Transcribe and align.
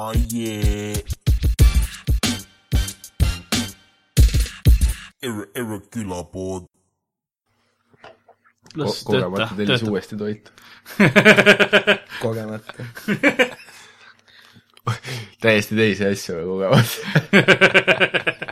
Oh 0.00 0.12
yeah. 0.30 0.94
Erre, 5.20 5.44
Erre 5.58 5.80
külapood. 5.90 6.68
las 8.78 9.00
kogemata 9.02 9.48
tööta, 9.48 9.56
tellis 9.58 9.80
töötab. 9.80 9.90
uuesti 9.90 10.18
toitu. 10.20 10.50
kogemata. 12.22 12.72
täiesti 15.42 15.80
teisi 15.80 16.06
asju 16.12 16.32
aga 16.36 16.46
kogemata. 16.52 16.94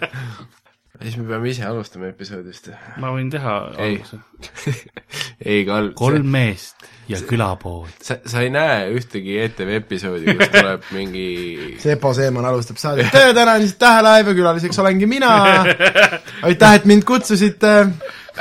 siis 1.02 1.16
me 1.20 1.26
peame 1.28 1.50
ise 1.50 1.64
alustama 1.66 2.10
episoodist. 2.10 2.70
ma 3.02 3.10
võin 3.14 3.30
teha 3.32 3.54
Ei. 3.76 3.96
alguse. 3.96 4.18
ei, 5.50 5.64
Karl, 5.68 5.90
kolm 5.98 6.28
meest 6.32 6.86
ja 7.08 7.20
külapood. 7.26 7.92
sa, 8.02 8.18
sa 8.26 8.42
ei 8.44 8.50
näe 8.54 8.88
ühtegi 8.96 9.38
ETV 9.44 9.74
episoodi, 9.80 10.36
kus 10.38 10.52
tuleb 10.54 10.88
mingi 10.96 11.26
Sepo 11.82 12.12
Seeman 12.16 12.48
alustab 12.48 12.80
saadet. 12.82 13.10
tere, 13.14 13.34
täna 13.36 13.58
on 13.58 13.66
siis 13.66 13.76
Tähelaev 13.80 14.32
ja 14.32 14.36
külaliseks 14.40 14.82
olengi 14.82 15.08
mina. 15.10 15.32
aitäh, 16.48 16.78
et 16.80 16.88
mind 16.88 17.06
kutsusite. 17.08 17.74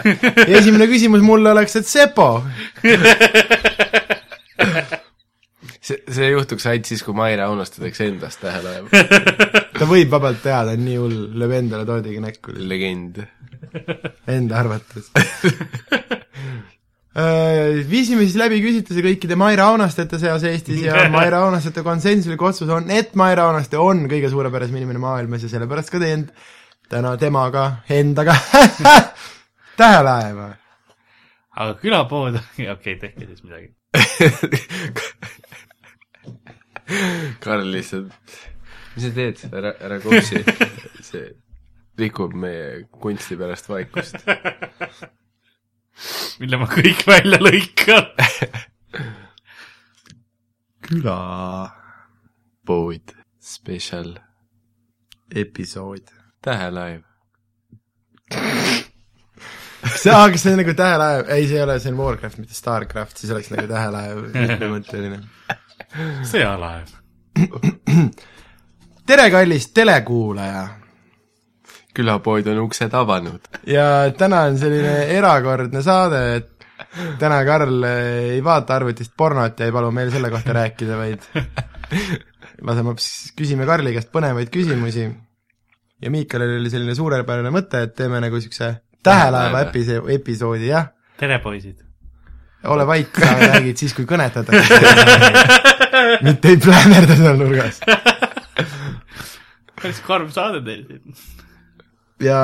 ja 0.05 0.57
esimene 0.59 0.87
küsimus 0.91 1.23
mulle 1.25 1.51
oleks, 1.51 1.75
et 1.79 1.87
Sepo, 1.87 2.43
see, 5.79 6.01
see 6.11 6.31
juhtuks 6.33 6.65
ainult 6.71 6.89
siis, 6.89 7.03
kui 7.05 7.15
Maire 7.15 7.45
Aunaste 7.47 7.81
teeks 7.83 8.01
endast 8.07 8.43
tähelaev. 8.43 8.89
Ta 9.75 9.87
võib 9.89 10.11
vabalt 10.11 10.41
teha, 10.43 10.63
ta 10.67 10.75
on 10.75 10.83
nii 10.85 10.97
hull, 10.99 11.21
lööb 11.39 11.55
endale 11.59 11.87
toodiga 11.87 12.23
näkku, 12.23 12.55
legend. 12.55 13.21
enda 14.31 14.59
arvates. 14.59 15.11
viisime 17.89 18.25
siis 18.25 18.35
läbi 18.39 18.59
küsitluse 18.63 19.03
kõikide 19.05 19.37
Maire 19.39 19.63
Aunastete 19.65 20.19
seas 20.19 20.43
Eestis 20.47 20.83
ja 20.83 21.05
Maire 21.15 21.39
Aunastete 21.39 21.83
konsensuslik 21.85 22.41
otsus 22.41 22.71
on, 22.71 22.91
et 22.91 23.15
Maire 23.15 23.45
Aunaste 23.45 23.79
on 23.79 24.05
kõige 24.11 24.31
suurepärasem 24.31 24.75
inimene 24.81 25.01
maailmas 25.03 25.47
ja 25.47 25.51
sellepärast 25.51 25.93
ka 25.93 26.01
teen 26.03 26.27
täna 26.89 27.15
temaga 27.17 27.65
endaga 27.89 28.35
tähelaeva. 29.79 30.49
aga 31.55 31.73
külapood, 31.81 32.35
okei 32.53 32.69
okay,, 32.71 32.95
tehke 32.99 33.25
siis 33.25 33.43
midagi. 33.43 33.73
Karl 37.41 37.71
lihtsalt, 37.71 38.11
mis 38.95 39.07
sa 39.07 39.11
teed, 39.15 39.43
ära, 39.51 39.75
ära 39.83 39.99
kopsi. 40.03 40.41
see 41.03 41.25
rikub 41.99 42.33
meie 42.35 42.85
kunsti 43.01 43.37
pärast 43.39 43.69
vaikust. 43.69 44.17
mille 46.41 46.59
ma 46.59 46.67
kõik 46.71 47.05
välja 47.07 47.39
lõikan. 47.39 48.09
küla 50.85 51.19
pood, 52.65 53.15
spetsial, 53.41 54.15
episood. 55.33 56.11
tähelaev. 56.45 57.01
see, 60.01 60.11
aa, 60.11 60.29
kas 60.29 60.43
see 60.43 60.53
on 60.53 60.61
nagu 60.61 60.75
tähelaev, 60.77 61.25
ei, 61.33 61.47
see 61.49 61.57
ei 61.57 61.63
ole, 61.65 61.79
see 61.81 61.93
on 61.93 61.99
Warcraft, 62.01 62.37
mitte 62.41 62.57
Starcraft, 62.57 63.17
siis 63.21 63.33
oleks 63.33 63.49
nagu 63.53 63.67
tähelaev 63.71 64.23
mitmemõtteline. 64.35 65.23
sõjalaev. 66.31 66.95
tere, 69.07 69.29
kallis 69.31 69.69
telekuulaja 69.73 70.65
külapood 71.95 72.47
on 72.51 72.59
uksed 72.65 72.93
avanud. 72.93 73.47
ja 73.67 74.11
täna 74.17 74.41
on 74.49 74.57
selline 74.59 74.95
erakordne 75.15 75.81
saade, 75.85 76.21
et 76.39 76.65
täna 77.19 77.39
Karl 77.47 77.85
ei 77.87 78.41
vaata 78.43 78.75
arvutist 78.75 79.13
pornot 79.17 79.59
ja 79.59 79.69
ei 79.69 79.75
palu 79.75 79.91
meil 79.95 80.11
selle 80.11 80.31
kohta 80.33 80.55
rääkida, 80.57 80.97
vaid 80.97 81.23
laseme 82.61 82.91
hoopis, 82.91 83.09
küsime 83.37 83.67
Karli 83.69 83.93
käest 83.95 84.11
põnevaid 84.15 84.51
küsimusi 84.51 85.07
ja 85.07 86.11
Miikalil 86.11 86.57
oli 86.59 86.73
selline 86.73 86.95
suurepärane 86.97 87.53
mõte, 87.53 87.85
et 87.87 87.95
teeme 87.95 88.19
nagu 88.23 88.39
niisuguse 88.39 88.73
tähelaeva 89.05 89.63
epise-, 89.67 90.01
episoodi, 90.17 90.71
jah, 90.73 90.89
tere, 91.19 91.39
poisid. 91.43 91.79
ole 92.65 92.87
vait, 92.87 93.21
sa 93.21 93.35
räägid 93.39 93.77
siis, 93.77 93.93
kui 93.93 94.07
kõnetatakse. 94.09 94.81
mitte 96.25 96.51
ei 96.51 96.57
plähmerda 96.57 97.15
seal 97.15 97.37
nurgas. 97.39 97.79
Päris 99.85 100.01
karm 100.05 100.31
saade 100.33 100.61
teil 100.65 100.83
siin. 100.89 101.15
ja 102.25 102.39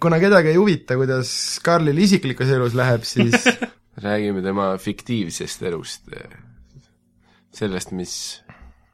kuna 0.00 0.18
kedagi 0.22 0.52
ei 0.52 0.58
huvita, 0.58 0.96
kuidas 0.96 1.32
Karlil 1.64 1.98
isiklikus 1.98 2.50
elus 2.50 2.76
läheb, 2.78 3.04
siis 3.06 3.44
räägime 4.06 4.42
tema 4.44 4.72
fiktiivsest 4.80 5.62
elust. 5.68 6.08
sellest, 7.52 7.92
mis 7.92 8.14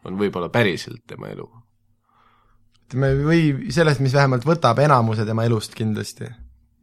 on 0.04 0.18
võib-olla 0.18 0.50
päriselt 0.50 1.04
tema 1.06 1.30
elu. 1.30 1.46
ütleme, 2.88 3.12
või 3.22 3.70
sellest, 3.74 4.02
mis 4.02 4.16
vähemalt 4.16 4.46
võtab 4.48 4.80
enamuse 4.82 5.26
tema 5.28 5.46
elust 5.46 5.76
kindlasti. 5.78 6.32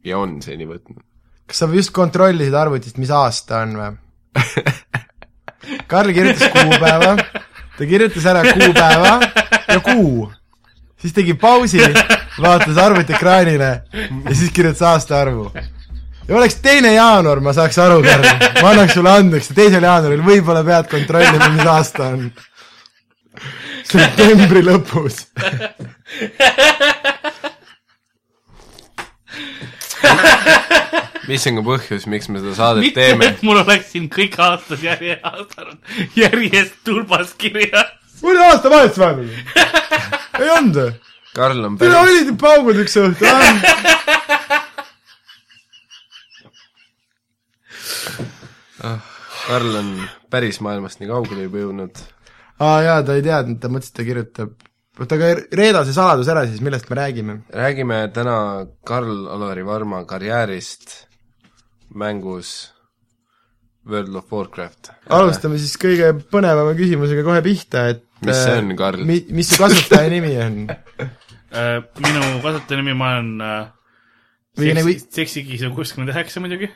ja 0.04 0.18
on 0.18 0.40
seni 0.42 0.68
võtnud. 0.68 1.02
kas 1.46 1.62
sa 1.62 1.70
just 1.74 1.92
kontrollisid 1.92 2.54
arvutist, 2.54 2.98
mis 3.02 3.12
aasta 3.12 3.64
on 3.66 3.76
või? 3.82 3.92
Karl 5.90 6.12
kirjutas 6.14 6.50
kuupäeva, 6.52 7.16
ta 7.76 7.86
kirjutas 7.86 8.26
ära 8.26 8.42
kuupäeva 8.46 9.20
ja 9.68 9.80
kuu. 9.82 10.28
Siis 11.00 11.12
tegi 11.16 11.34
pausi, 11.34 11.80
vaatas 12.42 12.76
arvutiekraanile 12.76 13.70
ja 13.92 14.34
siis 14.34 14.50
kirjutas 14.52 14.82
aastaarvu. 14.82 15.52
ja 16.28 16.36
oleks 16.36 16.54
teine 16.62 16.94
jaanuar, 16.94 17.40
ma 17.40 17.52
saaks 17.52 17.78
aru, 17.78 18.02
Karl, 18.02 18.24
ma 18.62 18.70
annaks 18.70 18.94
sulle 18.96 19.10
andeks, 19.12 19.48
teisel 19.54 19.82
jaanuaril 19.84 20.24
võib-olla 20.26 20.64
pead 20.64 20.90
kontrollima, 20.90 21.48
mis 21.54 21.66
aasta 21.70 22.10
on. 22.14 22.30
septembri 23.86 24.62
lõpus. 24.66 25.26
mis 31.26 31.46
on 31.50 31.58
ka 31.58 31.64
põhjus, 31.66 32.06
miks 32.10 32.28
me 32.30 32.40
seda 32.40 32.54
saadet 32.56 32.86
mitte, 32.86 33.00
teeme 33.00 33.30
et 33.32 33.42
mul 33.46 33.58
oleks 33.60 33.90
siin 33.92 34.08
kõik 34.12 34.36
aastad 34.42 34.82
järje, 34.82 35.18
järjest 36.22 36.78
tulbas 36.86 37.34
kirjas. 37.38 37.90
mul 38.22 38.36
oli 38.36 38.46
aastavahetus 38.50 39.02
vahepeal. 39.02 39.75
Ei 40.40 40.50
olnud 40.56 40.76
või? 40.80 40.92
Karl 41.36 41.64
on 41.68 41.74
päris, 41.76 41.96
olid 42.00 42.26
ju 42.30 42.34
paugud 42.40 42.76
üks 42.80 42.94
õhtu, 43.00 43.24
ah? 48.86 49.00
Karl 49.46 49.74
on 49.82 49.90
päris 50.32 50.60
maailmast 50.64 51.02
nii 51.02 51.10
kaugele 51.10 51.42
juba 51.46 51.58
jõudnud. 51.64 51.94
aa 52.64 52.78
jaa, 52.86 53.02
ta 53.04 53.18
ei 53.18 53.24
teadnud, 53.26 53.58
ta 53.60 53.68
mõtles, 53.72 53.90
et 53.92 53.98
ta 53.98 54.06
kirjutab 54.06 54.50
oota, 54.96 55.18
aga 55.18 55.26
reeda 55.60 55.84
see 55.84 55.96
saladus 55.96 56.30
ära 56.32 56.46
siis, 56.48 56.62
millest 56.64 56.88
me 56.90 56.96
räägime? 57.00 57.34
räägime 57.52 57.98
täna 58.16 58.38
Karl-Alari 58.88 59.64
Varma 59.66 60.04
karjäärist 60.08 61.06
mängus 61.94 62.75
World 63.86 64.14
of 64.18 64.32
Warcraft. 64.32 64.90
alustame 65.14 65.58
siis 65.62 65.76
kõige 65.78 66.10
põnevama 66.32 66.72
küsimusega 66.78 67.22
kohe 67.26 67.42
pihta, 67.44 67.88
et 67.94 68.02
Mis 68.26 68.38
see 68.42 68.54
äh, 68.56 68.62
on, 68.64 68.72
Karl? 68.78 69.04
mi-, 69.06 69.22
mis 69.36 69.50
su 69.52 69.60
kasutaja 69.62 70.10
nimi 70.12 70.34
on? 70.42 70.58
Äh, 71.56 71.78
minu 72.02 72.20
kasutaja 72.42 72.80
nimi, 72.82 72.92
ma 72.98 73.12
olen 73.14 73.28
äh, 73.40 73.68
Või 74.58 74.72
nagu- 74.76 74.92
seksikiisu 75.14 75.70
kuuskümmend 75.76 76.10
üheksa 76.12 76.40
muidugi. 76.42 76.66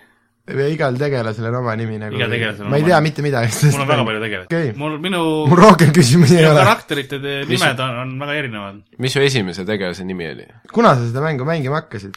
igal 0.70 0.96
tegelasel 0.96 1.48
on 1.50 1.56
oma 1.58 1.74
nimi 1.76 1.98
nagu. 2.00 2.16
Igal 2.16 2.30
tegelasel 2.32 2.64
on 2.64 2.70
ma 2.72 2.78
ei 2.78 2.86
tea 2.86 3.00
mitte 3.04 3.22
midagi. 3.26 3.50
mul 3.74 3.82
on 3.82 3.88
väga 3.90 4.04
palju 4.08 4.20
tegelasi 4.22 4.48
Okei. 4.48 4.72
mul, 4.78 4.96
minu, 5.02 5.20
mul 5.50 5.58
rohkem 5.60 5.92
küsimusi 5.92 6.38
ei 6.38 6.46
ole. 6.48 6.62
karakterite 6.62 7.18
te- 7.20 7.36
nimed 7.50 7.82
on, 7.84 7.98
on 8.04 8.14
väga 8.22 8.38
erinevad. 8.40 8.80
mis 8.98 9.12
su 9.12 9.20
esimese 9.26 9.66
tegelase 9.68 10.04
nimi 10.06 10.30
oli? 10.30 10.46
kuna 10.72 10.94
sa 10.94 11.06
seda 11.10 11.20
mängu 11.26 11.44
mängima 11.44 11.82
hakkasid? 11.82 12.14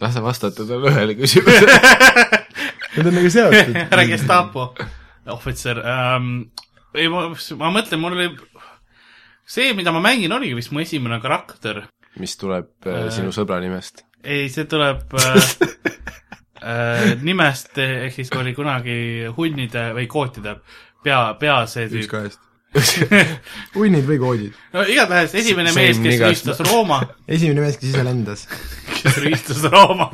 lase 0.00 0.20
vastata 0.24 0.66
talle 0.66 0.90
ühele 0.90 1.14
küsimusele. 1.20 1.78
Need 2.94 3.08
on 3.10 3.16
nagu 3.18 3.30
seotud. 3.30 3.80
härra 3.90 4.06
Gestapo 4.06 4.68
ohvitser 5.26 5.78
ähm,. 5.78 6.40
ei, 6.94 7.08
ma, 7.08 7.26
ma 7.58 7.70
mõtlen, 7.74 8.00
mul 8.00 8.16
oli, 8.16 8.28
see, 9.46 9.72
mida 9.76 9.92
ma 9.94 10.02
mängin, 10.04 10.32
oligi 10.36 10.56
vist 10.58 10.72
mu 10.74 10.82
esimene 10.84 11.18
karakter. 11.22 11.84
mis 12.20 12.36
tuleb 12.38 12.86
äh, 12.86 13.08
sinu 13.14 13.32
sõbra 13.34 13.60
nimest? 13.64 14.04
ei, 14.22 14.48
see 14.52 14.68
tuleb 14.70 15.16
äh, 15.18 15.52
äh, 16.70 17.12
nimest, 17.22 17.72
ehk 17.78 18.14
siis 18.14 18.32
oli 18.38 18.54
kunagi 18.56 18.96
hunnide 19.36 19.90
või 19.96 20.08
kootide 20.10 20.58
pea, 21.04 21.22
pea 21.40 21.62
see 21.70 21.88
üks 21.88 22.04
tüüp. 22.04 22.10
kahest. 22.12 22.50
hunnid 23.78 24.06
või 24.08 24.20
koodid? 24.22 24.62
no 24.74 24.84
igatahes 24.90 25.34
esimene 25.40 25.72
Same 25.72 25.88
mees, 25.88 26.04
kes 26.04 26.22
rüüstas 26.22 26.62
Rooma, 26.68 27.00
esimene 27.26 27.64
mees, 27.64 27.80
kes 27.80 27.94
ise 27.94 28.06
lendas. 28.06 28.46
kes 29.00 29.20
rüüstas 29.24 29.64
Rooma. 29.72 30.12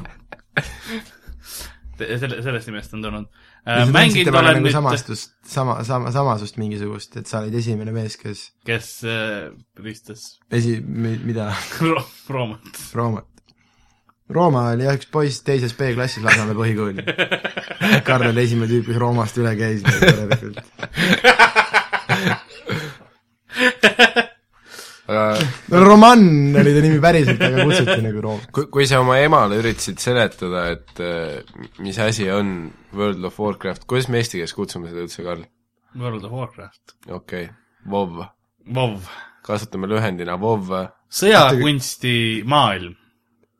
selle, 2.20 2.38
sellest 2.44 2.70
nimest 2.70 2.94
on 2.96 3.02
tulnud. 3.04 3.26
tundsid 3.64 3.94
mänginud 3.94 4.34
olen 4.34 4.48
nagu 4.56 4.66
nüüd, 4.66 4.74
samastust, 4.76 5.32
sama, 5.46 5.78
sama, 5.86 6.12
samasust 6.14 6.60
mingisugust, 6.60 7.16
et 7.20 7.26
sa 7.30 7.40
olid 7.42 7.54
esimene 7.60 7.92
mees, 7.94 8.16
kes 8.20 8.46
kes 8.66 8.92
äh, 9.08 9.50
rüüstas 9.80 10.38
esi-, 10.52 10.80
mida, 10.84 11.50
Ro- 11.80 12.06
Roomat. 12.28 12.80
Roomat. 12.94 13.26
Rooma 14.30 14.68
oli 14.70 14.84
jah 14.86 14.94
üks 14.94 15.08
poiss 15.10 15.42
teises 15.42 15.72
B-klassis 15.74 16.22
Lasnamäe 16.22 16.54
põhikooli. 16.54 17.02
Karl 18.06 18.28
oli 18.30 18.44
esimene 18.44 18.70
tüüp, 18.70 18.86
kes 18.86 19.00
Roomast 19.02 19.40
üle 19.42 19.56
käis 19.58 19.82
nagu 19.82 19.98
tegelikult. 20.06 20.58
Roman 25.70 26.22
oli 26.60 26.74
ta 26.74 26.82
nimi 26.84 26.98
päriselt, 27.02 27.40
aga 27.42 27.64
kutsuti 27.68 28.02
nagu 28.04 28.22
Room. 28.24 28.42
kui, 28.54 28.66
kui 28.74 28.86
sa 28.90 29.00
oma 29.02 29.18
emale 29.22 29.60
üritasid 29.60 30.02
seletada, 30.02 30.66
et 30.74 31.02
äh, 31.04 31.40
mis 31.84 31.98
asi 32.02 32.28
on 32.32 32.70
World 32.96 33.24
of 33.28 33.38
Warcraft, 33.40 33.86
kuidas 33.90 34.10
me 34.10 34.22
eesti 34.22 34.40
keeles 34.40 34.54
kutsume 34.56 34.90
seda 34.90 35.04
üldse, 35.06 35.24
Karl? 35.26 35.44
World 35.98 36.26
of 36.26 36.34
Warcraft. 36.34 36.96
okei 37.08 37.44
okay., 37.46 37.50
WoW, 37.90 38.24
WoW. 38.66 38.96
kasutame 39.46 39.90
lühendina 39.90 40.38
WoW, 40.40 40.86
sõjakunsti 41.10 42.14
maailm. 42.50 42.96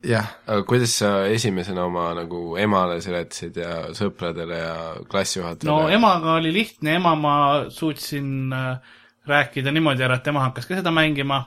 jah, 0.07 0.31
aga 0.47 0.65
kuidas 0.69 0.95
sa 1.03 1.13
esimesena 1.31 1.85
oma 1.87 2.11
nagu 2.17 2.57
emale 2.61 3.01
seletasid 3.05 3.59
ja 3.61 3.75
sõpradele 3.97 4.63
ja 4.63 4.79
klassijuhatajale 5.11 5.71
no 5.71 5.93
emaga 5.93 6.39
oli 6.41 6.55
lihtne, 6.55 6.97
ema 6.99 7.15
ma 7.19 7.35
suutsin 7.71 8.49
äh, 8.57 8.97
rääkida 9.31 9.73
niimoodi 9.73 10.05
ära, 10.05 10.19
et 10.19 10.27
tema 10.27 10.45
hakkas 10.47 10.69
ka 10.69 10.79
seda 10.79 10.93
mängima. 10.95 11.45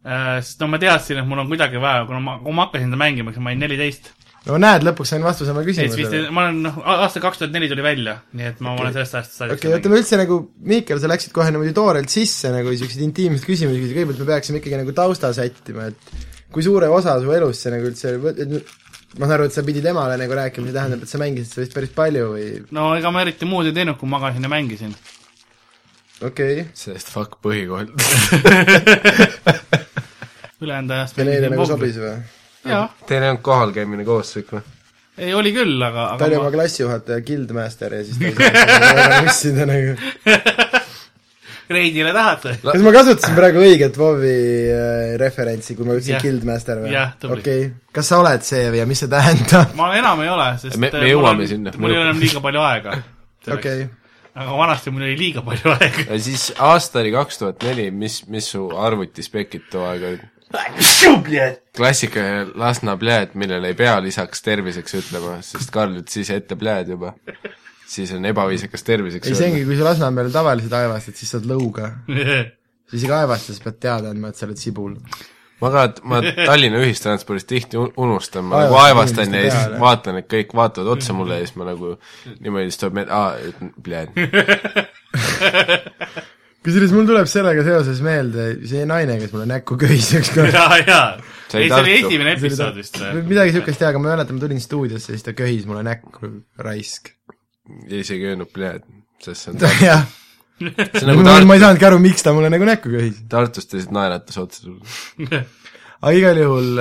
Sest 0.00 0.62
no 0.62 0.70
ma 0.72 0.80
teadsin, 0.80 1.20
et 1.20 1.28
mul 1.28 1.42
on 1.42 1.50
kuidagi 1.50 1.80
vaja, 1.82 2.06
kuna 2.08 2.22
ma, 2.24 2.38
kui 2.40 2.56
ma 2.56 2.66
hakkasin 2.66 2.88
seda 2.88 3.00
mängima, 3.00 3.34
siis 3.34 3.44
ma 3.44 3.52
olin 3.52 3.62
neliteist. 3.66 4.10
no 4.46 4.56
näed, 4.62 4.86
lõpuks 4.86 5.12
sain 5.12 5.24
vastuse 5.24 5.52
oma 5.52 5.64
küsimusele. 5.66 6.22
ma 6.32 6.46
olen, 6.46 6.62
noh, 6.64 6.80
aasta 6.96 7.20
kaks 7.20 7.42
tuhat 7.42 7.52
neli 7.52 7.68
tuli 7.68 7.84
välja, 7.84 8.16
nii 8.32 8.48
et 8.48 8.64
ma 8.64 8.72
okay. 8.72 8.86
olen 8.86 8.96
sellest 8.96 9.18
ajast 9.20 9.36
saadik 9.36 9.60
okei, 9.60 9.76
ütleme 9.76 10.00
üldse 10.00 10.20
nagu, 10.20 10.40
Miikel, 10.72 11.02
sa 11.02 11.10
läksid 11.12 11.36
kohe 11.36 11.52
niimoodi 11.52 11.76
toorelt 11.76 12.12
sisse 12.12 12.52
nagu 12.54 12.72
siukseid 12.72 13.04
intiimseid 13.10 13.48
küsimusi 13.48 13.84
kõigepealt 13.90 14.24
me 14.24 14.30
peaksime 14.32 14.62
ikkagi 14.62 14.80
nagu 14.80 14.96
tausta 14.96 15.34
sättima, 15.36 15.90
et 15.92 16.28
kui 16.50 16.64
suure 16.64 16.88
osa 16.88 17.20
su 17.20 17.36
elust 17.36 17.66
see 17.66 17.74
nagu 17.76 17.92
üldse 17.92 18.16
ma 19.18 19.26
saan 19.26 19.36
aru, 19.36 19.48
et 19.48 19.54
sa 19.54 19.64
pidid 19.66 19.86
emale 19.90 20.16
nagu 20.20 20.36
rääkima, 20.38 20.68
see 20.68 20.76
tähendab, 20.76 21.02
et 21.02 21.10
sa 21.10 21.18
mängisid 21.18 21.50
seda 21.50 21.64
vist 21.64 21.74
päris 21.76 21.94
palju 21.94 22.28
või 22.34 22.50
no 22.76 22.92
ega 22.98 23.10
ma 23.14 23.24
eriti 23.24 23.48
muud 23.48 23.68
ei 23.70 23.74
teinud, 23.74 23.98
kui 23.98 24.10
magasin 24.10 24.46
ja 24.46 24.52
mängisin. 24.52 24.94
okei 26.20 26.60
okay., 26.62 26.68
sellest 26.78 27.10
fuck 27.10 27.40
põhikool 27.42 27.90
ülejäänud 30.60 30.96
ajast 30.96 31.18
ja 31.18 31.24
neile 31.28 31.50
nagu 31.52 31.66
sobis 31.68 31.96
või? 32.00 32.18
Teil 33.08 33.22
ei 33.24 33.30
olnud 33.30 33.42
kohal 33.44 33.72
käimine 33.76 34.04
kohustuslik 34.08 34.52
või? 34.56 34.62
ei 35.20 35.34
oli 35.36 35.52
küll, 35.52 35.76
aga, 35.84 36.14
ta 36.16 36.28
oli 36.28 36.36
aga 36.38 36.46
oma 36.46 36.52
klassijuhataja 36.54 37.24
Guildmaster 37.26 37.92
ja 37.98 38.04
siis 38.06 38.20
ta 38.20 38.28
ei 38.30 38.36
saanud 38.70 39.26
nussida 39.26 39.66
nagu. 39.68 39.96
ma 41.70 41.76
reidile 41.76 42.12
tahate? 42.16 42.56
kas 42.64 42.82
ma 42.84 42.92
kasutasin 42.94 43.36
praegu 43.36 43.62
õiget 43.62 43.98
WoW-i 44.00 44.34
äh, 44.74 45.14
referentsi, 45.20 45.76
kui 45.78 45.86
ma 45.88 45.94
ütlesin 45.98 46.16
Jah. 46.16 46.24
Guildmaster 46.24 46.82
või? 46.82 46.94
Okei 46.96 47.36
okay., 47.36 47.70
kas 47.94 48.10
sa 48.12 48.20
oled 48.22 48.44
see 48.46 48.64
või 48.72 48.82
ja 48.82 48.88
mis 48.90 49.02
see 49.04 49.12
tähendab? 49.12 49.76
ma 49.78 49.92
enam 49.98 50.24
ei 50.24 50.32
ole, 50.32 50.50
sest 50.62 50.76
Me- 50.80 50.90
me 50.92 51.04
äh, 51.04 51.12
jõuame 51.12 51.40
mul 51.40 51.46
on- 51.46 51.52
sinna. 51.54 51.74
mul 51.78 51.94
ei 51.94 52.00
ole 52.00 52.08
enam 52.08 52.22
liiga 52.24 52.44
palju 52.48 52.64
aega. 52.66 52.98
okei 53.56 53.88
aga 54.40 54.56
vanasti 54.56 54.92
mul 54.94 55.06
oli 55.06 55.16
liiga 55.18 55.42
palju 55.46 55.72
aega. 55.76 56.08
ja 56.10 56.18
siis 56.22 56.50
aasta 56.58 57.02
oli 57.04 57.12
kaks 57.14 57.40
tuhat 57.42 57.64
neli, 57.66 57.90
mis, 57.90 58.22
mis 58.30 58.50
su 58.54 58.66
arvutispekid 58.88 59.68
too 59.72 59.84
aeg 59.90 60.06
olid? 60.12 60.28
Klassikaline 61.76 62.46
Lasna 62.58 62.96
pljääd, 62.98 63.34
millele 63.38 63.70
ei 63.70 63.76
pea 63.78 63.96
lisaks 64.02 64.42
terviseks 64.42 64.94
ütlema, 65.00 65.36
sest 65.46 65.70
Karl 65.74 65.94
ütles 66.02 66.16
ise 66.24 66.34
ette 66.40 66.56
pljääd 66.58 66.88
juba. 66.96 67.14
siis 67.90 68.12
on 68.14 68.24
ebaviisakas 68.30 68.82
terviseks 68.86 69.28
ei 69.30 69.34
see 69.38 69.48
ongi, 69.50 69.64
kui 69.68 69.76
sa 69.78 69.84
Lasnamäel 69.90 70.30
tavaliselt 70.34 70.72
aevastad, 70.78 71.14
siis 71.18 71.30
saad 71.36 71.46
lõuga. 71.50 71.90
sa 72.90 72.96
isegi 72.98 73.12
aevastades 73.14 73.60
pead 73.64 73.78
teada 73.82 74.10
andma, 74.14 74.28
et 74.30 74.36
sa 74.40 74.46
oled 74.48 74.58
sibul. 74.60 74.94
ma 75.60 75.70
ka, 75.74 75.82
ma 76.08 76.20
Tallinna 76.46 76.78
ühistranspordis 76.82 77.46
tihti 77.50 77.76
un- 77.80 77.92
unustan, 78.00 78.44
ma 78.48 78.64
nagu 78.64 78.78
Aevastan 78.80 79.34
ja 79.34 79.50
siis 79.50 79.74
vaatan, 79.82 80.16
et 80.22 80.28
kõik 80.30 80.54
vaatavad 80.56 80.88
otsa 80.96 81.12
mulle 81.14 81.34
ja 81.40 81.46
siis 81.46 81.56
ma 81.60 81.64
nagu 81.68 81.86
niimoodi, 82.40 82.70
siis 82.70 82.80
tuleb 82.80 82.94
meelde, 83.00 83.12
aa, 83.12 83.30
pljääd. 83.84 84.08
Kusjuures 86.64 86.92
mul 86.94 87.08
tuleb 87.08 87.28
sellega 87.30 87.64
seoses 87.66 88.00
meelde 88.04 88.46
see 88.68 88.86
naine, 88.88 89.16
kes 89.22 89.32
mulle 89.34 89.48
näkku 89.50 89.78
köis 89.80 90.10
ükskord. 90.18 90.52
ja, 90.54 90.66
ja. 90.84 91.00
See 91.50 91.58
oli 91.58 91.66
ei, 91.66 91.70
see 91.70 91.80
oli 91.80 91.94
Tartu. 91.94 92.08
esimene 92.10 92.34
episood 92.36 92.78
vist. 92.78 93.00
midagi 93.26 93.54
niisugust 93.54 93.82
jaa, 93.82 93.90
aga 93.94 94.02
ma 94.02 94.12
mäletan, 94.12 94.38
ma 94.38 94.44
tulin 94.44 94.62
stuudiosse, 94.62 95.14
siis 95.14 95.26
ta 95.26 95.34
köhis 95.36 95.66
mulle 95.70 95.82
näkku, 95.86 96.32
raisk. 96.62 97.14
ja 97.88 98.02
isegi 98.04 98.26
ei 98.26 98.34
öelnud 98.34 98.52
pljääd, 98.54 98.84
sest 99.24 99.46
see 99.46 99.54
on 99.54 99.64
jah, 99.88 100.04
see 100.60 101.06
on 101.06 101.16
ma, 101.22 101.24
nagu 101.32 101.48
ma 101.48 101.56
ei 101.56 101.62
Tartu, 101.62 101.64
saanudki 101.64 101.88
aru, 101.90 102.02
miks 102.04 102.26
ta 102.26 102.36
mulle 102.36 102.52
nagu 102.52 102.68
näkku 102.68 102.92
köhis. 102.92 103.24
Tartust 103.32 103.72
lihtsalt 103.74 103.96
naeratas 103.96 104.40
otsa 104.44 104.66
sulle. 104.68 105.44
aga 106.00 106.12
igal 106.16 106.38
juhul, 106.40 106.78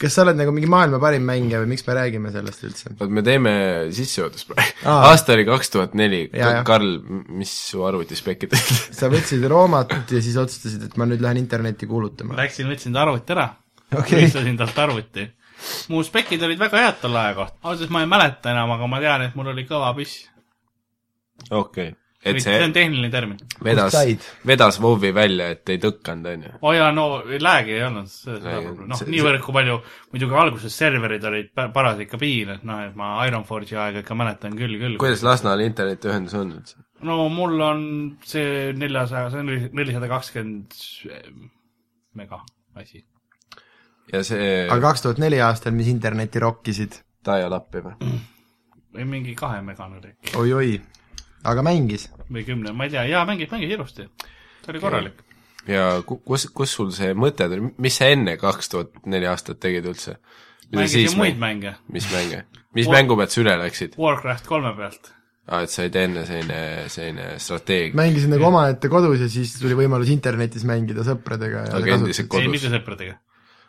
kas 0.00 0.14
sa 0.16 0.22
oled 0.24 0.38
nagu 0.38 0.52
mingi 0.56 0.68
maailma 0.70 1.00
parim 1.02 1.26
mängija 1.28 1.60
või 1.62 1.74
miks 1.74 1.84
me 1.86 1.96
räägime 1.98 2.32
sellest 2.34 2.64
üldse? 2.68 2.94
oot, 2.96 3.10
me 3.12 3.24
teeme 3.26 3.54
sissejuhatust 3.94 4.48
praegu. 4.50 4.78
Aa. 4.84 5.10
aasta 5.10 5.36
oli 5.36 5.44
kaks 5.48 5.74
tuhat 5.74 5.98
neli 5.98 6.22
Karl, 6.64 6.96
mis 7.36 7.52
su 7.70 7.84
arvutispekid 7.84 8.56
olid? 8.56 8.80
sa 8.98 9.10
võtsid 9.12 9.44
raamatut 9.50 10.16
ja 10.16 10.22
siis 10.24 10.38
otsustasid, 10.40 10.88
et 10.88 10.96
ma 11.00 11.08
nüüd 11.10 11.24
lähen 11.24 11.42
internetti 11.42 11.88
kuulutama. 11.90 12.38
Läksin, 12.40 12.70
võtsin 12.72 12.96
ta 12.96 13.04
arvuti 13.04 13.36
ära. 13.36 13.50
Okei. 13.98 14.24
istusin 14.24 14.56
talt 14.56 14.78
arvuti. 14.78 15.26
mu 15.88 16.02
spekid 16.04 16.42
olid 16.42 16.58
väga 16.58 16.80
head 16.80 16.96
tol 17.00 17.16
aja 17.16 17.34
kohta. 17.34 17.56
ausalt 17.62 17.76
öeldes 17.76 17.92
ma 17.94 18.00
ei 18.02 18.08
mäleta 18.10 18.50
enam, 18.50 18.72
aga 18.74 18.88
ma 18.90 19.00
tean, 19.00 19.26
et 19.28 19.36
mul 19.38 19.52
oli 19.52 19.66
kõva 19.68 19.92
püss. 19.96 20.24
okei, 21.50 21.92
et 22.24 22.38
see 22.40 22.44
see 22.56 22.64
on 22.64 22.72
tehniline 22.72 23.10
termin. 23.12 23.36
vedas 23.64 23.94
vedas 24.46 24.78
WoW-i 24.80 25.10
välja, 25.14 25.50
et 25.54 25.68
ei 25.74 25.78
tõkkanud, 25.82 26.26
on 26.32 26.42
ju? 26.46 26.52
oo 26.62 26.72
jaa, 26.72 26.90
no 26.96 27.06
läägi 27.26 27.76
ei 27.76 27.82
olnud, 27.86 28.08
Läägi- 28.44 28.74
noh 28.88 28.98
see-, 29.00 29.10
niivõrd 29.12 29.42
kui 29.44 29.54
palju, 29.58 29.78
muidugi 30.14 30.38
alguses 30.44 30.76
serverid 30.82 31.24
olid 31.30 31.52
paras 31.74 32.00
ikka 32.04 32.18
piin, 32.20 32.54
et 32.56 32.64
noh, 32.64 32.80
et 32.88 32.96
ma 32.96 33.14
Ironforge'i 33.28 33.76
aega 33.76 34.02
ikka 34.04 34.16
mäletan 34.18 34.56
küll, 34.58 34.78
küll. 34.80 34.96
kuidas 35.02 35.22
Lasnamäel 35.26 35.66
internetiühendus 35.68 36.34
on 36.40 36.52
üldse? 36.58 36.80
no 37.04 37.28
mul 37.28 37.60
on 37.60 37.82
see 38.24 38.72
neljasaja, 38.72 39.30
see 39.34 39.42
on 39.44 39.50
neli- 39.52 39.72
nelisada 39.76 40.08
kakskümmend 40.08 40.72
mega 42.14 42.40
asi. 42.80 43.04
ja 44.12 44.22
see 44.26 44.46
aga 44.68 44.80
kaks 44.88 45.02
tuhat 45.04 45.18
neli 45.22 45.40
aastal, 45.44 45.74
mis 45.76 45.88
internetti 45.92 46.40
rokkisid 46.42 47.00
dial-up'i 47.26 47.82
või? 47.84 48.14
või 48.94 49.04
mingi 49.10 49.34
kahemegane 49.38 49.98
oli 50.00 50.12
äkki 50.14 50.36
oi-oi, 50.38 50.74
aga 51.44 51.62
mängis? 51.66 52.08
või 52.32 52.44
kümne, 52.46 52.72
ma 52.72 52.84
ei 52.88 52.90
tea, 52.94 53.04
jaa, 53.10 53.24
mängis, 53.28 53.50
mängis 53.52 53.72
ilusti. 53.76 54.08
ta 54.64 54.72
oli 54.72 54.80
korralik. 54.80 55.20
ja 55.68 56.02
ku- 56.06 56.20
kus, 56.24 56.46
kus 56.52 56.72
sul 56.76 56.90
see 56.92 57.12
mõte 57.14 57.48
tuli, 57.48 57.72
mis 57.78 57.96
sa 58.00 58.08
enne 58.12 58.36
kaks 58.40 58.68
tuhat 58.72 59.04
neli 59.06 59.26
aastat 59.30 59.60
tegid 59.60 59.84
üldse? 59.90 60.16
mängisin 60.74 61.18
muid 61.18 61.38
mänge. 61.38 61.74
mis 61.92 62.06
mänge? 62.12 62.44
mis 62.74 62.86
War- 62.88 62.96
mängu 62.98 63.16
pealt 63.16 63.30
sa 63.30 63.40
üle 63.44 63.54
läksid? 63.60 63.94
Warcraft 64.00 64.46
kolme 64.48 64.72
pealt. 64.76 65.12
aa, 65.46 65.60
et 65.66 65.70
sa 65.70 65.82
olid 65.84 65.96
enne 66.00 66.24
selline, 66.26 66.60
selline 66.88 67.26
strateegia. 67.38 67.94
mängisin 68.00 68.30
nagu 68.32 68.48
omaette 68.48 68.88
kodus 68.88 69.20
ja 69.20 69.28
siis 69.28 69.52
tuli 69.60 69.76
võimalus 69.78 70.08
internetis 70.12 70.64
mängida 70.64 71.04
sõpradega 71.06 71.66
ja 71.68 71.76
Aga 71.76 71.94
endiselt 72.00 72.26
ei, 72.26 72.32
Kodus. 72.32 72.50
mitte 72.56 72.72
sõpradega. 72.72 73.18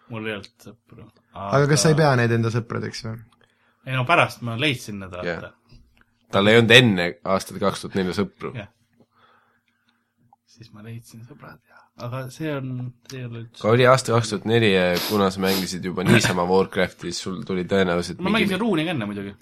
mul 0.10 0.28
ei 0.28 0.34
olnud 0.40 0.68
sõpru. 0.70 1.08
aga 1.34 1.68
kas 1.68 1.82
sa 1.84 1.90
ei 1.92 1.96
pea 2.00 2.16
neid 2.16 2.32
enda 2.32 2.50
sõpradeks 2.54 3.04
või? 3.06 3.20
ei 3.86 3.94
no 3.94 4.06
pärast 4.08 4.42
ma 4.42 4.56
leidsin 4.58 5.00
nad, 5.04 5.12
Jah. 5.22 5.42
vaata. 5.42 5.54
Tal 6.32 6.52
ei 6.52 6.60
olnud 6.60 6.74
enne 6.76 7.10
aastat 7.24 7.60
kaks 7.62 7.84
tuhat 7.84 7.98
neli 8.00 8.16
sõpru. 8.16 8.54
siis 10.56 10.72
ma 10.72 10.86
leidsin 10.86 11.26
sõbrad 11.28 11.60
ja, 11.68 11.82
aga 12.06 12.22
see 12.32 12.52
on, 12.56 12.94
see 13.10 13.20
ei 13.20 13.26
ole 13.28 13.44
üldse. 13.44 13.60
aga 13.62 13.74
oli 13.74 13.88
aasta 13.92 14.16
kaks 14.16 14.34
tuhat 14.34 14.48
neli 14.50 14.72
ja 14.74 14.88
kuna 15.10 15.30
sa 15.32 15.44
mängisid 15.44 15.86
juba 15.86 16.06
niisama 16.08 16.48
Warcrafti, 16.50 17.12
siis 17.12 17.22
sul 17.28 17.44
tuli 17.48 17.64
tõenäoliselt 17.70 18.24
ma 18.24 18.34
mängisin 18.38 18.62
Ruuni 18.62 18.88
ka 18.88 18.96
enne 18.96 19.10
muidugi. 19.10 19.36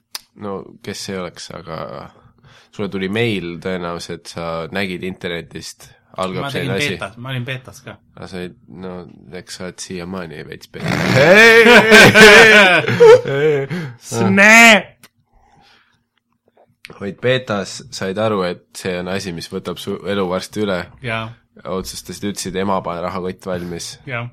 no 0.44 0.52
kes 0.86 1.10
ei 1.13 1.20
oleks, 1.22 1.52
aga 1.54 1.78
sulle 2.74 2.90
tuli 2.90 3.10
meil 3.13 3.60
tõenäoliselt, 3.63 4.25
sa 4.34 4.48
nägid 4.74 5.06
internetist, 5.06 5.80
algab 6.18 6.50
selline 6.54 6.80
asi. 6.80 6.90
beetas, 6.96 7.20
ma 7.22 7.28
olin 7.34 7.46
beetas 7.46 7.78
ka. 7.86 7.92
aga 8.18 8.32
sa 8.32 8.42
olid, 8.42 8.56
no 8.86 8.96
eks 9.42 9.60
sa 9.60 9.70
oled 9.70 9.80
siiamaani 9.86 10.42
veits 10.50 10.68
pehme. 10.74 10.90
Snap! 14.10 14.93
Olid 17.04 17.20
beetas, 17.22 17.78
said 17.94 18.20
aru, 18.22 18.42
et 18.48 18.66
see 18.80 18.96
on 19.00 19.12
asi, 19.14 19.34
mis 19.36 19.50
võtab 19.52 19.80
su 19.82 19.98
elu 20.10 20.26
varsti 20.30 20.64
üle, 20.66 20.80
ja, 21.06 21.26
otsustasid, 21.64 22.32
ütlesid, 22.34 22.58
ema, 22.64 22.80
pane 22.86 23.04
rahakott 23.06 23.48
valmis 23.50 23.94
ja. 24.10 24.26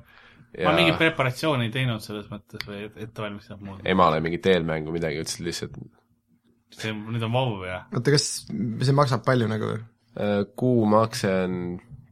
ja 0.57 0.69
ma 0.69 0.75
mingit 0.77 0.99
preparatsiooni 1.01 1.69
ei 1.69 1.73
teinud 1.73 2.03
selles 2.03 2.29
mõttes 2.31 2.65
või 2.67 2.85
et- 2.87 3.01
ettevalmistab 3.07 3.61
mul. 3.65 3.81
emale 3.85 4.21
mingit 4.25 4.47
eelmängu 4.51 4.93
midagi, 4.95 5.21
ütlesid 5.23 5.45
lihtsalt 5.47 5.77
see, 6.75 6.93
nüüd 6.95 7.23
on 7.27 7.33
WoW 7.35 7.65
ja. 7.67 7.83
oota, 7.91 8.13
kas 8.13 8.27
see 8.49 8.95
maksab 8.97 9.25
palju 9.27 9.49
nagu 9.51 9.73
või? 9.73 9.81
äh, 10.17 10.39
kuumakse 10.59 11.33
on, 11.45 11.59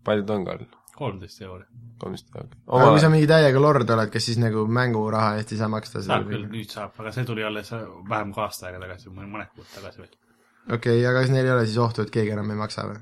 palju 0.05 0.27
ta 0.27 0.37
on, 0.37 0.47
Karl? 0.47 0.69
kolmteist 0.99 1.41
euri. 1.47 1.65
kolmsada 1.99 2.41
eurot. 2.41 2.55
aga 2.77 2.89
kui 2.93 3.03
sa 3.03 3.11
mingi 3.13 3.27
täiega 3.31 3.61
lord 3.63 3.93
oled, 3.95 4.11
kas 4.13 4.29
siis 4.29 4.39
nagu 4.41 4.65
mänguraha 4.79 5.37
eest 5.39 5.53
ei 5.55 5.61
saa 5.61 5.71
maksta 5.71 6.01
saab 6.03 6.25
seda 6.25 6.33
küll, 6.33 6.47
nüüd 6.51 6.73
saab, 6.73 6.95
aga 7.01 7.13
see 7.15 7.27
tuli 7.27 7.45
alles 7.47 7.71
vähem 7.73 8.33
kui 8.35 8.43
aasta 8.45 8.69
aega 8.69 8.83
tagasi, 8.85 9.13
mõned 9.15 9.53
kuud 9.55 9.69
tagasi 9.75 10.03
veel. 10.03 10.18
Okei 10.69 10.99
okay,, 10.99 11.05
aga 11.09 11.23
kas 11.23 11.33
neil 11.33 11.45
ei 11.47 11.53
ole 11.55 11.67
siis 11.67 11.77
ohtu, 11.81 12.05
et 12.05 12.13
keegi 12.13 12.35
enam 12.35 12.49
ei 12.53 12.59
maksa 12.59 12.87
või? 12.89 12.99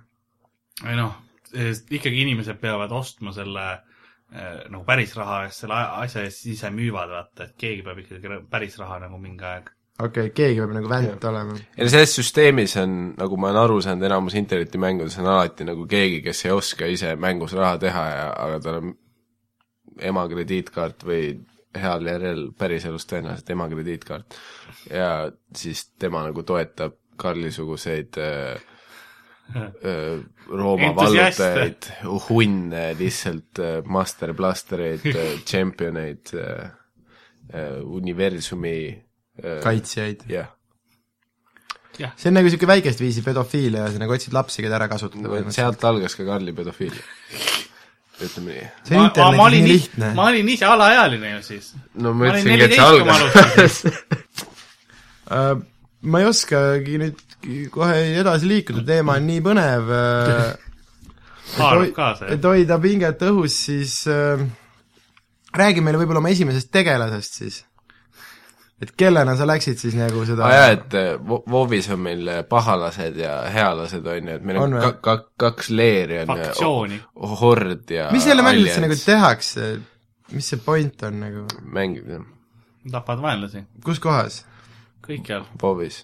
ei 0.85 0.97
noh, 0.97 1.15
ikkagi 1.53 2.21
inimesed 2.25 2.59
peavad 2.61 2.91
ostma 2.95 3.33
selle 3.35 3.65
eh, 3.73 4.67
nagu 4.67 4.83
päris 4.87 5.15
raha 5.17 5.45
eest 5.47 5.63
selle 5.63 5.79
asja 6.03 6.25
eest, 6.27 6.43
siis 6.43 6.59
ise 6.59 6.71
müüvad, 6.73 7.11
vaata, 7.13 7.47
et 7.49 7.57
keegi 7.59 7.83
peab 7.85 8.03
ikkagi 8.03 8.43
päris 8.51 8.77
raha 8.81 9.01
nagu 9.05 9.19
mingi 9.21 9.47
aeg. 9.47 9.71
okei 9.97 10.29
okay,, 10.29 10.35
keegi 10.41 10.61
peab 10.61 10.77
nagu 10.77 10.91
vänt 10.91 11.27
olema. 11.31 11.57
ei 11.57 11.87
no 11.87 11.91
selles 11.95 12.15
süsteemis 12.19 12.77
on, 12.83 12.95
nagu 13.17 13.41
ma 13.41 13.51
olen 13.51 13.63
aru 13.63 13.81
saanud, 13.85 14.07
enamus 14.09 14.37
internetimängudes 14.39 15.19
on 15.23 15.33
alati 15.33 15.67
nagu 15.67 15.89
keegi, 15.89 16.21
kes 16.29 16.45
ei 16.45 16.55
oska 16.55 16.89
ise 16.93 17.15
mängus 17.15 17.57
raha 17.57 17.77
teha 17.83 18.07
ja, 18.13 18.31
aga 18.47 18.63
tal 18.63 18.81
on 18.81 18.95
ema 20.07 20.27
krediitkaart 20.29 21.05
või 21.07 21.21
heal 21.77 22.05
järjel 22.05 22.45
päriselus 22.57 23.05
tõenäoliselt 23.09 23.49
ema 23.53 23.67
krediitkaart. 23.69 24.37
ja 24.93 25.09
siis 25.55 25.87
tema 25.99 26.23
nagu 26.25 26.43
toetab 26.43 26.95
Karli-suguseid 27.17 28.17
äh, 28.17 28.57
äh, 29.55 30.19
Rooma 30.61 30.93
vallutajaid, 30.95 31.89
hunne 32.29 32.83
lihtsalt 32.99 33.59
äh, 33.59 33.81
master 33.85 34.33
blastereid 34.33 35.07
championeid 35.45 36.33
äh, 36.33 36.69
universumi 37.83 38.77
kaitsjaid. 39.63 40.23
jah, 41.97 42.13
see 42.17 42.29
on 42.29 42.35
nagu 42.37 42.49
niisugune 42.49 42.73
väikest 42.75 42.99
viisi 43.01 43.23
pedofiilia 43.25 43.85
ja 43.85 43.93
sa 43.93 44.01
nagu 44.01 44.13
otsid 44.15 44.33
lapsi, 44.35 44.63
keda 44.65 44.77
ära 44.79 44.89
kasutada 44.91 45.41
sealt 45.53 45.85
algas 45.87 46.17
ka 46.17 46.25
Karli 46.27 46.53
pedofiilia. 46.57 47.03
ütleme 48.17 48.49
nii. 48.51 48.67
see 48.83 48.97
on 48.97 49.05
internetis 49.05 49.53
nii 49.53 49.71
lihtne. 49.71 50.11
ma 50.17 50.27
olin 50.31 50.49
ise 50.49 50.65
alaealine 50.65 51.33
ju 51.35 51.41
siis. 51.45 51.73
no 51.95 52.13
ma 52.17 52.31
ütlesingi, 52.31 52.67
et 52.67 52.77
see 52.77 52.85
algas. 52.87 53.81
Äh, 55.97 56.07
ma 56.11 56.19
ei 56.21 56.27
oskagi 56.29 56.97
nüüd 57.01 57.21
kohe 57.73 57.95
edasi 58.21 58.47
liikuda, 58.49 58.83
teema 58.85 59.17
on 59.17 59.25
nii 59.27 59.41
põnev. 59.45 59.91
haarab 61.57 61.93
kaasa, 61.95 62.27
et 62.33 62.43
hoida 62.45 62.77
pinget 62.83 63.21
õhus, 63.29 63.55
siis 63.69 64.01
äh, 64.11 64.41
räägi 65.57 65.81
meile 65.81 65.97
võib-olla 66.01 66.19
oma 66.23 66.29
esimesest 66.33 66.69
tegelasest 66.75 67.37
siis. 67.41 67.63
et 68.81 68.91
kellena 68.99 69.33
sa 69.39 69.47
läksid 69.49 69.79
siis 69.81 69.95
nagu 69.97 70.21
seda 70.27 70.45
aa 70.45 70.53
jaa, 70.53 70.73
et 70.75 70.93
äh, 70.99 71.07
Vo- 71.17 71.41
WoW-is 71.49 71.87
on 71.95 72.03
meil 72.03 72.27
äh, 72.29 72.43
pahalased 72.45 73.15
ja 73.17 73.39
healased 73.53 74.05
on 74.05 74.27
ju, 74.27 74.35
et 74.37 74.43
meil 74.45 74.59
on, 74.61 74.75
On 74.75 74.81
ka, 74.83 74.91
ka, 75.01 75.15
kaks 75.47 75.71
leeri 75.73 76.19
on 76.25 76.35
ju, 76.37 76.99
Hord 77.41 77.89
ja 77.95 78.11
mis 78.13 78.27
selle 78.27 78.43
mängu 78.45 78.61
üldse 78.67 78.83
nagu 78.83 78.99
tehakse, 79.01 79.71
mis 80.35 80.51
see 80.53 80.61
point 80.61 81.07
on 81.09 81.17
nagu, 81.23 81.47
mängib 81.73 82.11
jah, 82.11 82.27
tapad 82.99 83.23
vaenlasi, 83.23 83.63
kus 83.87 84.03
kohas? 84.03 84.43
kõikjal. 85.07 85.47
WoW-is. 85.61 86.03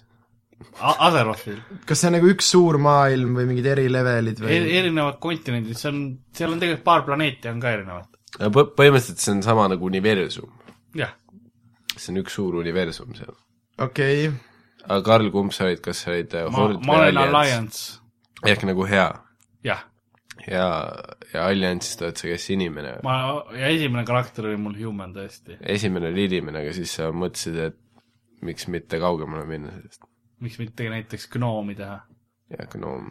Azerothil, 0.80 1.58
kas 1.86 2.00
see 2.00 2.08
on 2.08 2.16
nagu 2.16 2.28
üks 2.30 2.48
suur 2.54 2.78
maailm 2.82 3.34
või 3.36 3.46
mingid 3.50 3.66
erilevelid 3.68 4.40
või? 4.42 4.58
erinevad 4.78 5.18
kontinendid, 5.22 5.76
see 5.78 5.90
on, 5.90 6.00
seal 6.34 6.54
on 6.54 6.62
tegelikult 6.62 6.86
paar 6.86 7.04
planeeti 7.06 7.50
on 7.50 7.60
ka 7.62 7.72
erinevad. 7.74 8.08
põhimõtteliselt 8.38 9.22
see 9.22 9.34
on 9.34 9.42
sama 9.46 9.66
nagu 9.70 9.86
universum, 9.86 10.50
jah, 10.96 11.12
see 11.94 12.14
on 12.14 12.22
üks 12.22 12.38
suur 12.38 12.58
universum 12.62 13.14
seal. 13.18 13.34
okei 13.78 14.28
okay., 14.28 14.38
aga 14.86 15.00
Karl, 15.10 15.30
kumb 15.34 15.54
sa 15.54 15.68
olid, 15.68 15.82
kas 15.84 16.04
sa 16.04 16.14
olid 16.14 16.34
äh, 16.38 16.48
ma, 16.48 16.62
Hord 16.62 16.86
ma 16.86 16.98
või 16.98 17.02
olen 17.02 17.20
Alliance? 17.24 17.36
Alliance, 17.36 18.54
ehk 18.54 18.66
nagu 18.70 18.88
hea 18.88 19.08
jah. 19.66 19.86
ja, 20.46 20.66
ja 21.34 21.46
Alliance'ist 21.46 22.02
oled 22.06 22.20
sa 22.20 22.30
kes 22.30 22.50
inimene? 22.56 22.98
ma, 23.06 23.20
ja 23.58 23.70
esimene 23.74 24.06
karakter 24.08 24.50
oli 24.50 24.60
mul 24.60 24.76
human 24.80 25.14
tõesti. 25.16 25.58
esimene 25.60 26.10
oli 26.14 26.28
inimene, 26.30 26.64
aga 26.64 26.74
siis 26.76 26.94
sa 26.98 27.10
mõtlesid, 27.14 27.62
et 27.68 27.80
miks 28.44 28.68
mitte 28.72 29.00
kaugemale 29.02 29.46
minna 29.48 29.72
sellest. 29.74 30.04
miks 30.44 30.58
mitte 30.60 30.88
näiteks 30.92 31.28
gnoomi 31.32 31.76
teha. 31.78 32.00
ja 32.52 32.66
gnoom. 32.72 33.10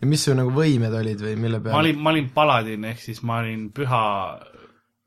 ja 0.00 0.10
mis 0.10 0.24
su 0.26 0.34
nagu 0.36 0.52
võimed 0.54 0.94
olid 1.00 1.24
või 1.24 1.34
mille 1.40 1.60
ma 1.60 1.68
peale? 1.68 1.80
olin, 1.82 2.02
ma 2.02 2.14
olin 2.14 2.30
paladin, 2.34 2.86
ehk 2.92 3.02
siis 3.02 3.22
ma 3.26 3.40
olin 3.42 3.68
püha, 3.76 4.04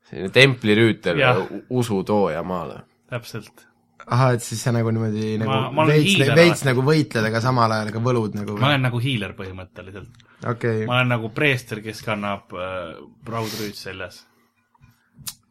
selline 0.08 0.34
templirüütel 0.34 1.24
Jah., 1.24 1.42
usutooja 1.70 2.44
maale. 2.46 2.80
täpselt. 3.10 3.66
ahah, 4.06 4.32
et 4.38 4.46
siis 4.46 4.62
sa 4.64 4.72
nagu 4.72 4.92
niimoodi 4.94 5.36
nagu 5.42 5.52
Ma- 5.52 5.74
ma 5.80 5.88
veits, 5.90 6.16
veits 6.38 6.64
nagu 6.68 6.84
võitled, 6.86 7.28
aga 7.30 7.42
samal 7.44 7.76
ajal 7.76 7.92
ka 7.96 8.02
võlud 8.04 8.38
nagu 8.38 8.56
ma 8.60 8.72
olen 8.72 8.88
nagu 8.88 9.02
hiiler 9.02 9.34
põhimõtteliselt. 9.38 10.24
okei 10.54 10.86
ma 10.88 11.00
olen 11.00 11.14
nagu 11.16 11.32
preester, 11.34 11.82
kes 11.84 12.02
kannab 12.06 12.54
äh, 12.54 12.98
raudrüüd 13.26 13.76
seljas. 13.76 14.24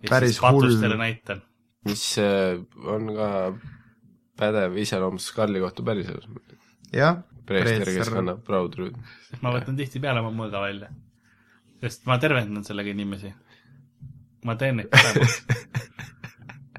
Päris 0.08 0.38
hull. 0.46 0.70
näitan. 0.98 1.42
mis 1.86 2.04
äh, 2.22 2.60
on 2.86 3.10
ka 3.18 3.28
pädev 4.38 4.78
iseloomustus 4.82 5.36
Karli 5.36 5.60
kohta 5.64 5.84
päriselus. 5.84 6.26
jah, 6.94 7.18
preester, 7.46 7.90
kes 7.98 8.10
kannab 8.14 8.40
sest 8.46 9.42
ma 9.44 9.50
võtan 9.56 9.76
tihtipeale 9.80 10.20
oma 10.24 10.32
mõõga 10.44 10.60
välja. 10.68 10.90
sest 11.82 12.06
ma 12.10 12.18
tervendan 12.22 12.64
sellega 12.68 12.90
inimesi. 12.94 13.34
ma 14.46 14.56
teen 14.56 14.76
neid 14.82 14.90
paremaks. 14.94 15.36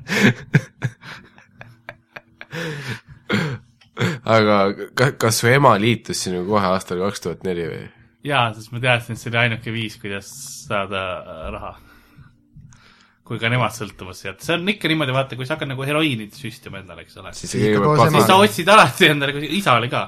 aga 4.25 4.57
ka, 4.95 5.13
kas 5.21 5.41
su 5.41 5.47
ema 5.51 5.75
liitus 5.81 6.23
sinuga 6.25 6.49
kohe 6.53 6.67
aastal 6.73 6.99
kaks 7.03 7.25
tuhat 7.25 7.45
neli 7.47 7.65
või? 7.69 7.85
jaa, 8.27 8.49
sest 8.57 8.73
ma 8.75 8.83
teadsin, 8.83 9.17
et 9.17 9.23
see 9.23 9.31
oli 9.33 9.41
ainuke 9.45 9.75
viis, 9.75 9.97
kuidas 10.01 10.29
saada 10.67 11.03
äh, 11.19 11.45
raha. 11.55 11.73
Kui 13.29 13.41
ka 13.41 13.51
nemad 13.53 13.75
sõltuvusse 13.75 14.31
jätta, 14.31 14.45
see 14.47 14.55
on 14.57 14.71
ikka 14.73 14.89
niimoodi, 14.89 15.13
vaata, 15.13 15.37
kui 15.37 15.47
sa 15.47 15.57
hakkad 15.57 15.69
nagu 15.69 15.85
heroiini 15.85 16.31
süstima 16.33 16.81
endale, 16.81 17.05
eks 17.05 17.19
ole. 17.21 17.33
siis 17.37 17.55
Ikka 17.61 18.23
sa 18.25 18.39
otsid 18.41 18.69
alati 18.73 19.11
endale, 19.13 19.35
kui 19.37 19.51
isa 19.59 19.75
oli 19.77 19.91
ka, 19.93 20.07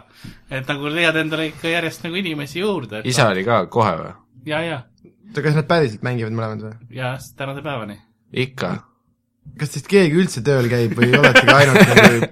et 0.49 0.69
nagu 0.71 0.93
leiad 0.93 1.19
endale 1.21 1.51
ikka 1.51 1.69
järjest 1.69 2.07
nagu 2.07 2.17
inimesi 2.21 2.63
juurde. 2.63 3.03
isa 3.05 3.29
oli 3.35 3.45
ka 3.45 3.63
kohe 3.73 3.93
või? 4.01 4.15
ja, 4.49 4.63
ja, 4.65 4.79
oota, 5.05 5.45
kas 5.45 5.59
nad 5.59 5.69
päriselt 5.69 6.07
mängivad 6.07 6.37
mõlemad 6.37 6.65
või? 6.65 6.79
ja 6.97 7.13
tänase 7.37 7.65
päevani. 7.67 7.99
ikka. 8.47 8.73
kas 9.61 9.77
teist 9.77 9.91
keegi 9.91 10.17
üldse 10.23 10.45
tööl 10.47 10.71
käib 10.73 10.97
või 10.97 11.13
oletegi 11.21 11.57
ainult 11.59 11.93
nagu 11.93 12.31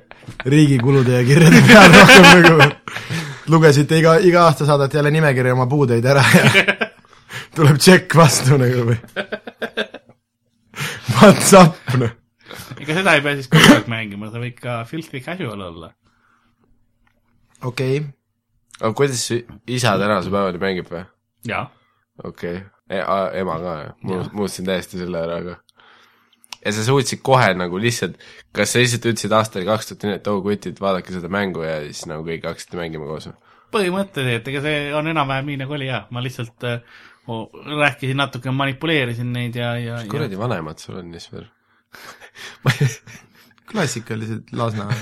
riigi 0.49 0.78
kulude 0.80 1.21
ja 1.21 1.26
kirjade 1.28 1.62
peal 1.68 1.92
rohkem 1.99 2.30
nagu 2.33 2.71
lugesite 3.52 4.00
iga, 4.00 4.16
iga 4.25 4.47
aasta 4.47 4.68
saadate 4.68 5.00
jälle 5.00 5.12
nimekirja 5.12 5.57
oma 5.57 5.68
puudeid 5.68 6.04
ära 6.04 6.25
ja 6.33 6.49
tuleb 7.57 7.76
tšekk 7.80 8.18
vastu 8.18 8.59
nagu 8.61 8.88
või? 8.92 8.99
What's 11.18 11.50
up, 11.58 11.75
noh. 11.98 12.12
ega 12.78 12.94
seda 12.94 13.16
ei 13.18 13.22
pea 13.25 13.34
siis 13.38 13.48
kogu 13.50 13.72
aeg 13.75 13.88
mängima, 13.90 14.28
sa 14.30 14.38
võid 14.38 14.54
ka 14.60 14.76
filtri 14.87 15.18
casual 15.25 15.64
olla. 15.66 15.88
okei 17.66 17.96
okay., 17.98 18.10
aga 18.78 18.92
kuidas 19.00 19.25
isa 19.66 19.96
tänase 19.98 20.30
päevani 20.30 20.60
mängib 20.62 20.92
või? 20.92 21.02
jaa, 21.48 21.64
okei 22.22 22.60
okay. 22.60 23.00
e, 23.00 23.00
ema 23.40 23.58
ka 23.64 23.75
ma 24.06 24.20
muutusin 24.30 24.68
täiesti 24.68 25.00
selle 25.00 25.25
ära, 25.25 25.40
aga 25.42 25.56
ja 26.62 26.76
sa 26.76 26.87
suutsid 26.87 27.25
kohe 27.26 27.50
nagu 27.58 27.82
lihtsalt, 27.82 28.14
kas 28.54 28.76
sa 28.76 28.84
lihtsalt 28.84 29.10
ütlesid 29.10 29.34
aastal 29.34 29.66
kaks 29.66 29.90
tuhat 29.90 30.06
neli, 30.06 30.20
et 30.20 30.30
oh 30.30 30.38
kutid, 30.44 30.78
vaadake 30.82 31.16
seda 31.16 31.30
mängu 31.32 31.66
ja 31.66 31.80
siis 31.88 32.06
nagu 32.10 32.22
kõik 32.30 32.46
hakkasite 32.46 32.78
mängima 32.78 33.10
koos 33.10 33.30
või? 33.32 33.38
põhimõtteliselt, 33.75 34.46
ega 34.54 34.62
see 34.64 34.78
on 34.96 35.10
enam-vähem 35.10 35.50
nii 35.50 35.62
nagu 35.66 35.75
oli 35.76 35.90
jah, 35.90 36.06
ma 36.14 36.22
lihtsalt 36.25 36.70
äh, 36.70 37.02
ma 37.28 37.40
rääkisin 37.85 38.16
natuke, 38.18 38.52
manipuleerisin 38.54 39.32
neid 39.32 39.56
ja, 39.58 39.75
ja, 39.78 40.02
ja 40.02 40.11
kuradi 40.11 40.38
vanemad 40.40 40.80
sul 40.80 41.00
on 41.02 41.12
siis 41.14 41.30
veel? 41.32 41.49
klassikalised 43.73 44.54
Lasnamäe. 44.56 44.97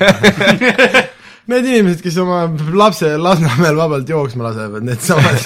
Need 1.51 1.69
inimesed, 1.71 2.03
kes 2.03 2.17
oma 2.19 2.41
lapse 2.75 3.13
Lasnamäel 3.17 3.79
vabalt 3.79 4.09
jooksma 4.11 4.49
lasevad, 4.49 4.83
needsamad. 4.87 5.45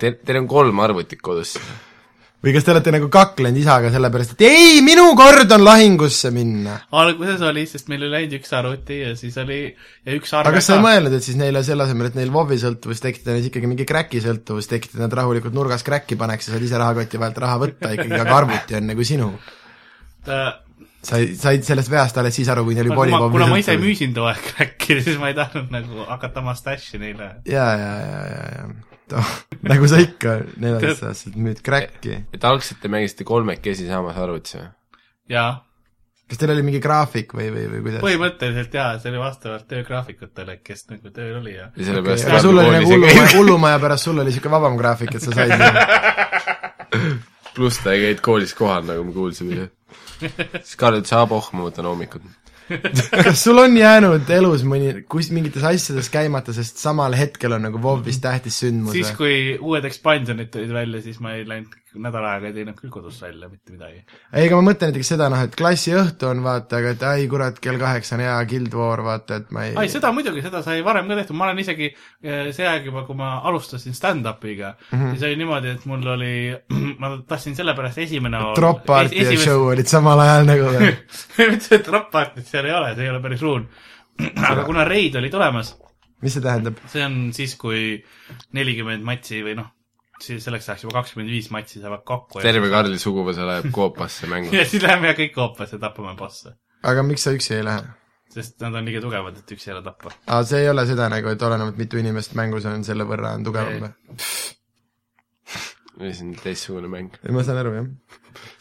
Teil, 0.00 0.16
teil 0.24 0.38
on 0.40 0.48
kolm 0.48 0.80
arvutit 0.80 1.20
kodus. 1.20 1.58
Või 2.40 2.54
kas 2.54 2.64
te 2.64 2.72
olete 2.72 2.92
nagu 2.94 3.08
kaklenud 3.12 3.60
isaga 3.60 3.90
sellepärast, 3.92 4.32
et 4.36 4.44
ei, 4.48 4.78
minu 4.84 5.10
kord 5.18 5.50
on 5.56 5.64
lahingusse 5.64 6.30
minna? 6.34 6.78
alguses 7.02 7.42
oli, 7.44 7.66
sest 7.68 7.90
meil 7.92 8.06
oli 8.08 8.22
ainult 8.22 8.38
üks 8.38 8.54
arvuti 8.56 9.00
ja 9.02 9.12
siis 9.18 9.36
oli 9.42 9.60
ja 9.68 10.16
üks 10.16 10.32
arve 10.32 10.48
aga 10.48 10.60
kas 10.60 10.70
sa 10.70 10.78
ei 10.78 10.86
mõelnud, 10.86 11.18
et 11.18 11.26
siis 11.26 11.36
neile 11.40 11.62
selle 11.66 11.84
asemel, 11.84 12.08
et 12.10 12.16
neil 12.16 12.32
WoW-i 12.32 12.60
sõltuvus 12.62 13.04
tekitada, 13.04 13.36
neis 13.36 13.50
ikkagi 13.50 13.70
mingi 13.70 13.88
crack'i 13.88 14.24
sõltuvus 14.24 14.70
tekitada, 14.72 15.04
nad 15.04 15.20
rahulikult 15.20 15.56
nurgas 15.56 15.84
crack'i 15.86 16.16
paneks 16.20 16.48
ja 16.48 16.56
saad 16.56 16.66
ise 16.66 16.80
rahakoti 16.80 17.20
vahelt 17.20 17.44
raha 17.44 17.60
võtta 17.66 17.94
ikkagi, 17.98 18.16
aga 18.24 18.36
arvuti 18.40 18.80
on 18.80 18.92
nagu 18.94 19.06
sinu. 19.06 19.30
ta, 20.24 20.42
sai, 21.04 21.34
said 21.36 21.66
sellest 21.66 21.92
veast 21.92 22.20
alles 22.20 22.40
siis 22.40 22.48
aru, 22.52 22.64
kui 22.68 22.78
neil 22.78 22.88
oli 22.88 22.96
kuna, 22.96 23.24
kuna 23.36 23.50
ma 23.52 23.60
ise 23.60 23.76
müüsin 23.80 24.16
too 24.16 24.28
aeg 24.30 24.40
crack'i, 24.54 25.02
siis 25.04 25.20
ma 25.20 25.28
ei 25.28 25.36
tahtnud 25.36 25.68
nagu 25.76 26.08
hakata 26.08 26.40
oma 26.40 26.56
stash'i 26.56 27.02
neile. 27.02 27.34
jaa, 27.44 27.74
jaa, 27.84 27.98
jaa, 28.06 28.30
jaa, 28.32 28.54
jaa. 28.56 28.89
nagu 29.72 29.88
sa 29.90 30.02
ikka 30.02 30.36
neljateistaastaselt 30.60 31.40
müüd 31.40 31.64
crack'i. 31.66 32.20
et 32.34 32.46
algselt 32.46 32.80
te 32.82 32.92
mängisite 32.92 33.26
kolmekesi 33.28 33.88
samas 33.88 34.18
arvutis 34.20 34.56
või? 34.58 34.68
jaa, 35.34 35.50
kas 36.30 36.40
teil 36.40 36.54
oli 36.54 36.66
mingi 36.66 36.82
graafik 36.84 37.34
või, 37.36 37.48
või, 37.54 37.66
või 37.74 37.82
kuidas? 37.86 38.04
põhimõtteliselt 38.04 38.78
jaa, 38.80 38.92
see 39.02 39.12
oli 39.12 39.22
vastavalt 39.22 39.66
töögraafikutele, 39.70 40.60
kes 40.66 40.86
nagu 40.92 41.14
tööl 41.14 41.40
oli 41.40 41.56
ja 41.56 41.70
ja 41.74 41.90
sellepärast 41.90 42.30
aga 42.30 42.44
sul 42.46 42.62
oli 42.62 42.76
nagu 42.76 42.94
hullumaja, 42.94 43.26
hullumaja 43.38 43.82
pärast, 43.86 44.08
sul 44.08 44.18
oli 44.18 44.30
niisugune 44.30 44.56
vabam 44.58 44.78
graafik, 44.80 45.18
et 45.18 45.26
sa 45.26 45.34
said 45.34 45.58
pluss 47.54 47.82
ta 47.82 47.94
ei 47.94 48.04
käinud 48.04 48.22
koolis 48.24 48.54
kohal, 48.56 48.84
nagu 48.88 49.04
me 49.04 49.14
kuulsime. 49.14 49.68
siis 50.64 50.76
Karl 50.80 51.00
ütles, 51.00 51.12
aa 51.16 51.26
pohh, 51.30 51.50
ma 51.56 51.66
võtan 51.66 51.88
hommikud. 51.90 52.24
kas 53.26 53.44
sul 53.44 53.58
on 53.62 53.76
jäänud 53.76 54.30
elus 54.34 54.64
mõni, 54.68 54.92
kus 55.10 55.30
mingites 55.34 55.64
asjades 55.66 56.10
käimata, 56.12 56.54
sest 56.56 56.80
samal 56.82 57.16
hetkel 57.18 57.56
on 57.56 57.66
nagu 57.68 57.80
WoW-is 57.82 58.20
tähtis 58.22 58.60
sündmus 58.62 58.96
siis, 58.96 59.12
kui 59.18 59.56
uued 59.58 59.86
expansionid 59.88 60.52
tulid 60.54 60.74
välja, 60.74 61.02
siis 61.04 61.20
ma 61.24 61.34
ei 61.38 61.46
läinud 61.48 61.79
nädal 61.98 62.26
aega 62.28 62.50
ei 62.50 62.54
teinud 62.54 62.76
küll 62.78 62.92
kodust 62.94 63.22
välja 63.24 63.48
mitte 63.50 63.72
midagi. 63.74 64.02
ei, 64.32 64.44
ega 64.44 64.58
ma 64.58 64.66
mõtlen 64.68 64.92
näiteks 64.92 65.10
seda 65.14 65.26
noh, 65.32 65.40
et 65.42 65.56
klassiõhtu 65.58 66.28
on 66.30 66.42
vaata, 66.44 66.78
aga 66.78 66.92
et 66.94 67.02
ai 67.08 67.26
kurat, 67.30 67.58
kell 67.62 67.80
kaheksa 67.80 68.14
on 68.16 68.22
hea 68.24 68.36
Guild 68.52 68.76
War, 68.78 69.02
vaata 69.06 69.40
et 69.40 69.50
ma 69.54 69.64
ei 69.66 69.74
ai, 69.80 69.90
seda 69.92 70.12
muidugi, 70.14 70.44
seda 70.44 70.62
sai 70.66 70.84
varem 70.86 71.10
ka 71.10 71.18
tehtud, 71.18 71.38
ma 71.38 71.48
olen 71.48 71.62
isegi 71.64 71.90
eh, 71.90 72.52
see 72.54 72.68
aeg 72.70 72.86
juba, 72.90 73.02
kui 73.08 73.18
ma 73.18 73.32
alustasin 73.50 73.96
stand-up'iga 73.96 74.74
mm. 74.76 74.94
-hmm. 74.94 75.10
siis 75.16 75.26
oli 75.28 75.40
niimoodi, 75.42 75.74
et 75.74 75.86
mul 75.90 76.06
oli, 76.14 76.34
ma 77.02 77.12
tahtsin 77.26 77.58
sellepärast 77.58 77.98
esimene 78.06 78.44
Drop 78.56 78.84
Party 78.86 79.26
ja 79.26 79.36
show 79.40 79.66
olid 79.72 79.90
samal 79.90 80.22
ajal 80.26 80.46
nagu 80.46 80.70
või? 80.76 80.94
mitte, 81.50 81.82
Drop 81.86 82.10
Party't 82.14 82.46
seal 82.46 82.70
ei 82.70 82.76
ole, 82.76 82.94
see 82.94 83.08
ei 83.08 83.10
ole 83.10 83.22
päris 83.24 83.42
ruun. 83.42 83.66
aga 84.50 84.64
kuna 84.68 84.84
reid 84.84 85.18
oli 85.18 85.30
tulemas, 85.32 85.74
mis 86.22 86.38
see 86.38 86.44
tähendab? 86.44 86.78
see 86.92 87.04
on 87.04 87.20
siis, 87.36 87.56
kui 87.58 87.98
nelikümmend 88.54 89.02
matsi 89.06 89.42
või 89.42 89.58
noh, 89.58 89.72
siis 90.24 90.44
selleks 90.44 90.68
ajaks 90.68 90.84
juba 90.86 90.98
kakskümmend 91.00 91.32
viis 91.32 91.48
matsi 91.54 91.80
saavad 91.82 92.04
kokku. 92.06 92.42
terve 92.44 92.70
Karli 92.72 92.98
suguvõsa 93.00 93.46
läheb 93.48 93.70
koopasse 93.74 94.28
mängu. 94.30 94.52
ja 94.58 94.66
siis 94.68 94.84
läheme 94.84 95.14
kõik 95.18 95.40
hoopasse, 95.40 95.80
tapame 95.82 96.14
bosse. 96.18 96.54
aga 96.82 97.06
miks 97.06 97.26
sa 97.26 97.34
üksi 97.36 97.56
ei 97.58 97.66
lähe? 97.66 97.88
sest 98.30 98.60
nad 98.62 98.76
on 98.78 98.86
liiga 98.86 99.02
tugevad, 99.02 99.40
et 99.40 99.56
üksi 99.56 99.72
ära 99.74 99.82
tappa. 99.82 100.14
aa, 100.26 100.44
see 100.46 100.62
ei 100.64 100.70
ole 100.70 100.86
seda 100.86 101.10
nagu, 101.12 101.32
et 101.34 101.42
olenevalt 101.42 101.80
mitu 101.80 101.98
inimest 102.00 102.36
mängus 102.38 102.68
on, 102.70 102.84
selle 102.86 103.06
võrra 103.08 103.34
on 103.38 103.46
tugevam 103.46 103.86
või? 103.88 103.92
või 106.00 106.12
see 106.16 106.26
on 106.28 106.34
teistsugune 106.38 106.90
mäng. 106.90 107.16
ma 107.34 107.42
saan 107.46 107.60
aru, 107.60 107.72
jah. 107.76 107.88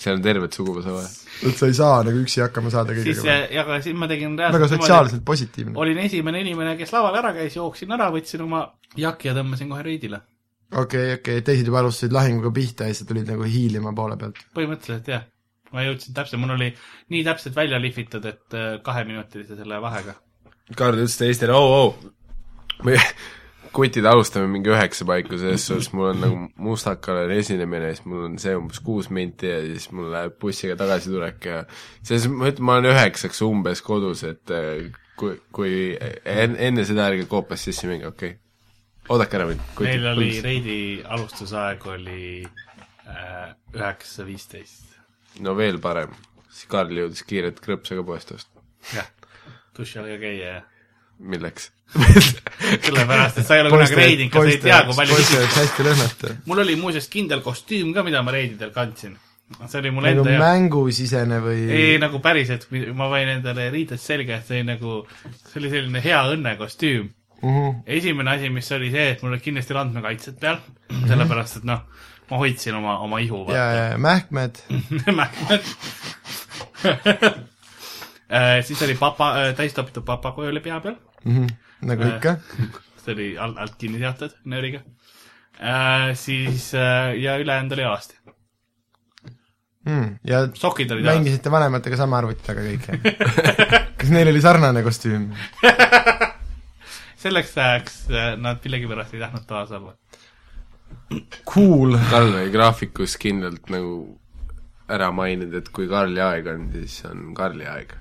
seal 0.02 0.18
on 0.18 0.24
tervet 0.26 0.56
suguvõsa 0.58 0.96
vaja. 0.96 1.12
et 1.48 1.62
sa 1.62 1.70
ei 1.70 1.78
saa 1.78 2.02
nagu 2.08 2.24
üksi 2.24 2.44
hakkama 2.44 2.74
saada 2.74 2.96
siis, 2.98 3.22
kõigega. 3.22 3.38
ja 3.54 3.64
aga 3.66 3.80
siis 3.86 3.98
ma 4.00 4.10
tegin 4.12 4.36
väga 4.40 4.52
reaalselt 4.58 4.82
sotsiaalselt 4.82 5.26
positiivne. 5.28 5.78
olin 5.80 6.02
esimene 6.04 6.42
inimene, 6.44 6.76
kes 6.80 6.94
laval 6.96 7.20
ära 7.22 7.34
käis, 7.38 7.56
jooksin 7.60 7.96
ära, 7.96 8.10
võtsin 8.16 8.44
oma 8.46 8.66
jaki 8.98 9.32
ja 9.32 9.38
tõmbasin 9.38 9.72
kohe 9.72 9.86
reidile. 9.86 10.24
okei, 10.76 11.14
okei, 11.18 11.42
teised 11.46 11.70
juba 11.70 11.82
alustasid 11.84 12.14
lahinguga 12.14 12.52
pihta 12.56 12.90
ja 12.90 12.96
siis 12.96 13.10
tulid 13.10 13.30
nagu 13.30 13.48
hiilima 13.48 13.94
poole 13.96 14.18
pealt. 14.20 14.42
põhimõtteliselt 14.58 15.10
jah, 15.12 15.26
ma 15.74 15.86
jõudsin 15.88 16.16
täpselt, 16.18 16.42
mul 16.42 16.56
oli 16.58 16.70
nii 17.14 17.26
täpselt 17.28 17.58
välja 17.58 17.82
lihvitud, 17.82 18.26
et 18.30 18.58
äh, 18.58 18.72
kaheminutilise 18.86 19.58
selle 19.60 19.82
vahega. 19.82 20.16
Karl 20.78 21.02
ütles 21.02 21.18
teistele, 21.18 21.56
oo, 21.58 21.82
oo, 21.82 22.80
me 22.86 22.98
kutid 23.76 24.06
alustame 24.10 24.50
mingi 24.50 24.72
üheksa 24.74 25.06
paiku, 25.10 25.38
selles 25.42 25.66
suhtes 25.70 25.92
mul 25.94 26.12
on 26.12 26.24
nagu 26.24 26.40
mustakale 26.70 27.38
esinemine 27.38 27.92
ja 27.92 27.98
siis 27.98 28.06
mul 28.10 28.26
on 28.30 28.38
see 28.42 28.56
umbes 28.58 28.82
kuus 28.86 29.10
minti 29.14 29.50
ja 29.50 29.60
siis 29.66 29.90
mul 29.94 30.10
läheb 30.14 30.38
bussiga 30.42 30.78
tagasitulek 30.80 31.50
ja 31.50 31.62
selles 32.02 32.30
mõttes 32.30 32.40
ma 32.40 32.50
ütlen, 32.50 32.66
ma 32.70 32.78
olen 32.80 32.92
üheksaks 32.94 33.42
umbes 33.46 33.84
kodus, 33.86 34.26
et 34.30 34.54
äh, 34.54 34.90
kui, 35.20 35.38
kui 35.54 35.74
en, 36.00 36.58
enne 36.58 36.86
seda 36.88 37.10
ärge 37.10 37.30
koopast 37.30 37.70
sisse 37.70 37.90
minge, 37.90 38.10
okei 38.10 38.36
okay.. 38.36 38.49
Oodake 39.10 39.40
ära 39.40 39.48
mind. 39.50 39.62
meil 39.82 40.08
oli 40.14 40.32
reidi 40.46 40.80
alustusaeg 41.06 41.86
oli 41.90 42.24
äh, 42.46 43.54
üheksa 43.76 44.26
viisteist. 44.28 45.00
no 45.46 45.56
veel 45.58 45.80
parem, 45.82 46.14
siis 46.50 46.70
Karl 46.72 46.94
jõudis 47.04 47.26
kiirelt 47.28 47.62
krõpsaga 47.64 48.06
poest 48.06 48.36
osta. 48.38 48.66
jah, 48.94 49.10
duši 49.78 50.02
all 50.02 50.12
ka 50.14 50.20
käia 50.22 50.54
ja 50.54 50.60
milleks? 51.20 51.72
sellepärast, 52.86 53.40
et 53.42 53.48
sa 53.48 53.58
ei 53.58 53.64
ole 53.64 53.72
kunagi 53.74 53.98
reidinud, 53.98 54.32
kas 54.34 54.46
sa 54.46 54.52
ei 54.52 54.62
tea, 54.62 54.82
kui 54.86 55.00
palju 55.00 55.16
poiste 55.18 55.40
jaoks 55.40 55.58
hästi 55.58 55.88
lõhnata. 55.88 56.36
mul 56.46 56.64
oli 56.66 56.78
muuseas 56.78 57.10
kindel 57.10 57.42
kostüüm 57.46 57.96
ka, 57.96 58.06
mida 58.06 58.22
ma 58.26 58.36
reididel 58.36 58.70
kandsin. 58.76 59.18
see 59.66 59.80
oli 59.82 59.92
mul 59.96 60.06
nagu 60.06 60.22
enda 60.22 60.36
jaoks. 60.36 60.44
mängusisene 60.46 61.40
või 61.42 61.64
ei, 61.66 61.96
nagu 62.02 62.22
päriselt, 62.22 62.68
ma 62.94 63.10
panin 63.10 63.40
endale 63.40 63.72
riided 63.74 64.02
selga, 64.02 64.38
et 64.38 64.46
see 64.46 64.62
oli 64.62 64.70
nagu, 64.70 65.00
see 65.48 65.64
oli 65.64 65.74
selline 65.74 66.04
hea 66.06 66.22
õnnekostüüm. 67.42 67.50
Mhm. 67.50 67.82
esimene 67.86 68.32
asi, 68.32 68.50
mis 68.50 68.72
oli 68.72 68.92
see, 68.92 69.10
et 69.14 69.22
mul 69.24 69.32
olid 69.32 69.44
kindlasti 69.44 69.74
randmekaitsed 69.74 70.40
peal, 70.40 70.60
sellepärast 71.08 71.62
et 71.62 71.64
noh, 71.70 71.86
ma 72.30 72.38
hoidsin 72.42 72.76
oma, 72.76 72.98
oma 73.00 73.20
ihu. 73.20 73.46
ja, 73.54 73.72
ja 73.72 73.98
mähkmed, 73.98 74.60
mähkmed. 75.22 75.72
siis 78.68 78.82
oli 78.86 78.96
papa, 79.00 79.34
täistopitud 79.58 80.06
papagoja 80.06 80.50
oli 80.54 80.60
pea 80.60 80.80
peal, 80.84 80.96
nagu 81.82 82.08
ikka. 82.14 82.38
see 83.04 83.16
oli 83.16 83.30
alt, 83.38 83.58
alt 83.58 83.76
kinni 83.80 84.00
seatud 84.00 84.36
nööriga. 84.46 84.84
siis 86.16 86.74
äh, 86.76 87.16
ja 87.20 87.38
ülejäänud 87.40 87.72
oli 87.78 87.84
alasti. 87.84 88.16
Mm. 89.90 90.20
ja 90.28 90.48
sokid 90.54 90.92
olid 90.92 91.06
mängisite 91.08 91.52
vanematega 91.52 91.98
sama 91.98 92.18
arvuti 92.20 92.44
taga 92.46 92.62
kõik, 92.62 92.84
jah? 92.92 93.86
kas 93.98 94.12
neil 94.12 94.28
oli 94.28 94.42
sarnane 94.44 94.84
kostüüm? 94.84 95.30
Selleks 97.20 97.58
ajaks 97.58 98.00
äh, 98.14 98.34
nad 98.40 98.64
millegipärast 98.64 99.14
ei 99.18 99.24
tahtnud 99.24 99.46
toas 99.50 99.72
olla. 99.76 99.96
Cool. 101.50 101.98
Karl 102.10 102.34
oli 102.38 102.52
graafikus 102.54 103.16
kindlalt 103.22 103.70
nagu 103.74 103.94
ära 104.90 105.12
maininud, 105.14 105.54
et 105.60 105.70
kui 105.74 105.88
Karli 105.90 106.22
aeg 106.22 106.48
on, 106.50 106.68
siis 106.74 107.00
on 107.10 107.32
Karli 107.38 107.68
aeg 107.70 107.94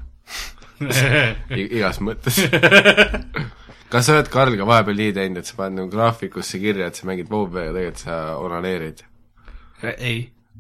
igas 1.59 1.99
mõttes. 2.05 2.39
kas 3.91 4.07
sa 4.09 4.15
oled 4.15 4.31
Karliga 4.33 4.67
vahepeal 4.69 5.01
nii 5.03 5.13
teinud, 5.17 5.43
et 5.43 5.49
sa 5.51 5.59
paned 5.59 5.81
nagu 5.83 5.93
graafikusse 5.93 6.61
kirja, 6.63 6.89
et 6.89 6.97
sa 7.01 7.09
mängid 7.09 7.31
WoW-i 7.33 7.67
ja 7.67 7.75
tegelikult 7.77 8.05
sa 8.05 8.19
onaneerid? 8.41 9.05
ei. 9.97 10.19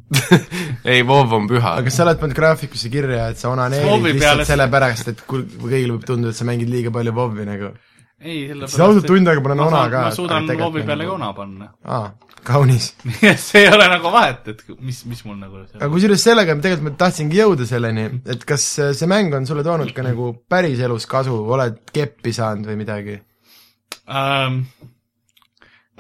ei, 0.88 1.02
WoW 1.04 1.32
on 1.36 1.48
püha 1.50 1.74
aga. 1.76 1.84
kas 1.88 1.96
sa 2.00 2.06
oled 2.06 2.20
pannud 2.20 2.36
graafikusse 2.36 2.90
kirja, 2.92 3.28
et 3.32 3.40
sa 3.40 3.52
onaneerid 3.52 3.88
Soovi 3.88 4.12
lihtsalt 4.14 4.24
peale- 4.26 4.48
sellepärast, 4.52 5.12
et 5.14 5.24
kui 5.28 5.44
kui 5.54 5.72
kõigile 5.72 5.96
võib 5.96 6.08
tunduda, 6.08 6.32
et 6.34 6.40
sa 6.40 6.48
mängid 6.48 6.72
liiga 6.72 6.92
palju 6.94 7.14
WoW-i 7.16 7.48
nagu? 7.48 7.72
ei, 8.18 8.48
sellepärast 8.48 8.74
siis 8.74 8.83
ausalt 8.83 9.07
tund 9.07 9.31
aega 9.31 9.42
panen 9.44 9.61
ma 9.61 9.68
ona 9.68 9.83
ka. 9.92 10.02
ma 10.09 10.14
suudan 10.16 10.48
loobi 10.59 10.83
peale 10.87 11.07
ka 11.07 11.14
ona 11.14 11.31
panna. 11.37 11.70
aa, 11.85 12.09
kaunis. 12.48 12.90
nii 13.07 13.31
et 13.31 13.42
see 13.42 13.62
ei 13.64 13.70
ole 13.74 13.87
nagu 13.92 14.12
vahet, 14.14 14.50
et 14.52 14.64
mis, 14.81 15.00
mis 15.11 15.24
mul 15.28 15.38
nagu 15.38 15.62
aga 15.62 15.90
kusjuures 15.92 16.26
sellega 16.31 16.57
ma 16.59 16.66
tegelikult 16.66 16.88
ma 16.90 16.94
tahtsingi 17.04 17.40
jõuda 17.40 17.68
selleni, 17.70 18.09
et 18.35 18.44
kas 18.48 18.66
see 18.98 19.11
mäng 19.11 19.35
on 19.38 19.46
sulle 19.48 19.64
toonud 19.66 19.94
ka 19.96 20.07
nagu 20.07 20.33
päriselus 20.50 21.07
kasu, 21.11 21.38
oled 21.57 21.81
keppi 21.94 22.35
saanud 22.35 22.70
või 22.72 22.81
midagi? 22.83 23.18
ähm,. 24.09 24.62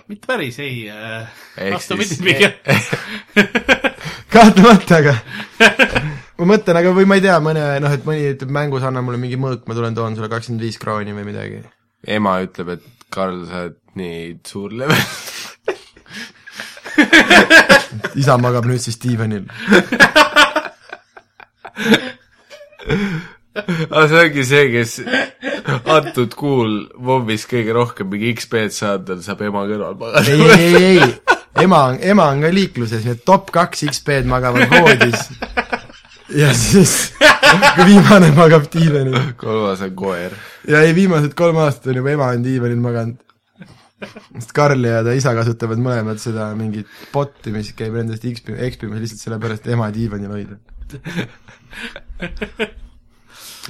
mitte 0.08 0.26
päris, 0.26 0.58
ei 0.64 0.88
äh,. 0.90 1.28
Vastupidi 1.70 2.18
pigem. 2.24 2.52
kahtlemata, 4.32 5.02
aga 5.02 5.14
ma 6.38 6.52
mõtlen, 6.52 6.78
aga 6.80 6.92
või 6.94 7.08
ma 7.08 7.18
ei 7.18 7.24
tea, 7.24 7.38
mõne 7.42 7.64
noh, 7.82 7.94
et 7.94 8.06
mõni 8.06 8.30
ütleb 8.34 8.52
mängus 8.54 8.86
anna 8.86 9.02
mulle 9.04 9.20
mingi 9.20 9.38
mõõk, 9.40 9.66
ma 9.68 9.76
tulen 9.76 9.96
toon 9.96 10.16
sulle 10.18 10.30
kakskümmend 10.32 10.64
viis 10.66 10.78
krooni 10.80 11.14
või 11.16 11.26
midagi. 11.30 11.62
Ema 12.06 12.38
ütleb, 12.44 12.76
et 12.76 12.84
Karl, 13.10 13.46
sa 13.48 13.64
oled 13.64 13.78
nii 13.98 14.38
suur 14.46 14.74
level. 14.76 15.02
isa 18.20 18.36
magab 18.40 18.66
nüüd 18.68 18.82
siis 18.82 18.98
diivanil. 19.02 19.46
aga 23.90 24.04
see 24.10 24.20
ongi 24.24 24.44
see, 24.46 24.64
kes 24.74 24.92
antud 25.96 26.34
kuul 26.38 26.74
WoW-is 26.94 27.46
kõige 27.50 27.74
rohkem 27.76 28.10
mingi 28.12 28.34
XP-d 28.38 28.74
saanud 28.74 29.14
on, 29.16 29.24
saab 29.24 29.42
ema 29.48 29.64
kõrval 29.70 29.98
magada. 29.98 30.24
ei, 30.30 30.40
ei, 30.54 30.74
ei, 30.74 30.98
ei, 31.02 31.10
ema 31.64 31.80
on, 31.90 32.00
ema 32.12 32.28
on 32.34 32.44
ka 32.44 32.52
liikluses, 32.54 33.06
et 33.10 33.24
top 33.26 33.50
kaks 33.54 33.86
XP-d 33.90 34.30
magavad 34.30 34.70
voodis. 34.74 35.20
ja 36.42 36.52
siis, 36.54 36.94
kui 37.48 37.86
viimane 37.88 38.30
magab 38.36 38.66
diivanil. 38.72 39.16
kolmas 39.40 39.82
on 39.84 39.94
koer. 39.98 40.36
ja 40.68 40.82
ei, 40.84 40.94
viimased 40.96 41.34
kolm 41.38 41.58
aastat 41.64 41.90
on 41.92 42.00
juba 42.00 42.12
ema 42.14 42.30
on 42.34 42.44
diivanil 42.44 42.80
maganud. 42.82 43.18
sest 44.38 44.52
Karl 44.56 44.84
ja 44.86 45.02
ta 45.06 45.14
isa 45.16 45.34
kasutavad 45.34 45.80
mõlemad 45.82 46.20
seda 46.22 46.50
mingit 46.58 46.90
bot'i, 47.12 47.52
mis 47.54 47.72
käib 47.78 47.96
nendest 47.98 48.26
XP, 48.28 48.54
XP-mas 48.68 49.02
lihtsalt 49.02 49.24
sellepärast, 49.24 49.66
et 49.66 49.74
ema 49.74 49.88
diivanil 49.94 50.34
hoida. 50.36 50.58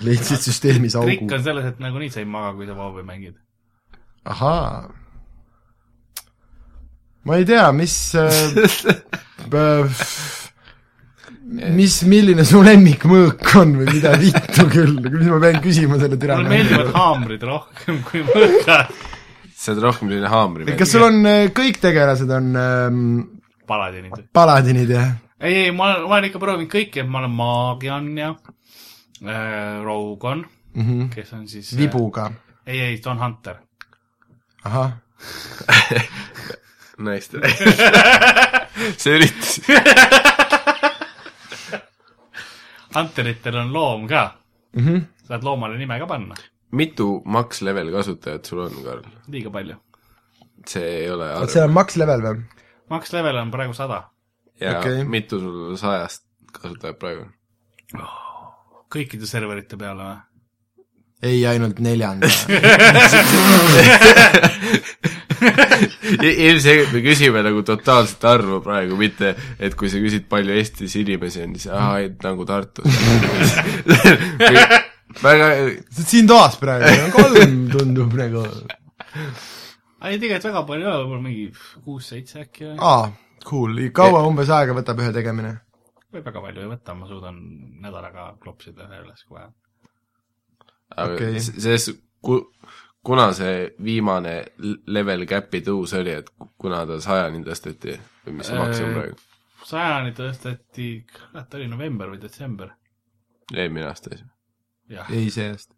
leidsid 0.07 0.45
süsteemis 0.45 0.95
trikk 0.99 1.25
augu. 1.25 1.35
on 1.38 1.45
selles, 1.49 1.73
et 1.73 1.83
nagunii 1.83 2.12
sa 2.14 2.23
ei 2.23 2.29
maga, 2.29 2.55
kui 2.59 2.69
sa 2.69 2.77
WoW-i 2.79 3.07
mängid. 3.07 3.37
ahaa. 4.25 4.88
ma 7.25 7.41
ei 7.41 7.49
tea, 7.49 7.67
mis 7.73 7.97
äh, 8.19 8.29
mis, 11.49 11.95
milline 12.09 12.45
su 12.47 12.61
lemmikmõõk 12.65 13.55
on 13.61 13.77
või 13.81 13.93
mida 13.97 14.13
vittu 14.21 14.67
küll, 14.69 14.99
mis 15.05 15.29
ma 15.31 15.39
pean 15.43 15.61
küsima 15.65 15.99
selle 16.01 16.19
türa 16.21 16.37
mulle 16.39 16.53
meeldivad 16.53 16.91
haamrid 16.97 17.47
rohkem 17.49 18.03
kui 18.07 18.23
mõõkad. 18.27 18.93
sa 19.55 19.73
oled 19.73 19.87
rohkem 19.87 20.11
selline 20.11 20.33
haamri 20.33 20.77
kas 20.79 20.93
sul 20.93 21.07
on 21.07 21.23
äh, 21.29 21.47
kõik 21.57 21.81
tegelased 21.83 22.31
on 22.37 22.51
ähm, 22.61 23.01
paladinid. 23.69 24.29
paladinid 24.37 24.93
jah? 24.93 25.17
ei, 25.41 25.65
ei, 25.65 25.73
ma 25.73 25.89
olen, 25.89 26.05
ma 26.05 26.19
olen 26.19 26.29
ikka 26.29 26.43
proovinud 26.43 26.73
kõiki, 26.75 27.03
et 27.05 27.09
ma 27.09 27.23
olen 27.23 27.35
Magian 27.41 28.13
ja 28.19 28.35
äh, 28.35 29.81
Rogon 29.87 30.45
mm 30.45 30.85
-hmm. 30.85 31.09
kes 31.15 31.33
on 31.33 31.49
siis 31.49 31.73
vibuga, 31.79 32.29
äh, 32.29 32.61
ei, 32.67 32.81
ei, 32.91 33.01
Don 33.05 33.25
Hunter. 33.25 33.57
ahah, 34.65 34.93
naiste 37.09 37.41
see 39.01 39.17
üritus. 39.17 39.61
Hunteritel 42.99 43.57
on 43.63 43.73
loom 43.73 44.07
ka, 44.09 44.23
mm 44.77 44.85
-hmm. 44.87 45.01
saad 45.29 45.43
loomale 45.45 45.79
nime 45.79 45.99
ka 45.99 46.07
panna, 46.07 46.35
mitu 46.71 47.23
max 47.25 47.63
level 47.63 47.93
kasutajat 47.93 48.45
sul 48.45 48.59
on, 48.67 48.75
Karl? 48.85 49.03
liiga 49.29 49.51
palju. 49.51 49.77
see 50.67 50.89
ei 51.01 51.11
ole 51.11 51.33
vot 51.41 51.51
see 51.51 51.65
on 51.65 51.73
max 51.73 51.97
level 51.97 52.21
või? 52.23 52.43
Max 52.91 53.13
level 53.13 53.37
on 53.37 53.51
praegu 53.51 53.75
sada. 53.75 54.03
ja 54.61 54.79
okay. 54.79 55.05
mitu 55.05 55.41
sul 55.41 55.77
sajast 55.77 56.25
kasutajat 56.53 56.99
praegu 56.99 57.21
on? 57.23 57.33
kõikide 58.95 59.27
serverite 59.27 59.77
peale 59.77 60.03
või? 60.03 60.19
ei, 61.23 61.47
ainult 61.47 61.79
neljanda. 61.79 62.27
ilmselgelt 66.16 66.92
me 66.94 67.03
küsime 67.05 67.42
nagu 67.44 67.62
totaalset 67.66 68.25
arvu 68.29 68.61
praegu, 68.64 68.97
mitte 69.01 69.35
et 69.59 69.77
kui 69.79 69.90
sa 69.92 70.01
küsid, 70.03 70.27
palju 70.31 70.57
Eestis 70.57 70.97
inimesi 71.01 71.44
on, 71.44 71.55
siis 71.59 71.68
aa, 71.75 71.99
et 72.07 72.18
nagu 72.25 72.47
Tartus. 72.49 72.99
väga, 75.27 75.53
siin 76.01 76.29
toas 76.31 76.59
praegu, 76.61 77.12
kolm 77.14 77.62
tundub 77.75 78.18
nagu. 78.18 78.44
ei, 80.05 80.18
tegelikult 80.18 80.51
väga 80.51 80.66
palju 80.73 80.85
ei 80.85 80.90
ole, 80.90 80.99
võib-olla 81.05 81.23
mingi 81.25 81.47
kuus-seitse 81.85 82.44
äkki 82.47 82.66
või? 82.66 82.77
aa, 82.90 83.09
cool, 83.47 83.81
kaua 83.94 84.25
umbes 84.29 84.53
aega 84.55 84.77
võtab 84.77 85.05
ühe 85.05 85.14
tegemine? 85.16 85.57
või 86.12 86.25
väga 86.25 86.42
palju 86.44 86.64
ei 86.64 86.73
võta, 86.73 86.97
ma 86.97 87.09
suudan 87.09 87.40
nädalaga 87.85 88.33
klopsida 88.42 88.88
ühe 88.88 89.01
üles, 89.05 89.25
aga 89.29 91.12
Okei. 91.12 91.35
okay. 91.37 91.40
selles, 91.49 91.90
ku-, 92.25 92.47
kuna 93.09 93.31
see 93.37 93.71
viimane 93.85 94.35
level 94.92 95.25
cap'i 95.31 95.62
tõus 95.64 95.94
oli, 95.97 96.12
et 96.21 96.29
ku- 96.37 96.51
kuna 96.61 96.83
ta 96.88 96.99
sajani 97.01 97.40
tõsteti 97.47 97.94
või 98.27 98.38
mis 98.40 98.47
see 98.51 98.59
Äh, 98.61 98.92
praegu? 98.94 99.16
sajani 99.68 100.12
tõsteti, 100.16 100.88
kurat, 101.12 101.55
oli 101.59 101.66
november 101.73 102.11
või 102.12 102.21
detsember? 102.23 102.68
eelmine 103.55 103.87
aasta 103.88 104.11
siis. 104.12 104.25
ei, 105.12 105.31
see 105.33 105.49
aasta. 105.53 105.75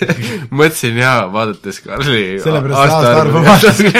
mõtlesin 0.58 0.98
jaa, 1.00 1.26
vaadates 1.32 1.80
Karli 1.80 2.24
sellepärast 2.44 2.92
aastaarvu 2.92 3.44
vaatasin. 3.46 3.92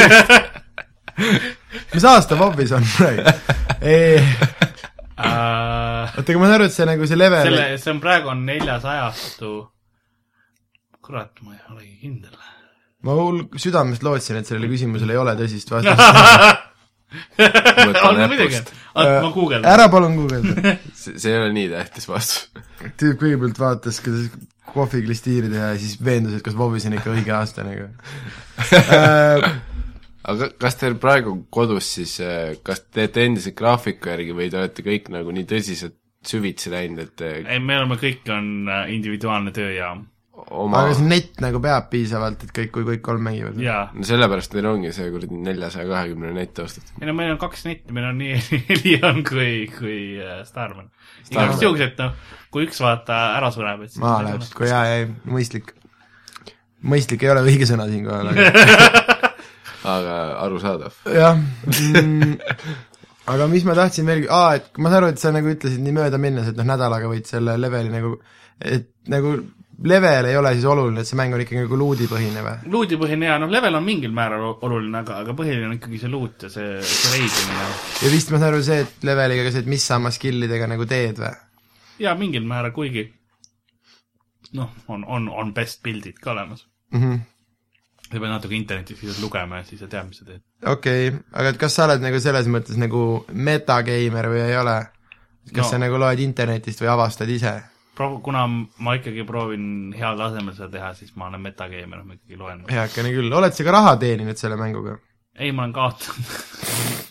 mis 1.95 2.05
aasta 2.05 2.37
Bobis 2.37 2.73
on 2.77 2.85
praegu? 2.97 3.25
Äh, 5.17 6.13
oota, 6.17 6.29
aga 6.29 6.39
ma 6.41 6.49
saan 6.51 6.55
aru, 6.59 6.67
et 6.69 6.75
see 6.77 6.87
nagu 6.89 7.07
see 7.09 7.17
level 7.17 7.47
selle, 7.49 7.65
see 7.81 7.93
on 7.95 8.01
praegu 8.05 8.29
on 8.33 8.45
neljas 8.49 8.85
ajastu. 8.85 9.55
kurat, 11.07 11.33
ma 11.47 11.55
ei 11.55 11.61
olegi 11.71 11.97
kindel. 12.03 12.35
Ma 13.07 13.15
hull 13.19 13.45
südamest 13.61 14.05
lootsin, 14.07 14.41
et 14.41 14.49
sellele 14.49 14.71
küsimusele 14.73 15.15
ei 15.15 15.21
ole 15.21 15.37
tõsist 15.39 15.71
vastust. 15.73 16.65
on 18.09 18.19
muidugi, 18.27 18.61
ma 18.97 19.31
guugeldan. 19.31 19.69
ära 19.71 19.87
palun 19.93 20.17
guugelda. 20.19 20.75
see, 21.01 21.15
see 21.15 21.33
ei 21.33 21.41
ole 21.41 21.53
nii 21.55 21.71
tähtis 21.73 22.09
vastus. 22.11 22.65
tüüp 22.99 23.21
kõigepealt 23.23 23.61
vaatas, 23.63 24.01
kuidas 24.05 24.29
kohviklistiiri 24.77 25.51
teha 25.53 25.71
ja 25.73 25.79
siis 25.81 25.97
veendus, 26.05 26.37
et 26.37 26.45
kas 26.45 26.57
Bobis 26.59 26.89
on 26.89 26.97
ikka 26.99 27.13
õige 27.15 27.33
aasta 27.37 27.65
nagu 27.65 27.87
äh,. 28.75 29.47
aga 30.27 30.51
kas 30.59 30.77
teil 30.81 30.99
praegu 31.01 31.37
kodus 31.55 31.93
siis, 31.99 32.17
kas 32.67 32.83
te 32.83 33.07
teete 33.07 33.25
endiselt 33.29 33.57
graafiku 33.59 34.11
järgi 34.13 34.35
või 34.37 34.51
te 34.51 34.61
olete 34.61 34.85
kõik 34.87 35.09
nagu 35.15 35.33
nii 35.33 35.47
tõsiselt 35.49 35.97
süvitsi 36.27 36.73
läinud, 36.73 37.05
et 37.07 37.23
ei, 37.23 37.61
me 37.63 37.79
oleme, 37.79 37.95
kõik 38.01 38.27
on 38.35 38.67
äh, 38.67 38.89
individuaalne 38.97 39.53
tööjaam 39.55 40.03
oma 40.51 40.83
aga 40.83 40.93
kas 40.93 41.01
net 41.03 41.41
nagu 41.43 41.61
peab 41.63 41.89
piisavalt, 41.91 42.45
et 42.47 42.53
kõik, 42.55 42.71
kui 42.75 42.87
kõik 42.87 43.03
kolm 43.05 43.25
mängivad? 43.27 43.59
ja 43.63 43.79
no 43.95 44.07
sellepärast 44.07 44.53
teil 44.53 44.69
ongi 44.71 44.93
see 44.95 45.09
kuradi 45.11 45.41
neljasaja 45.49 45.89
kahekümne 45.91 46.33
nett 46.37 46.61
ostetud. 46.63 46.93
ei 47.01 47.09
no 47.09 47.17
meil 47.19 47.33
on 47.35 47.41
kaks 47.43 47.67
netti, 47.67 47.95
meil 47.97 48.09
on 48.11 48.21
nii 48.21 48.37
Elion 48.77 49.23
kui, 49.27 49.67
kui 49.75 49.99
äh, 50.23 50.45
Starman. 50.49 50.91
Starman. 51.25 51.51
igaks 51.51 51.65
juhuks, 51.65 51.83
et 51.89 52.03
noh, 52.03 52.15
kui 52.55 52.69
üks 52.69 52.79
vaata 52.85 53.21
ära 53.39 53.51
sureb, 53.55 53.83
et 53.87 53.95
siis 53.95 54.03
maha 54.05 54.23
läheb, 54.29 54.47
kui 54.57 54.71
jaa, 54.71 54.85
ei, 54.95 55.09
mõistlik. 55.31 55.75
mõistlik 56.87 57.27
ei 57.27 57.35
ole 57.35 57.43
õige 57.49 57.69
sõna 57.69 57.89
siinkohal, 57.91 58.31
aga 58.31 59.17
aga 59.97 60.15
arusaadav. 60.45 61.03
jah 61.11 61.35
mm,. 61.35 62.39
aga 63.35 63.51
mis 63.51 63.67
ma 63.67 63.75
tahtsin 63.79 64.07
veel, 64.07 64.27
aa, 64.31 64.57
et 64.61 64.71
ma 64.79 64.93
saan 64.93 65.03
aru, 65.03 65.13
et 65.15 65.23
sa 65.23 65.35
nagu 65.35 65.51
ütlesid 65.51 65.83
nii 65.83 65.99
möödaminnes, 65.99 66.53
et 66.53 66.59
noh, 66.59 66.71
nädalaga 66.71 67.11
võid 67.11 67.27
selle 67.27 67.59
leveli 67.59 67.91
nagu, 67.91 68.15
et 68.63 68.93
nagu 69.11 69.39
level 69.85 70.25
ei 70.25 70.37
ole 70.37 70.53
siis 70.55 70.65
oluline, 70.65 71.03
et 71.03 71.09
see 71.09 71.19
mäng 71.19 71.35
on 71.37 71.43
ikkagi 71.45 71.61
nagu 71.61 71.79
luudipõhine 71.79 72.45
või? 72.45 72.71
luudipõhine 72.73 73.29
ja 73.29 73.37
noh, 73.41 73.51
level 73.53 73.77
on 73.77 73.85
mingil 73.85 74.15
määral 74.17 74.47
oluline, 74.55 75.03
aga, 75.03 75.21
aga 75.25 75.35
põhiline 75.37 75.69
on 75.69 75.77
ikkagi 75.77 76.01
see 76.01 76.13
luut 76.13 76.47
ja 76.47 76.51
see, 76.53 76.79
see 76.81 77.13
reisimine. 77.19 77.69
ja 78.03 78.13
vist 78.13 78.33
ma 78.33 78.41
saan 78.41 78.55
aru 78.55 78.63
see, 78.65 78.81
et 78.87 79.07
leveliga 79.09 79.45
ka 79.47 79.53
see, 79.53 79.67
et 79.67 79.71
mis 79.77 79.85
sa 79.85 80.01
oma 80.01 80.13
skill'idega 80.15 80.71
nagu 80.73 80.89
teed 80.89 81.21
või? 81.21 81.35
ja 82.01 82.17
mingil 82.17 82.49
määral, 82.49 82.73
kuigi 82.77 83.05
noh, 84.57 84.73
on, 84.89 85.05
on, 85.05 85.29
on 85.29 85.53
best 85.55 85.83
pildid 85.85 86.21
ka 86.23 86.33
olemas. 86.33 86.67
Mhm. 86.95 87.25
sa 88.07 88.21
pead 88.21 88.31
natuke 88.31 88.55
internetis 88.55 89.01
siis 89.03 89.17
lugema 89.21 89.59
ja 89.61 89.65
siis 89.67 89.81
sa 89.83 89.89
tead, 89.91 90.09
mis 90.09 90.21
sa 90.23 90.25
teed. 90.25 90.43
okei 90.65 91.09
okay., 91.09 91.23
aga 91.33 91.53
et 91.53 91.61
kas 91.61 91.77
sa 91.77 91.89
oled 91.89 92.05
nagu 92.05 92.21
selles 92.23 92.49
mõttes 92.49 92.79
nagu 92.81 93.27
metageimer 93.33 94.33
või 94.33 94.45
ei 94.47 94.57
ole? 94.57 94.81
kas 95.53 95.67
no. 95.67 95.71
sa 95.75 95.79
nagu 95.83 95.99
loed 96.01 96.23
internetist 96.23 96.81
või 96.81 96.95
avastad 96.97 97.29
ise? 97.31 97.59
Pro-, 97.97 98.21
kuna 98.21 98.45
ma 98.47 98.95
ikkagi 98.99 99.25
proovin 99.25 99.67
heal 99.97 100.19
tasemel 100.21 100.55
seda 100.57 100.69
teha, 100.75 100.93
siis 100.99 101.15
ma 101.17 101.31
olen 101.31 101.43
metageimer, 101.47 102.03
ma 102.05 102.17
ikkagi 102.19 102.39
loen. 102.41 102.65
heakene 102.71 103.13
küll, 103.15 103.33
oled 103.33 103.57
sa 103.57 103.65
ka 103.67 103.75
raha 103.77 103.97
teeninud 104.03 104.41
selle 104.41 104.59
mänguga? 104.61 104.99
ei, 105.39 105.53
ma 105.53 105.65
olen 105.65 105.75
kaotanud. 105.77 107.07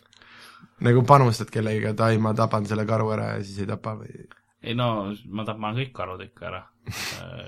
nagu 0.85 1.03
panustad 1.07 1.49
kellegagi, 1.53 1.93
et 1.93 2.05
ai, 2.05 2.19
ma 2.21 2.35
tapan 2.37 2.67
selle 2.69 2.85
karu 2.89 3.09
ära 3.15 3.33
ja 3.35 3.41
siis 3.43 3.63
ei 3.63 3.71
tapa 3.71 3.95
või? 3.99 4.27
ei 4.65 4.77
no, 4.77 4.89
ma 5.29 5.47
tapan 5.47 5.77
kõik 5.79 5.91
karud 5.97 6.21
ikka 6.25 6.47
ära. 6.51 6.61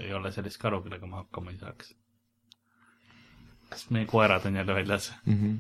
ei 0.02 0.12
ole 0.18 0.34
sellist 0.34 0.62
karu, 0.62 0.82
kellega 0.86 1.10
ma 1.10 1.24
hakkama 1.24 1.54
ei 1.54 1.62
saaks. 1.62 1.94
sest 3.74 3.94
meie 3.94 4.10
koerad 4.10 4.46
on 4.48 4.56
jälle 4.56 4.74
väljas. 4.74 5.12
Mm 5.26 5.38
-hmm. 5.38 5.56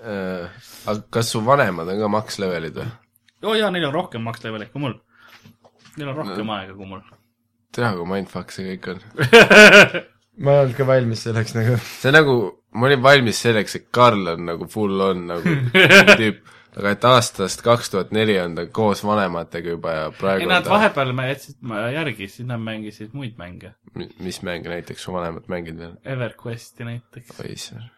Äh, 0.00 0.66
aga 0.86 1.00
kas 1.10 1.32
su 1.32 1.44
vanemad 1.44 1.88
on 1.88 2.00
ka 2.00 2.08
max-levelid 2.08 2.76
või? 2.80 2.90
oo 3.42 3.54
jaa, 3.56 3.70
neil 3.70 3.88
on 3.88 3.94
rohkem 3.94 4.22
max 4.22 4.44
levelit 4.44 4.72
kui 4.72 4.82
mul. 4.84 4.96
Neil 6.00 6.12
on 6.12 6.20
rohkem 6.22 6.46
no. 6.46 6.56
aega 6.56 6.78
kui 6.78 6.88
mul. 6.88 7.04
tea, 7.76 7.92
kui 7.98 8.08
mindfuck 8.14 8.56
see 8.56 8.72
kõik 8.72 8.94
on. 8.94 9.04
ma 10.44 10.54
ei 10.54 10.62
olnud 10.64 10.76
ka 10.78 10.86
valmis 10.88 11.26
selleks 11.26 11.54
nagu. 11.56 11.76
see 12.00 12.14
nagu, 12.14 12.36
ma 12.76 12.88
olin 12.88 13.02
valmis 13.04 13.42
selleks, 13.44 13.76
et 13.76 13.90
Karl 13.94 14.32
on 14.34 14.48
nagu 14.48 14.68
full 14.70 15.04
on 15.04 15.26
nagu 15.28 15.54
tüüp, 16.20 16.40
aga 16.78 16.94
et 16.94 17.06
aastast 17.10 17.64
kaks 17.66 17.92
tuhat 17.92 18.12
neli 18.16 18.38
on 18.40 18.56
ta 18.56 18.66
koos 18.72 19.02
vanematega 19.04 19.74
juba 19.76 19.94
ja 19.96 20.08
praegu 20.16 20.46
ei 20.46 20.50
nad 20.50 20.66
ta 20.66 20.74
vahepeal 20.76 21.12
ma 21.16 21.28
järgi, 21.92 22.30
siis 22.30 22.48
nad 22.48 22.62
mängisid 22.62 23.14
muid 23.16 23.38
mänge. 23.40 23.74
Mi- 23.98 24.10
mis 24.24 24.42
mänge 24.46 24.72
näiteks 24.72 25.06
su 25.06 25.14
vanemad 25.14 25.48
mänginud 25.52 25.84
veel? 25.84 25.96
EverQuesti 26.16 26.88
näiteks. 26.88 27.40
oi 27.42 27.54
issand. 27.56 27.88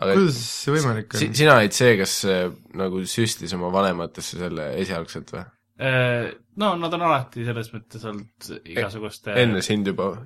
aga 0.00 0.14
kuidas 0.14 0.42
see 0.64 0.76
võimalik 0.78 1.18
si 1.18 1.28
on? 1.28 1.38
sina 1.42 1.60
olid 1.60 1.76
see, 1.76 1.96
kes 2.00 2.18
äh, 2.30 2.44
nagu 2.80 3.04
süstis 3.04 3.56
oma 3.58 3.72
vanematesse 3.74 4.40
selle 4.40 4.72
esialgselt 4.80 5.34
või? 5.36 5.48
Äh, 5.80 6.30
no 6.60 6.74
nad 6.76 6.94
on 6.96 7.02
alati 7.08 7.44
selles 7.46 7.70
mõttes 7.72 8.04
olnud 8.04 8.50
igasuguste 8.68 9.32
enne 9.40 9.62
sind 9.64 9.88
juba 9.88 10.12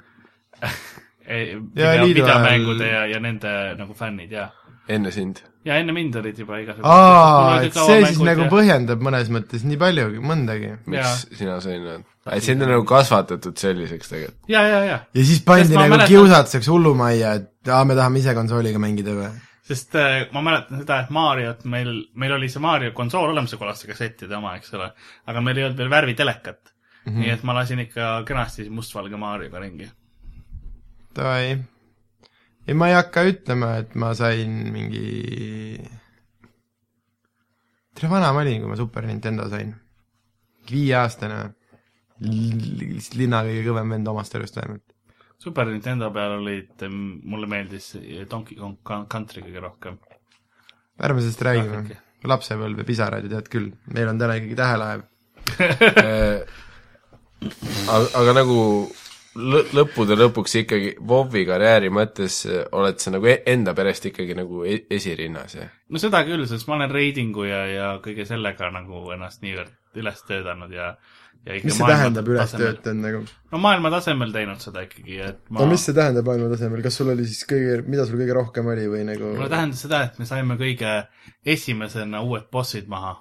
Ja 1.25 1.93
video, 2.05 2.05
videomängude 2.05 2.88
ja, 2.90 3.05
ja 3.09 3.21
nende 3.23 3.51
nagu 3.79 3.95
fännid 3.97 4.33
ja. 4.35 4.49
enne 4.93 5.12
sind? 5.14 5.40
ja 5.64 5.79
enne 5.81 5.95
mind 5.97 6.19
olid 6.21 6.38
juba 6.43 6.59
igasugused 6.61 6.90
aa, 6.90 7.62
et 7.64 7.79
see 7.79 8.03
siis 8.05 8.19
nagu 8.27 8.45
ja... 8.45 8.51
põhjendab 8.53 9.05
mõnes 9.05 9.31
mõttes 9.33 9.64
nii 9.64 9.79
paljugi, 9.81 10.21
mõndagi. 10.21 10.75
miks 10.85 11.01
Jaa. 11.01 11.38
sina 11.38 11.57
sõin 11.64 11.81
oled? 11.87 12.05
et 12.35 12.45
sind 12.45 12.67
on 12.67 12.75
nagu 12.75 12.85
kasvatatud 12.88 13.57
selliseks 13.61 14.12
tegelikult. 14.12 14.40
ja, 14.51 14.67
ja, 14.69 14.83
ja, 14.90 14.99
ja 15.07 15.25
siis 15.25 15.40
pandi 15.47 15.73
nagu 15.79 15.95
mäletan- 15.95 16.12
kiusatuseks 16.12 16.69
hullumajja, 16.73 17.33
et 17.40 17.73
aa, 17.73 17.85
me 17.88 17.97
tahame 17.97 18.21
ise 18.21 18.37
konsooliga 18.37 18.83
mängida 18.83 19.17
või? 19.17 19.31
Sest 19.64 19.96
äh, 19.96 20.27
ma 20.33 20.42
mäletan 20.44 20.83
seda, 20.83 21.00
et 21.05 21.11
Mariot 21.14 21.64
meil, 21.70 21.92
meil 22.20 22.37
oli 22.37 22.50
see 22.53 22.62
Mario 22.62 22.92
konsool 22.96 23.33
olemas, 23.33 23.55
kollaste 23.61 23.88
kassettide 23.88 24.37
oma, 24.37 24.57
eks 24.59 24.74
ole, 24.77 24.90
aga 25.31 25.44
meil 25.44 25.61
ei 25.61 25.68
olnud 25.68 25.81
veel 25.81 25.92
värvitelekat 25.92 26.61
mm. 26.68 27.12
-hmm. 27.12 27.20
nii 27.20 27.31
et 27.31 27.42
ma 27.42 27.55
lasin 27.57 27.85
ikka 27.87 28.14
kenasti 28.29 28.68
mustvalge 28.70 29.16
Marioga 29.16 29.62
ringi. 29.62 29.90
Davai. 31.16 31.59
ei, 32.68 32.74
ma 32.74 32.88
ei 32.88 32.94
hakka 32.94 33.24
ütlema, 33.31 33.77
et 33.81 33.94
ma 33.94 34.14
sain 34.14 34.50
mingi 34.72 35.81
tere 37.94 38.11
vana 38.11 38.33
ma 38.33 38.42
olin, 38.42 38.61
kui 38.61 38.70
ma 38.70 38.77
Super 38.77 39.07
Nintendo 39.07 39.48
sain. 39.48 39.74
viieaastane. 40.70 41.55
lihtsalt 42.24 43.16
linna 43.18 43.42
kõige 43.44 43.64
kõvem 43.66 43.90
vend 43.90 44.09
omast 44.09 44.35
arust 44.35 44.57
vähemalt. 44.57 44.84
Super 45.44 45.68
Nintendo 45.68 46.09
peal 46.14 46.38
olid, 46.40 46.87
mulle 46.88 47.46
meeldis 47.50 47.90
Donkey 48.30 48.57
Kong 48.57 49.07
Country 49.12 49.42
kõige 49.44 49.61
rohkem. 49.61 49.98
ärme 51.04 51.20
sellest 51.20 51.42
räägime 51.42 51.96
lapsepõlve 52.24 52.85
pisarad 52.88 53.24
ju 53.26 53.28
tead 53.35 53.48
küll, 53.52 53.72
meil 53.92 54.09
on 54.09 54.18
täna 54.18 54.38
ikkagi 54.40 54.57
tähelaev. 54.57 55.02
aga, 57.88 58.07
aga 58.20 58.33
nagu 58.38 58.59
lõ- 59.37 59.66
lõppude 59.76 60.16
lõpuks 60.18 60.54
ikkagi 60.62 60.94
WoW-i 61.00 61.44
karjääri 61.48 61.90
mõttes 61.92 62.40
äh, 62.48 62.62
oled 62.72 63.00
sa 63.02 63.12
nagu 63.14 63.28
e- 63.30 63.42
enda 63.52 63.74
perest 63.76 64.07
ikkagi 64.11 64.37
nagu 64.38 64.62
e- 64.64 64.85
esirinnas, 64.94 65.57
jah? 65.59 65.68
no 65.90 66.00
seda 66.00 66.22
küll, 66.28 66.46
sest 66.48 66.68
ma 66.70 66.78
olen 66.78 66.92
reidingu 66.94 67.44
ja, 67.48 67.64
ja 67.68 67.90
kõige 68.04 68.24
sellega 68.28 68.70
nagu 68.74 69.04
ennast 69.14 69.42
niivõrd 69.44 69.74
üles 70.00 70.24
töötanud 70.26 70.72
ja 70.74 70.94
mis 71.44 71.76
see 71.76 71.87
tähendab 71.90 72.28
üles 72.33 72.52
töötanud 72.57 73.02
nagu? 73.04 73.18
no 73.52 73.59
maailma 73.61 73.90
tasemel 73.92 74.33
teinud 74.33 74.62
seda 74.64 74.85
ikkagi, 74.87 75.18
et 75.28 75.40
ma 75.50 75.61
no 75.61 75.66
mis 75.72 75.85
see 75.85 75.92
tähendab 75.96 76.24
maailma 76.30 76.48
tasemel, 76.54 76.80
kas 76.87 76.96
sul 77.00 77.11
oli 77.12 77.26
siis 77.28 77.44
kõige, 77.50 77.83
mida 77.88 78.07
sul 78.09 78.16
kõige 78.22 78.37
rohkem 78.38 78.70
oli 78.72 78.87
või 78.88 79.04
nagu 79.11 79.35
mulle 79.37 79.50
tähendas 79.52 79.83
seda, 79.85 80.02
et 80.09 80.18
me 80.18 80.24
saime 80.30 80.57
kõige 80.61 80.94
esimesena 81.44 82.22
uued 82.24 82.48
bossid 82.52 82.88
maha. 82.88 83.18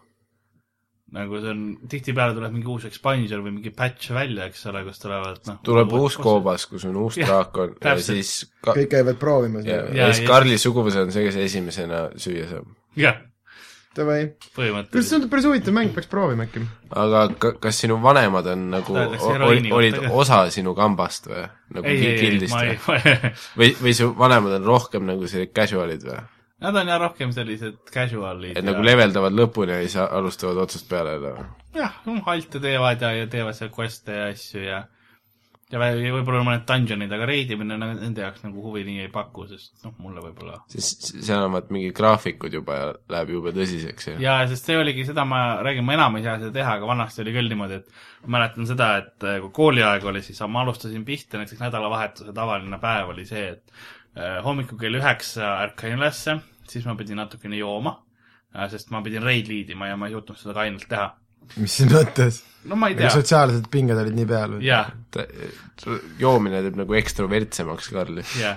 nagu 1.13 1.37
see 1.43 1.51
on, 1.51 1.59
tihtipeale 1.91 2.33
tuleb 2.33 2.55
mingi 2.55 2.69
uus 2.73 2.85
expansion 2.89 3.43
või 3.45 3.51
mingi 3.59 3.69
patch 3.75 4.09
välja, 4.15 4.47
eks 4.49 4.63
ole, 4.71 4.79
kus 4.87 4.97
tulevad 5.03 5.43
noh 5.45 5.59
tuleb 5.67 5.91
uus. 5.99 6.15
koobas, 6.17 6.65
kus 6.71 6.87
on 6.89 6.95
uus 7.03 7.19
draakon 7.21 7.75
ja 7.75 7.81
täpselt. 7.91 8.15
siis 8.23 8.31
ka- 8.63 8.73
kõik 8.79 8.89
käivad 8.95 9.19
proovimas 9.21 9.65
ja, 9.67 9.83
ja 9.91 10.07
Ja- 10.07 10.07
siis 10.13 10.23
ja 10.23 10.31
Karli 10.31 10.57
suguvõsa 10.57 11.03
on 11.05 11.11
see, 11.13 11.27
kes 11.27 11.35
esimesena 11.43 12.07
süüa 12.17 12.47
saab. 12.49 12.65
jah, 12.97 13.19
Davai, 13.93 14.21
kuule 14.55 14.83
see 15.05 15.13
tundub 15.13 15.29
päris 15.29 15.45
huvitav 15.45 15.75
mäng, 15.77 15.91
peaks 15.93 16.09
proovima 16.09 16.47
äkki. 16.47 16.63
aga 16.97 17.19
ka, 17.37 17.51
kas 17.61 17.81
sinu 17.83 17.99
vanemad 18.01 18.47
on 18.49 18.63
nagu, 18.71 18.95
olid 19.77 19.99
ka. 19.99 20.09
osa 20.17 20.39
sinu 20.53 20.73
kambast 20.77 21.29
või? 21.29 21.43
nagu 21.77 21.91
ei, 21.91 21.99
ei, 21.99 22.07
ei, 22.15 22.21
gildist 22.23 22.55
ma 22.55 22.63
või 22.63 22.71
ei,, 22.73 23.33
või, 23.59 23.69
või 23.83 23.93
su 23.97 24.09
vanemad 24.17 24.57
on 24.57 24.65
rohkem 24.71 25.05
nagu 25.09 25.29
sellised 25.29 25.53
casual'id 25.53 26.07
või? 26.09 26.17
nad 26.65 26.79
on 26.81 26.89
jah 26.89 27.01
rohkem 27.03 27.35
sellised 27.35 27.77
casual'id 27.93 28.57
et 28.57 28.65
nagu 28.65 28.81
leveldavad 28.85 29.37
lõpuni 29.37 29.77
ja 29.77 29.85
siis 29.85 29.99
alustavad 30.07 30.63
otsast 30.65 30.89
peale 30.89 31.13
jälle 31.17 31.35
või? 31.37 31.47
jah, 31.77 32.01
halte 32.25 32.63
teevad 32.65 33.05
ja, 33.05 33.13
ja 33.19 33.29
teevad 33.29 33.59
seal 33.59 33.73
quest'e 33.77 34.17
ja 34.17 34.27
asju 34.33 34.65
ja 34.65 34.83
ja 35.73 36.13
võib-olla 36.13 36.43
mõned 36.45 36.65
dungeonid, 36.69 37.11
aga 37.15 37.27
reidimine 37.27 37.77
nende 37.79 38.21
jaoks 38.23 38.43
nagu 38.45 38.61
huvi 38.61 38.83
nii 38.87 39.05
ei 39.05 39.09
paku, 39.13 39.47
sest 39.49 39.85
noh, 39.85 39.95
mulle 40.03 40.21
võib-olla 40.23 40.59
siis 40.71 40.89
seal 41.13 41.47
on 41.47 41.55
vaat 41.55 41.71
mingid 41.73 41.95
graafikud 41.97 42.53
juba 42.53 42.77
ja 42.77 42.91
läheb 43.15 43.33
jube 43.35 43.53
tõsiseks 43.55 44.11
ja, 44.11 44.17
ja 44.21 44.35
sest 44.51 44.69
see 44.69 44.77
oligi 44.79 45.07
seda, 45.07 45.25
ma 45.29 45.41
räägin, 45.65 45.85
ma 45.87 45.97
enam 45.97 46.19
ei 46.19 46.27
saa 46.27 46.37
seda 46.41 46.53
teha, 46.59 46.77
aga 46.77 46.89
vanasti 46.89 47.23
oli 47.25 47.35
küll 47.35 47.51
niimoodi, 47.51 47.81
et 47.81 48.23
ma 48.27 48.37
mäletan 48.37 48.69
seda, 48.69 48.91
et 49.01 49.27
äh, 49.27 49.39
kui 49.43 49.53
kooliaeg 49.59 50.07
oli, 50.13 50.23
siis 50.25 50.41
ma 50.47 50.63
alustasin 50.63 51.05
pihta, 51.07 51.41
näiteks 51.41 51.63
nädalavahetuse 51.63 52.35
tavaline 52.35 52.79
päev 52.83 53.13
oli 53.15 53.25
see, 53.29 53.49
et 53.55 53.75
äh, 54.19 54.39
hommikul 54.45 54.79
kell 54.81 55.01
üheksa 55.01 55.57
ärkasin 55.65 55.97
ülesse, 55.99 56.37
siis 56.69 56.85
ma 56.89 56.95
pidin 56.99 57.19
natukene 57.21 57.57
jooma, 57.59 57.97
sest 58.69 58.91
ma 58.93 59.01
pidin 59.01 59.23
raid 59.25 59.49
liidima 59.49 59.89
ja 59.89 59.97
ma 59.97 60.07
ei 60.07 60.13
suutnud 60.13 60.37
seda 60.37 60.53
kainelt 60.59 60.85
teha. 60.89 61.09
Mis 61.57 61.77
siin 61.79 61.91
mõttes? 61.93 62.41
no 62.69 62.77
ma 62.79 62.89
ei 62.91 62.97
tea, 62.99 63.11
sotsiaalsed 63.13 63.67
pinged 63.71 63.99
olid 63.99 64.15
nii 64.17 64.27
peal 64.29 64.55
või? 64.57 64.69
ta, 65.13 65.25
joomine 66.21 66.61
teeb 66.65 66.77
nagu 66.79 66.99
ekstrovertsemaks 66.99 67.89
Karli. 67.93 68.23
ja, 68.39 68.55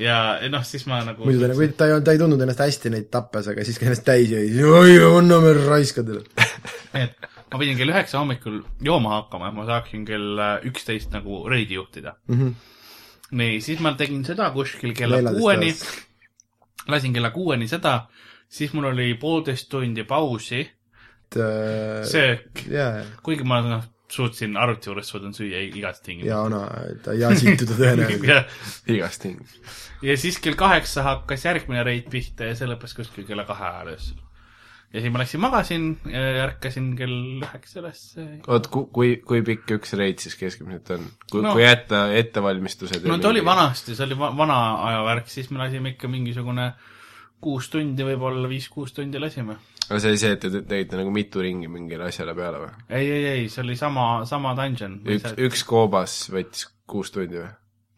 ja 0.00 0.20
noh, 0.52 0.64
siis 0.66 0.86
ma 0.90 1.02
nagu 1.06 1.26
muidu 1.26 1.42
ta 1.42 1.50
nagu, 1.52 1.68
ta 1.76 1.88
ei 1.88 1.96
olnud, 1.96 2.06
ta 2.06 2.14
ei 2.14 2.22
tundnud 2.22 2.46
ennast 2.46 2.64
hästi 2.64 2.94
neid 2.94 3.10
tappes, 3.12 3.50
aga 3.52 3.66
siis, 3.66 3.80
kui 3.80 3.90
ennast 3.90 4.06
täis 4.06 4.32
jõi, 4.32 4.48
oi, 4.64 4.96
anname 5.18 5.54
raiskadele. 5.58 6.24
et 7.02 7.30
ma 7.50 7.60
pidin 7.60 7.78
kell 7.78 7.94
üheksa 7.94 8.20
hommikul 8.20 8.60
jooma 8.86 9.16
hakkama, 9.18 9.50
et 9.50 9.58
ma 9.58 9.66
saaksin 9.68 10.06
kell 10.08 10.38
äh, 10.38 10.52
üksteist 10.70 11.14
nagu 11.16 11.42
reidi 11.50 11.78
juhtida. 11.78 12.16
nii, 13.30 13.60
siis 13.62 13.82
ma 13.82 13.94
tegin 13.98 14.24
seda 14.26 14.50
kuskil 14.54 14.94
kella 14.96 15.34
kuueni, 15.34 15.74
lasin 16.90 17.14
kella 17.14 17.30
kuueni 17.34 17.68
seda, 17.70 18.04
siis 18.50 18.72
mul 18.74 18.90
oli 18.92 19.14
poolteist 19.20 19.68
tundi 19.70 20.04
pausi, 20.04 20.64
see 21.34 22.10
söök, 22.10 22.62
jaa, 22.70 23.02
kuigi 23.26 23.44
ma 23.46 23.60
noh, 23.64 23.84
suutsin 24.10 24.56
arvuti 24.58 24.90
juures 24.90 25.10
suudan 25.12 25.34
süüa 25.36 25.60
igast 25.68 26.02
ja 26.02 26.06
tingimustes. 26.08 26.40
ona, 26.46 26.62
ta 27.04 27.12
ei 27.14 27.20
jasituda 27.22 27.76
tõenäoliselt. 27.78 28.26
ja, 28.32 28.40
igast 28.96 29.22
ting-. 29.22 29.44
ja 30.02 30.16
siis 30.18 30.40
kell 30.42 30.58
kaheksa 30.58 31.04
hakkas 31.06 31.44
järgmine 31.46 31.84
reid 31.86 32.10
pihta 32.10 32.50
ja 32.50 32.56
see 32.58 32.66
lõppes 32.70 32.96
kuskil 32.98 33.28
kella 33.28 33.46
kahe 33.48 33.68
ajal 33.68 33.92
öösel. 33.94 34.18
ja 34.90 35.04
siis 35.04 35.12
ma 35.14 35.22
läksin 35.22 35.44
magasin, 35.44 35.88
ärkasin 36.42 36.92
kell 36.98 37.16
üheksa 37.46 37.82
üles. 37.84 38.04
oot, 38.48 38.66
ku-, 38.74 38.88
kui, 38.90 39.16
kui 39.22 39.44
pikk 39.46 39.76
üks 39.78 39.94
reid 40.00 40.18
siis 40.18 40.34
keskmiselt 40.40 40.90
on? 40.96 41.06
kui 41.30 41.44
No- 41.46 41.54
kui 41.54 41.62
jätta 41.62 42.08
ettevalmistused 42.18 43.06
no 43.06 43.20
ta 43.22 43.30
oli. 43.30 43.44
vanasti, 43.46 43.94
see 43.94 44.08
oli 44.08 44.18
va 44.18 44.32
vana 44.36 44.58
aja 44.88 45.04
värk, 45.06 45.30
siis 45.30 45.52
me 45.54 45.62
lasime 45.62 45.94
ikka 45.94 46.10
mingisugune 46.10 46.72
kuus 47.40 47.68
tundi, 47.72 48.04
võib-olla 48.06 48.48
viis-kuus 48.50 48.92
tundi 48.96 49.20
lasime. 49.22 49.56
aga 49.88 50.00
see 50.00 50.10
oli 50.12 50.18
see, 50.22 50.32
et 50.36 50.42
te 50.44 50.50
te- 50.52 50.64
tegite 50.68 50.98
nagu 51.00 51.12
mitu 51.14 51.40
ringi 51.44 51.68
mingile 51.72 52.08
asjale 52.10 52.34
peale 52.36 52.64
või? 52.64 52.74
ei, 52.88 53.06
ei, 53.10 53.24
ei, 53.34 53.48
see 53.52 53.62
oli 53.64 53.76
sama, 53.80 54.10
sama 54.28 54.52
dungeon. 54.58 55.00
üks, 55.16 55.32
üks 55.48 55.64
koobas 55.68 56.20
võttis 56.34 56.68
kuus 56.90 57.10
tundi 57.14 57.40
või? 57.40 57.48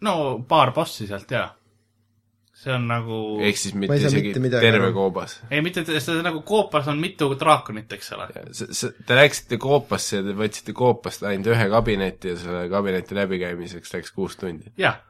no 0.07 0.15
paar 0.49 0.73
bossi 0.77 1.07
sealt 1.11 1.31
jaa. 1.31 1.51
see 2.63 2.71
on 2.75 2.87
nagu, 2.87 3.19
ehk 3.43 3.59
siis 3.59 3.75
mitte 3.75 3.97
isegi 3.99 4.29
mitte 4.31 4.43
midagi 4.45 4.67
terve 4.71 4.93
koobas. 4.95 5.39
ei 5.51 5.63
mitte, 5.65 5.85
see 5.87 6.23
nagu 6.23 6.43
koopas 6.47 6.89
on 6.93 7.01
mitu 7.03 7.33
draakonit, 7.39 7.93
eks 7.99 8.13
ole. 8.15 8.29
Te 9.07 9.17
läksite 9.19 9.59
koopasse 9.63 10.21
ja 10.21 10.27
te 10.27 10.35
võtsite 10.39 10.75
koopast 10.77 11.25
ainult 11.27 11.51
ühe 11.55 11.69
kabineti 11.73 12.31
ja 12.35 12.37
selle 12.39 12.69
kabineti 12.71 13.19
läbikäimiseks 13.19 13.95
läks 13.97 14.15
kuus 14.15 14.39
tundi. 14.39 14.71
jah, 14.79 15.01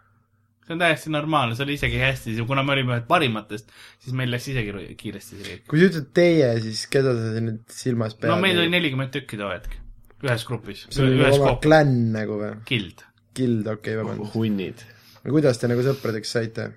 see 0.66 0.74
on 0.76 0.82
täiesti 0.82 1.10
normaalne, 1.12 1.56
see 1.58 1.66
oli 1.66 1.76
isegi 1.78 2.00
hästi, 2.00 2.34
kuna 2.46 2.62
me 2.66 2.74
olime 2.76 2.96
ühed 2.96 3.06
parimatest, 3.08 3.70
siis 4.02 4.16
meil 4.18 4.30
läks 4.32 4.48
isegi 4.52 4.84
kiiresti 4.98 5.38
see 5.38 5.48
kõik. 5.48 5.64
kui 5.70 5.82
sa 5.82 5.88
ütled 5.90 6.10
teie, 6.16 6.50
siis 6.64 6.84
keda 6.92 7.14
sa 7.18 7.32
siin 7.34 7.48
nüüd 7.50 7.74
silmas 7.74 8.16
pead? 8.18 8.30
no 8.30 8.38
meid 8.42 8.60
oli 8.60 8.70
nelikümmend 8.72 9.12
tükki 9.14 9.40
too 9.40 9.50
hetk, 9.50 9.74
ühes 10.22 10.46
grupis, 10.48 10.86
see 10.88 11.06
oli 11.08 11.18
ühes 11.18 11.40
oma 11.40 11.56
klann 11.62 12.12
nagu 12.14 12.38
või? 12.42 12.54
guild. 12.68 13.06
Guild, 13.32 13.66
okei 13.66 13.96
okay,, 13.96 13.98
vabandust. 13.98 14.36
hunnid. 14.36 14.86
no 15.24 15.34
kuidas 15.34 15.58
te 15.58 15.70
nagu 15.72 15.86
sõpradeks 15.86 16.34
saite? 16.38 16.70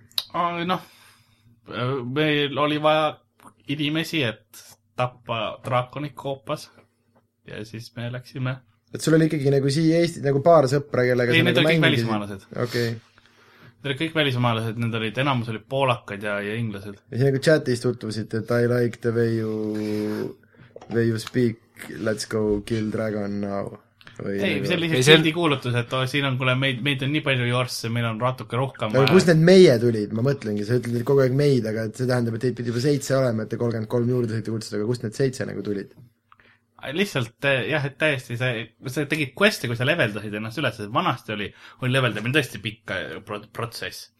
noh, 0.74 0.88
meil 2.18 2.64
oli 2.66 2.82
vaja 2.82 3.12
inimesi, 3.72 4.26
et 4.26 4.66
tappa 4.98 5.60
draakonit 5.66 6.16
koopas 6.18 6.70
ja 7.46 7.62
siis 7.68 7.92
me 7.98 8.10
läksime, 8.10 8.58
et 8.96 9.04
sul 9.04 9.18
oli 9.18 9.30
ikkagi 9.30 9.52
nagu 9.54 9.70
siia 9.74 10.02
Eesti 10.02 10.26
nagu 10.26 10.42
paar 10.46 10.66
sõpra, 10.72 11.06
kellega 11.06 11.36
ei, 11.36 11.44
need 11.44 11.54
nagu 11.54 11.68
olid 11.68 11.76
kõik 11.76 11.86
välismaalased. 11.86 12.48
okei 12.56 12.96
okay.. 12.96 13.04
Need 13.86 13.92
olid 13.94 14.02
kõik 14.02 14.16
välismaalased, 14.18 14.78
need 14.82 14.96
olid, 14.98 15.18
enamus 15.22 15.50
olid 15.52 15.66
poolakad 15.70 16.24
ja, 16.26 16.40
ja 16.42 16.56
inglased. 16.58 16.96
ja 17.12 17.20
siis 17.20 17.28
nagu 17.28 17.42
chatis 17.46 17.84
tutvusite, 17.84 18.40
et 18.42 18.54
I 18.56 18.66
like 18.72 18.98
the 19.04 19.12
way 19.14 19.36
you, 19.38 20.32
way 20.90 21.06
you 21.06 21.20
speak, 21.22 21.60
let's 22.02 22.26
go 22.26 22.64
kill 22.66 22.90
dragon 22.90 23.36
now. 23.44 23.76
või 24.18 24.40
ei, 24.40 24.58
see 24.66 24.74
oli 24.80 24.90
lihtsalt 24.90 25.06
sildi 25.12 25.36
kuulutus, 25.36 25.78
et 25.78 25.94
oo, 25.94 26.02
siin 26.10 26.26
on, 26.26 26.40
kuule, 26.42 26.56
meid, 26.58 26.82
meid 26.82 27.06
on 27.06 27.14
nii 27.14 27.22
palju 27.28 27.46
jorsse, 27.52 27.94
meil 27.94 28.10
on 28.10 28.18
natuke 28.24 28.58
rohkem 28.58 28.98
aga 28.98 29.14
kust 29.14 29.30
need 29.30 29.46
meie 29.52 29.78
tulid, 29.86 30.18
ma 30.18 30.26
mõtlengi, 30.26 30.66
sa 30.66 30.80
ütled 30.80 30.98
et 31.04 31.06
kogu 31.06 31.22
aeg 31.22 31.38
meid, 31.38 31.70
aga 31.70 31.86
et 31.92 32.02
see 32.02 32.10
tähendab, 32.10 32.40
et 32.40 32.48
teid 32.48 32.58
pidi 32.58 32.74
juba 32.74 32.82
seitse 32.88 33.14
olema, 33.20 33.46
et 33.46 33.54
te 33.54 33.62
kolmkümmend 33.62 33.92
kolm 33.92 34.10
juurde 34.16 34.34
saite 34.34 34.56
kutsuda, 34.56 34.82
aga 34.82 34.90
kust 34.90 35.06
need 35.06 35.20
seitse 35.20 35.46
nagu 35.46 35.62
tulid? 35.68 35.94
Lihtsalt 36.94 37.48
eh, 37.50 37.70
jah, 37.72 37.86
et 37.88 37.98
täiesti 38.02 38.38
see, 38.40 38.66
sa 38.92 39.06
tegid 39.10 39.34
quest'e, 39.38 39.70
kui 39.70 39.78
sa 39.80 39.88
leveldasid 39.88 40.36
ennast 40.38 40.62
üles, 40.62 40.82
vanasti 40.94 41.36
oli, 41.36 41.50
oli 41.82 41.96
leveldamine 41.96 42.36
tõesti 42.36 42.62
pikk 42.64 42.96
eh, 42.96 43.16
pro 43.26 43.42
protsess. 43.54 44.12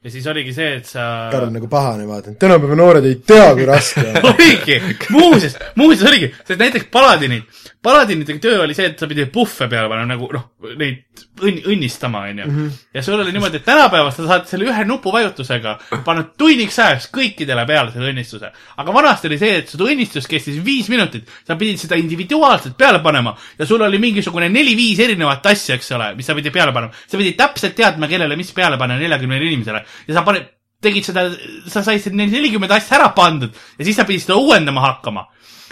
Ja 0.00 0.10
siis 0.10 0.26
oligi 0.32 0.52
see, 0.56 0.68
et 0.78 0.86
sa 0.88 1.02
Karl 1.32 1.50
nagu 1.52 1.68
pahane, 1.68 2.06
vaatan, 2.08 2.38
tänapäeva 2.40 2.76
noored 2.78 3.04
ei 3.04 3.18
tea, 3.20 3.50
kui 3.56 3.66
raske 3.68 4.04
on. 4.08 4.22
oligi, 4.30 4.78
muuseas, 5.12 5.58
muuseas 5.76 6.08
oligi, 6.08 6.30
sest 6.38 6.60
näiteks 6.60 6.86
paladinid, 6.92 7.44
paladinitega 7.84 8.40
töö 8.40 8.62
oli 8.64 8.76
see, 8.76 8.88
et 8.94 9.00
sa 9.00 9.08
pidid 9.10 9.28
puhve 9.34 9.68
peale 9.68 9.90
panema 9.92 10.08
nagu 10.14 10.30
noh, 10.32 10.46
neid 10.80 11.20
õnn-, 11.44 11.60
õnnistama, 11.74 12.22
onju. 12.30 12.68
ja 12.96 13.02
sul 13.04 13.20
oli 13.20 13.34
niimoodi, 13.36 13.60
et 13.60 13.66
tänapäeval 13.66 14.08
sa 14.16 14.24
saad 14.24 14.48
selle 14.48 14.70
ühe 14.70 14.86
nupuvajutusega 14.88 15.76
panna 16.06 16.24
tunniks 16.32 16.80
ajaks 16.80 17.10
kõikidele 17.12 17.66
peale 17.68 17.92
selle 17.92 18.08
õnnistuse. 18.14 18.50
aga 18.80 18.96
vanasti 18.96 19.28
oli 19.28 19.40
see, 19.40 19.60
et 19.60 19.68
seda 19.72 19.84
õnnistus 19.84 20.28
kestis 20.32 20.62
viis 20.64 20.88
minutit, 20.88 21.28
sa 21.44 21.58
pidid 21.60 21.80
seda 21.80 22.00
individuaalselt 22.00 22.78
peale 22.80 23.02
panema 23.04 23.36
ja 23.58 23.68
sul 23.68 23.84
oli 23.84 24.00
mingisugune 24.00 24.48
neli-viis 24.48 25.04
erinevat 25.04 25.52
asja, 25.52 25.76
eks 25.76 25.92
ole, 25.96 26.14
mis 26.16 26.28
sa 26.28 26.36
pidid 26.40 26.56
peale 26.56 26.72
panema. 26.72 27.04
sa 27.04 27.20
pidid 27.20 27.36
täpselt 27.36 27.76
teadma, 27.76 28.08
kellele 28.08 28.40
mis 28.40 28.52
peale 28.56 28.80
panna 28.80 28.96
neljakümnele 29.00 29.44
inimesele 29.44 29.59
ja 29.66 30.14
sa 30.14 30.24
paned, 30.26 30.48
tegid 30.80 31.04
seda, 31.04 31.26
sa 31.68 31.82
said 31.84 32.14
need 32.16 32.32
nelikümmend 32.32 32.72
asja 32.72 32.96
ära 32.98 33.10
pandud 33.16 33.52
ja 33.52 33.84
siis 33.84 33.98
sa 33.98 34.06
pidid 34.08 34.24
seda 34.24 34.38
uuendama 34.40 34.80
hakkama. 34.86 35.26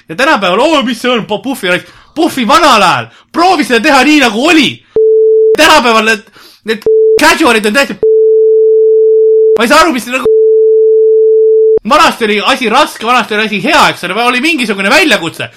ja 0.09 0.17
tänapäeval, 0.17 0.61
oo, 0.61 0.83
mis 0.83 1.01
see 1.01 1.11
on, 1.11 1.27
Puffi 1.27 1.69
raisk, 1.69 1.89
Puffi 2.15 2.47
vanal 2.49 2.83
ajal, 2.83 3.11
proovi 3.33 3.65
seda 3.65 3.81
teha 3.85 4.05
nii, 4.05 4.21
nagu 4.21 4.47
oli. 4.51 4.71
tänapäeval 5.57 6.05
need, 6.05 6.25
need 6.65 6.89
casual'id 7.21 7.67
on 7.67 7.75
täiesti 7.75 7.99
ma 9.59 9.65
ei 9.65 9.69
saa 9.69 9.81
aru, 9.83 9.93
mis 9.97 10.07
nagu 10.13 10.29
vanasti 11.89 12.25
oli 12.25 12.41
asi 12.41 12.69
raske, 12.69 13.07
vanasti 13.07 13.35
oli 13.35 13.47
asi 13.47 13.63
hea, 13.65 13.89
eks 13.91 14.05
ole, 14.05 14.23
oli 14.23 14.41
mingisugune 14.41 14.91
väljakutse. 14.91 15.51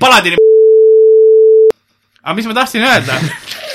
paladini. 0.00 0.36
aga 2.24 2.34
mis 2.34 2.46
ma 2.46 2.54
tahtsin 2.54 2.84
öelda? 2.84 3.20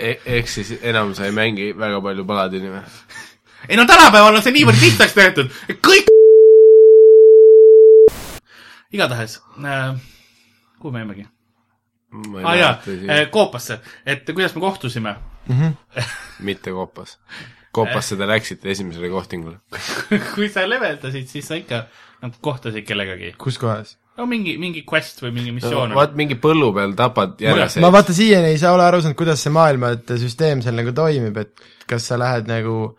E 0.00 0.14
ehk 0.38 0.48
siis 0.48 0.72
enam 0.82 1.14
sa 1.14 1.26
ei 1.28 1.32
mängi 1.36 1.72
väga 1.76 2.00
palju 2.04 2.24
paladini 2.28 2.70
või? 2.72 2.80
ei 3.68 3.76
no 3.76 3.84
tänapäeval 3.88 4.38
on 4.38 4.42
see 4.44 4.54
niivõrd 4.54 4.80
lihtsaks 4.80 5.16
tehtud, 5.16 5.50
et 5.68 5.82
kõik. 5.84 6.08
igatahes 8.90 9.36
äh,, 9.60 9.92
kuhu 10.80 10.94
me 10.94 11.04
jäimegi? 11.04 11.26
ma 12.10 12.42
aa 12.44 12.54
ei 12.54 12.62
jaa 12.62 12.72
äh, 12.72 13.24
Koopasse, 13.30 13.80
et 14.06 14.24
kuidas 14.32 14.54
me 14.54 14.64
kohtusime. 14.64 15.16
mitte 16.48 16.72
koopas. 16.72 17.18
koopasse 17.72 18.16
te 18.16 18.26
läksite 18.26 18.70
esimesele 18.70 19.08
kohtingule. 19.08 19.60
kui 20.34 20.48
sa 20.48 20.68
leveldasid, 20.68 21.28
siis 21.28 21.48
sa 21.48 21.60
ikka 21.60 21.84
nagu 22.22 22.34
kohtasid 22.40 22.86
kellegagi. 22.88 23.34
kus 23.38 23.58
kohas? 23.58 23.99
No 24.20 24.28
mingi, 24.28 24.56
mingi 24.60 24.84
quest 24.86 25.22
või 25.24 25.34
mingi 25.38 25.54
missioon 25.56 25.96
vaat 25.96 26.16
mingi 26.18 26.36
põllu 26.40 26.70
peal 26.76 26.94
tapad 26.98 27.40
järjeseid 27.40 27.84
ma. 27.84 27.92
vaata 27.94 28.16
siiani 28.16 28.52
ei 28.52 28.60
saa 28.60 28.74
ole 28.76 28.84
aru 28.86 29.00
saanud, 29.02 29.18
kuidas 29.18 29.44
see 29.44 29.54
maailmade 29.54 30.18
süsteem 30.20 30.64
seal 30.64 30.76
nagu 30.76 30.92
toimib, 30.96 31.40
et 31.40 31.70
kas 31.90 32.10
sa 32.10 32.20
lähed 32.20 32.50
nagu 32.50 32.92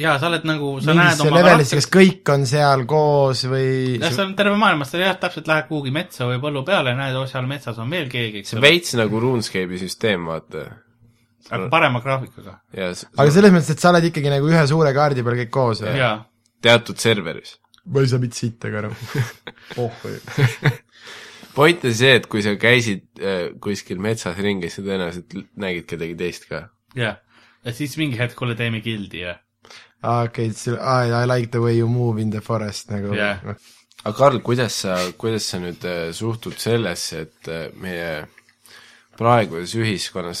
jaa, 0.00 0.18
sa 0.20 0.28
oled 0.30 0.44
nagu, 0.48 0.72
sa 0.84 0.94
näed 0.96 1.22
oma 1.24 1.40
levelisse, 1.40 1.78
kas 1.80 1.88
kõik 1.92 2.32
on 2.34 2.44
seal 2.48 2.84
koos 2.90 3.44
või 3.50 3.70
jah, 4.00 4.12
sa 4.12 4.24
oled 4.24 4.36
terve 4.38 4.56
maailmas, 4.60 4.92
sa 4.92 5.00
jah, 5.00 5.16
täpselt 5.20 5.48
lähed 5.50 5.68
kuhugi 5.70 5.94
metsa 5.94 6.28
või 6.28 6.40
põllu 6.42 6.64
peale 6.66 6.94
ja 6.94 7.00
näed, 7.00 7.16
oh 7.20 7.28
seal 7.30 7.48
metsas 7.50 7.80
on 7.82 7.90
veel 7.92 8.10
keegi, 8.12 8.44
see 8.46 8.58
on 8.58 8.64
veits 8.64 8.94
nagu 9.00 9.22
RuneScape'i 9.24 9.80
süsteem, 9.80 10.28
vaata. 10.30 10.66
aga 11.50 11.70
parema 11.72 12.02
graafikaga. 12.04 12.60
ja 12.76 12.92
aga 12.92 13.30
selles 13.34 13.56
mõttes, 13.56 13.72
et 13.74 13.82
sa 13.82 13.92
oled 13.94 14.10
ikkagi 14.10 14.32
nagu 14.32 14.52
ühe 14.52 14.66
suure 14.70 14.94
kaardi 14.96 15.26
peal 15.26 15.40
kõik 15.44 15.54
koos 15.54 15.84
või? 15.86 16.12
teatud 16.64 17.00
serveris. 17.00 17.56
Ma 17.86 18.04
ei 18.04 18.10
saa 18.10 18.22
mitte 18.22 18.38
sittagi 18.38 18.80
aru. 18.82 18.92
oh, 19.82 20.06
point 21.54 21.84
on 21.84 21.94
see, 21.96 22.14
et 22.20 22.26
kui 22.30 22.44
sa 22.46 22.56
käisid 22.60 23.06
äh, 23.20 23.44
kuskil 23.62 24.02
metsas 24.02 24.38
ringi, 24.38 24.72
sa 24.72 24.84
tõenäoliselt 24.86 25.36
nägid 25.60 25.88
kedagi 25.90 26.18
teist 26.18 26.48
ka. 26.50 26.66
jah. 26.98 27.20
ja 27.64 27.76
siis 27.76 27.96
mingi 28.00 28.18
hetk, 28.20 28.36
kuule, 28.38 28.56
teeme 28.58 28.82
gildi 28.84 29.24
ja 29.26 29.38
okei, 30.02 30.48
I, 30.48 31.22
I 31.22 31.26
like 31.26 31.50
the 31.50 31.60
way 31.60 31.76
you 31.78 31.88
move 31.88 32.22
in 32.22 32.30
the 32.30 32.40
forest 32.40 32.90
nagu 32.90 33.14
Jah. 33.14 33.40
aga 34.04 34.16
Karl, 34.16 34.40
kuidas 34.40 34.80
sa, 34.82 34.96
kuidas 35.18 35.48
sa 35.50 35.60
nüüd 35.60 35.84
äh, 35.84 36.10
suhtud 36.16 36.56
sellesse, 36.58 37.26
et 37.26 37.50
äh, 37.52 37.66
meie 37.76 38.26
praeguses 39.20 39.74
ühiskonnas, 39.76 40.40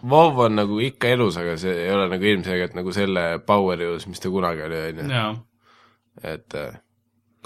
WoW 0.00 0.40
on 0.46 0.56
nagu 0.56 0.78
ikka 0.80 1.12
elus, 1.12 1.36
aga 1.36 1.58
see 1.60 1.74
ei 1.84 1.92
ole 1.92 2.06
nagu 2.08 2.24
ilmselgelt 2.24 2.78
nagu 2.78 2.94
selle 2.96 3.26
power 3.44 3.84
jõus, 3.84 4.08
mis 4.08 4.22
ta 4.22 4.32
kunagi 4.32 4.64
oli, 4.64 4.80
on 4.88 5.02
ju. 5.02 5.26
Et 6.26 6.54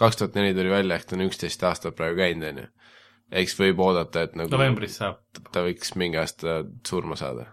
kaks 0.00 0.20
tuhat 0.20 0.38
neli 0.38 0.54
tuli 0.56 0.70
välja, 0.72 0.96
ehk 0.96 1.08
ta 1.08 1.16
on 1.16 1.26
üksteist 1.26 1.64
aastat 1.68 1.96
praegu 1.98 2.20
käinud, 2.20 2.48
on 2.48 2.62
ju. 2.64 2.68
eks 3.42 3.56
võib 3.58 3.80
oodata, 3.85 4.26
et 4.26 4.38
nagu 4.38 4.52
novembris 4.52 4.98
saab. 5.00 5.20
ta 5.52 5.64
võiks 5.66 5.94
mingi 6.00 6.20
aasta 6.20 6.62
surma 6.88 7.18
saada. 7.20 7.50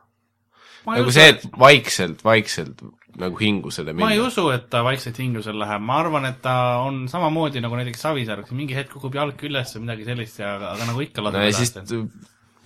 nagu 0.88 1.12
see, 1.13 1.27
et 1.36 1.45
vaikselt, 1.60 2.23
vaikselt 2.25 2.84
nagu 3.19 3.39
hingu 3.41 3.71
selle 3.73 3.93
ma 3.93 4.12
ei 4.12 4.17
minna. 4.17 4.29
usu, 4.29 4.47
et 4.53 4.67
ta 4.71 4.82
vaikselt 4.86 5.19
hingusel 5.19 5.58
läheb, 5.60 5.84
ma 5.86 5.99
arvan, 6.03 6.27
et 6.29 6.41
ta 6.43 6.55
on 6.86 7.05
samamoodi 7.12 7.62
nagu 7.63 7.79
näiteks 7.79 8.03
Savisaar, 8.05 8.43
kui 8.47 8.58
mingi 8.58 8.77
hetk 8.77 8.93
kukub 8.95 9.17
jalg 9.19 9.41
üles 9.47 9.73
või 9.75 9.88
midagi 9.88 10.08
sellist 10.08 10.41
ja, 10.41 10.55
aga 10.73 10.89
nagu 10.89 11.03
ikka 11.05 11.23
no 11.23 11.29
laseb 11.29 11.47
ja 11.47 11.55
siis 11.58 11.73
edasi. 11.75 12.03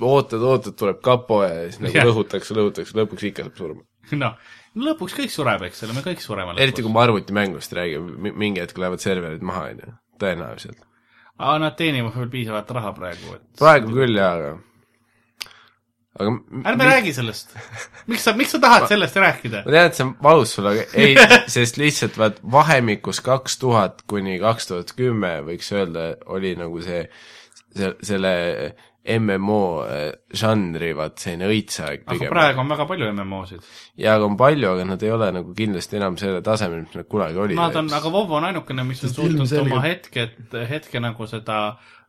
ootad, 0.03 0.43
ootad, 0.43 0.77
tuleb 0.79 0.99
kapo 1.05 1.41
ja 1.45 1.63
siis 1.65 1.81
nagu 1.83 1.95
Jah. 1.99 2.09
lõhutakse, 2.09 2.57
lõhutakse, 2.57 2.97
lõpuks 2.99 3.29
ikka 3.31 3.47
saab 3.47 3.63
surma. 3.63 3.87
noh, 4.19 4.53
lõpuks 4.79 5.15
kõik 5.17 5.33
sureb, 5.33 5.67
eks 5.67 5.85
ole, 5.85 5.95
me 5.97 6.03
kõik 6.05 6.21
sureme 6.23 6.57
eriti 6.61 6.85
kui 6.85 6.93
me 6.93 7.03
arvutimängust 7.03 7.75
räägime, 7.77 8.33
mingi 8.33 8.63
hetk 8.63 8.77
lähevad 8.81 9.03
serverid 9.03 9.45
maha, 9.45 9.69
on 9.73 9.81
ju, 9.83 9.95
tõenäoliselt. 10.23 10.85
aga 11.37 11.57
nad 11.67 11.79
teenivad 11.79 12.15
veel 12.17 12.31
piisavat 12.33 12.71
raha 12.77 12.93
praegu, 12.97 13.35
et 13.37 13.49
praegu 13.59 13.93
küll 13.93 14.17
jaa, 14.17 14.35
aga 14.39 14.53
aga 16.19 16.33
ärme 16.69 16.85
räägi 16.85 17.13
sellest. 17.13 17.55
miks 18.07 18.23
sa, 18.25 18.33
miks 18.37 18.53
sa 18.53 18.61
tahad 18.61 18.87
sellest 18.89 19.17
rääkida 19.17 19.63
ma? 19.65 19.73
tean, 19.75 19.89
et 19.89 19.97
see 19.97 20.05
on 20.05 20.15
valus 20.23 20.55
sulle, 20.55 20.73
aga 20.75 20.85
ei, 20.93 21.15
sest 21.55 21.79
lihtsalt 21.81 22.17
vaat 22.21 22.41
vahemikus 22.57 23.21
kaks 23.25 23.57
tuhat 23.61 24.03
kuni 24.09 24.39
kaks 24.41 24.69
tuhat 24.69 24.93
kümme 24.97 25.35
võiks 25.47 25.71
öelda, 25.73 26.13
oli 26.33 26.53
nagu 26.59 26.81
see, 26.85 27.05
see, 27.73 27.93
selle 28.05 28.33
MMO 29.03 29.83
äh, 29.83 30.03
žanri 30.31 30.93
vaat 30.95 31.19
selline 31.19 31.49
õitseaeg 31.51 32.05
aga 32.05 32.13
pigem. 32.15 32.29
praegu 32.31 32.61
on 32.63 32.69
väga 32.71 32.85
palju 32.87 33.09
MMO-sid. 33.11 33.65
jaa, 33.99 34.13
aga 34.15 34.29
on 34.29 34.37
palju, 34.39 34.69
aga 34.69 34.85
nad 34.87 35.03
ei 35.03 35.11
ole 35.11 35.31
nagu 35.35 35.55
kindlasti 35.57 35.99
enam 35.99 36.15
sellel 36.21 36.43
tasemel, 36.45 36.85
mis 36.85 36.95
nad 36.95 37.09
kunagi 37.11 37.41
olid. 37.43 37.59
Nad 37.59 37.75
on, 37.81 37.89
aga 37.99 38.11
WoW 38.13 38.37
on 38.39 38.47
ainukene, 38.51 38.85
mis 38.87 39.03
on 39.03 39.09
Sest 39.09 39.19
suutnud 39.19 39.43
ilmselgelt- 39.43 39.73
oma 39.73 39.81
hetke, 39.83 40.29
hetke 40.69 41.01
nagu 41.03 41.27
seda 41.27 41.57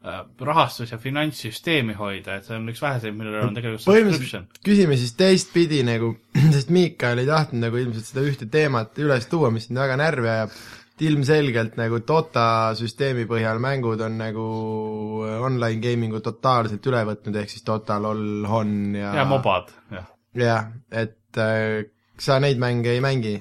äh, 0.05 0.21
rahastus- 0.47 0.95
ja 0.95 1.01
finantssüsteemi 1.03 1.99
hoida, 1.99 2.39
et 2.39 2.47
see 2.47 2.55
on 2.61 2.71
üks 2.71 2.83
väheseid, 2.85 3.19
millel 3.19 3.41
on 3.49 3.59
tegelikult 3.59 3.83
subscription. 3.89 4.47
küsime 4.65 4.97
siis 5.01 5.17
teistpidi 5.19 5.83
nagu, 5.83 6.15
sest 6.55 6.71
Miikal 6.71 7.19
ei 7.19 7.27
tahtnud 7.27 7.67
nagu 7.67 7.83
ilmselt 7.83 8.07
seda 8.13 8.23
ühte 8.31 8.47
teemat 8.51 9.03
üles 9.03 9.27
tuua, 9.33 9.51
mis 9.51 9.67
sind 9.67 9.83
väga 9.83 9.99
närvi 9.99 10.31
ajab, 10.37 10.55
et 10.95 11.03
ilmselgelt 11.09 11.75
nagu 11.79 11.99
Dota 12.07 12.73
süsteemi 12.79 13.25
põhjal 13.27 13.59
mängud 13.63 14.03
on 14.07 14.19
nagu 14.21 14.45
online 15.43 15.81
gaming'u 15.83 16.21
totaalselt 16.23 16.87
üle 16.87 17.01
võtnud, 17.09 17.35
ehk 17.41 17.51
siis 17.51 17.65
Dota, 17.67 17.99
LOL, 18.03 18.45
HON 18.47 18.77
ja 19.01 19.11
ja 19.19 19.25
mobad, 19.27 19.73
jah. 19.91 20.07
jah, 20.39 20.69
et 20.95 21.43
äh, 21.43 21.83
sa 22.19 22.39
neid 22.43 22.63
mänge 22.63 22.95
ei 22.95 23.03
mängi? 23.03 23.35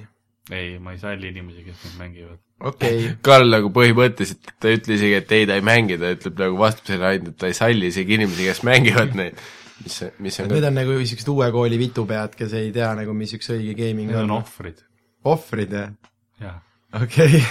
ei, 0.49 0.79
ma 0.81 0.95
ei 0.95 1.01
salli 1.01 1.29
inimesi, 1.29 1.61
kes 1.67 1.85
neid 1.85 1.99
mängivad. 2.01 2.41
okei 2.59 2.97
okay. 3.03 3.15
Karl 3.29 3.53
nagu 3.53 3.69
põhimõtteliselt, 3.75 4.55
ta 4.57 4.71
ei 4.71 4.81
ütle 4.81 4.97
isegi, 4.97 5.19
et 5.21 5.37
ei, 5.37 5.45
ta 5.49 5.61
ei 5.61 5.65
mängi, 5.69 6.01
ta 6.01 6.09
ütleb 6.17 6.41
nagu 6.47 6.59
vastab 6.65 6.89
sellele 6.89 7.11
ainult, 7.13 7.35
et 7.35 7.41
ta 7.45 7.53
ei 7.53 7.59
salli 7.61 7.93
isegi 7.93 8.17
inimesi, 8.17 8.49
kes 8.49 8.65
mängivad 8.65 9.13
neid. 9.21 9.37
mis, 9.85 10.01
mis 10.25 10.41
on 10.41 10.49
need 10.49 10.69
on 10.73 10.79
nagu 10.81 10.97
niisugused 10.97 11.29
uue 11.37 11.53
kooli 11.53 11.77
vitupead, 11.85 12.33
kes 12.39 12.57
ei 12.57 12.73
tea 12.73 12.89
nagu, 12.97 13.13
mis 13.17 13.37
üks 13.37 13.53
õige 13.53 13.77
gaming 13.77 14.09
Need 14.09 14.23
on 14.25 14.39
on. 14.39 14.41
ohvrid, 14.41 14.81
ohvrid, 15.29 15.81
jah? 15.83 15.97
jah. 16.41 16.61
Okei 17.01 17.43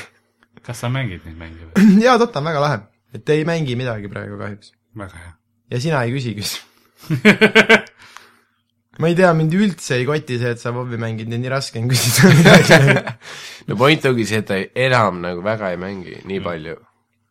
kas 0.66 0.82
sa 0.84 0.90
mängid 0.92 1.24
neid 1.26 1.38
mänge 1.38 1.70
või? 1.70 1.86
jaa, 2.06 2.18
Dota 2.20 2.40
on 2.42 2.50
väga 2.50 2.62
lahe. 2.62 2.82
et 3.16 3.32
ei 3.34 3.46
mängi 3.48 3.76
midagi 3.78 4.10
praegu 4.12 4.38
kahjuks. 4.40 4.74
väga 4.98 5.24
hea. 5.24 5.32
ja 5.74 5.80
sina 5.82 6.04
ei 6.06 6.14
küsi 6.14 6.36
küsi. 6.38 6.62
ma 9.00 9.10
ei 9.10 9.16
tea, 9.18 9.32
mind 9.34 9.56
üldse 9.58 9.98
ei 9.98 10.06
koti 10.06 10.38
see, 10.38 10.54
et 10.54 10.62
sa 10.62 10.72
WoW-i 10.74 11.00
mängid, 11.00 11.30
nii 11.32 11.50
raske 11.50 11.80
on 11.80 11.90
küsida 11.90 12.30
no 13.68 13.76
point 13.80 14.08
ongi 14.08 14.28
see, 14.28 14.42
et 14.42 14.48
ta 14.48 14.60
enam 14.86 15.20
nagu 15.24 15.44
väga 15.44 15.72
ei 15.74 15.80
mängi 15.80 16.20
nii 16.28 16.42
palju. 16.44 16.76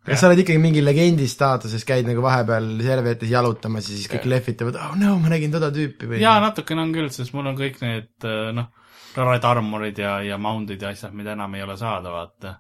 kas 0.09 0.19
sa 0.19 0.27
oled 0.27 0.41
ikkagi 0.43 0.59
mingi 0.59 0.83
legendi 0.83 1.29
staatuses, 1.31 1.85
käid 1.87 2.09
nagu 2.09 2.25
vahepeal 2.25 2.67
serverites 2.83 3.31
jalutamas 3.31 3.87
ja 3.87 3.95
siis 3.95 4.11
kõik 4.11 4.27
lehvitavad, 4.33 4.81
oh 4.89 4.99
no 4.99 5.15
ma 5.21 5.31
nägin 5.31 5.53
toda 5.53 5.71
tüüpi 5.71 6.09
või? 6.11 6.21
jaa, 6.23 6.41
natukene 6.43 6.83
on 6.83 6.93
küll, 6.97 7.13
sest 7.13 7.37
mul 7.37 7.53
on 7.53 7.59
kõik 7.59 7.79
need 7.85 8.27
äh, 8.27 8.49
noh, 8.57 8.73
red 9.15 9.43
armorid 9.43 9.99
ja, 9.99 10.15
ja 10.23 10.37
mount'id 10.37 10.81
ja 10.81 10.91
asjad, 10.93 11.13
mida 11.17 11.35
enam 11.35 11.55
ei 11.55 11.63
ole 11.63 11.77
saada, 11.77 12.11
vaata. 12.13 12.55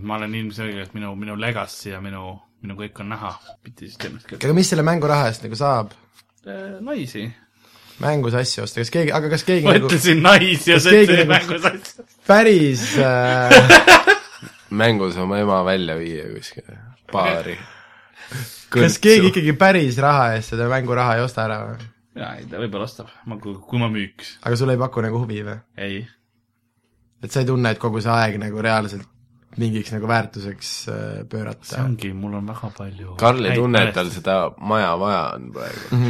ma 0.00 0.16
olen 0.16 0.34
ilmselgelt 0.34 0.94
minu, 0.94 1.14
minu 1.18 1.36
legacy 1.40 1.90
ja 1.90 2.00
minu, 2.00 2.36
minu 2.62 2.76
kõik 2.78 3.00
on 3.02 3.10
näha 3.14 3.32
aga 4.36 4.54
mis 4.54 4.70
selle 4.70 4.84
mängu 4.86 5.08
raha 5.10 5.30
eest 5.30 5.42
nagu 5.46 5.58
saab? 5.58 5.94
naisi. 6.80 7.26
mängus 8.00 8.34
asju 8.38 8.64
osta, 8.64 8.80
kas 8.80 8.92
keegi, 8.94 9.12
aga 9.12 9.32
kas 9.32 9.44
keegi 9.44 9.66
ma 9.66 9.74
nagu 9.76 9.90
ütlesin 9.90 10.22
naisi 10.24 10.70
ja 10.72 10.78
ütles 10.78 11.10
nagu- 11.10 11.32
mängus 11.34 11.66
asja. 11.72 12.06
päris 12.26 12.86
äh, 12.98 14.16
mängus 14.82 15.18
oma 15.20 15.40
ema 15.42 15.62
välja 15.66 15.98
viia 15.98 16.28
kuskile 16.32 16.78
baari. 17.12 17.58
kas 18.70 18.98
keegi 19.02 19.32
ikkagi 19.34 19.56
päris 19.58 19.98
raha 19.98 20.34
eest 20.36 20.54
seda 20.54 20.70
mänguraha 20.70 21.18
ei 21.18 21.26
osta 21.26 21.48
ära 21.48 21.64
või? 21.66 21.90
jaa, 22.18 22.32
ei 22.40 22.48
ta 22.50 22.58
võib-olla 22.62 22.88
ostab, 22.88 23.12
ma, 23.30 23.38
kui 23.40 23.82
ma 23.82 23.90
müüks. 23.92 24.36
aga 24.42 24.58
sulle 24.58 24.76
ei 24.76 24.82
paku 24.82 25.04
nagu 25.04 25.22
huvi 25.22 25.44
või? 25.46 25.60
ei. 25.78 26.02
et 27.22 27.30
sa 27.30 27.44
ei 27.44 27.50
tunne, 27.50 27.74
et 27.74 27.82
kogu 27.82 28.02
see 28.02 28.14
aeg 28.14 28.40
nagu 28.42 28.64
reaalselt 28.64 29.06
mingiks 29.60 29.94
nagu 29.94 30.10
väärtuseks 30.10 30.74
äh, 30.88 30.98
see 30.98 31.30
pöörata? 31.30 31.84
ongi, 31.84 32.12
mul 32.16 32.36
on 32.40 32.50
väga 32.50 32.74
palju 32.76 33.16
Karl 33.20 33.46
ei 33.46 33.56
tunne, 33.58 33.86
et 33.88 33.96
tal 33.96 34.12
seda 34.14 34.42
maja 34.58 34.92
vaja 34.98 35.24
on 35.36 35.48
praegu, 35.54 36.02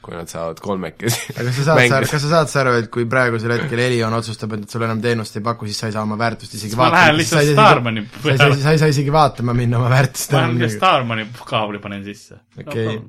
kui 0.00 0.16
nad 0.16 0.30
saavad 0.32 0.62
kolmekesi 0.64 1.36
aga 1.36 1.46
kas 1.50 1.60
sa 1.60 1.66
saad 1.70 1.94
aru, 1.98 2.10
kas 2.10 2.24
sa 2.24 2.32
saad 2.32 2.54
aru, 2.62 2.74
et 2.82 2.90
kui 2.94 3.06
praegusel 3.10 3.54
hetkel 3.58 3.84
Elion 3.86 4.14
otsustab, 4.16 4.56
et 4.58 4.66
sulle 4.70 4.88
enam 4.88 5.02
teenust 5.04 5.38
ei 5.38 5.46
paku, 5.46 5.70
siis 5.70 5.82
sa 5.82 5.90
ei 5.90 5.94
saa 5.94 6.06
oma 6.06 6.18
väärtust 6.18 6.58
isegi 6.58 6.78
ma 6.78 6.88
lähen 6.90 7.14
vaatama, 7.14 7.22
lihtsalt 7.22 7.54
Starmani 7.54 8.06
sa 8.08 8.18
ei 8.18 8.38
saa, 8.38 8.46
peale. 8.46 8.60
sa 8.62 8.74
ei 8.74 8.82
saa 8.82 8.92
isegi 8.94 9.14
vaatama 9.14 9.56
minna 9.58 9.78
oma 9.82 9.90
väärtust 9.92 10.34
ma 10.34 10.46
lähen 10.46 10.76
Starmani 10.76 11.30
kaabli 11.46 11.82
panen 11.82 12.06
sisse. 12.06 12.40
Okei. 12.58 13.00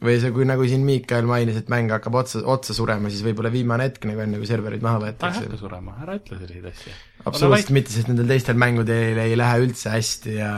Või 0.00 0.16
see, 0.22 0.32
kui 0.34 0.46
nagu 0.48 0.64
siin 0.68 0.84
Miikael 0.86 1.28
mainis, 1.28 1.60
et 1.60 1.70
mäng 1.72 1.92
hakkab 1.92 2.16
otsa, 2.22 2.40
otsa 2.48 2.76
surema, 2.76 3.10
siis 3.12 3.24
võib-olla 3.26 3.52
viimane 3.52 3.90
hetk 3.90 4.06
nagu 4.08 4.24
enne, 4.24 4.40
kui 4.40 4.48
serverid 4.48 4.84
maha 4.84 5.00
ta 5.00 5.06
ei 5.06 5.12
võetakse 5.12 5.44
hakka. 5.44 5.60
surema, 5.60 5.96
ära 6.06 6.16
ütle 6.20 6.40
selliseid 6.40 6.70
asju. 6.72 6.94
absoluutselt 7.28 7.74
mitte, 7.76 7.94
sest 7.94 8.10
nendel 8.12 8.30
teistel 8.32 8.60
mängudel 8.60 9.20
ei 9.20 9.36
lähe 9.38 9.62
üldse 9.66 9.92
hästi 9.92 10.38
ja 10.38 10.52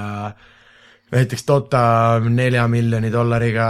näiteks 1.13 1.45
Dota 1.49 1.81
nelja 2.25 2.65
miljoni 2.73 3.11
dollariga 3.13 3.67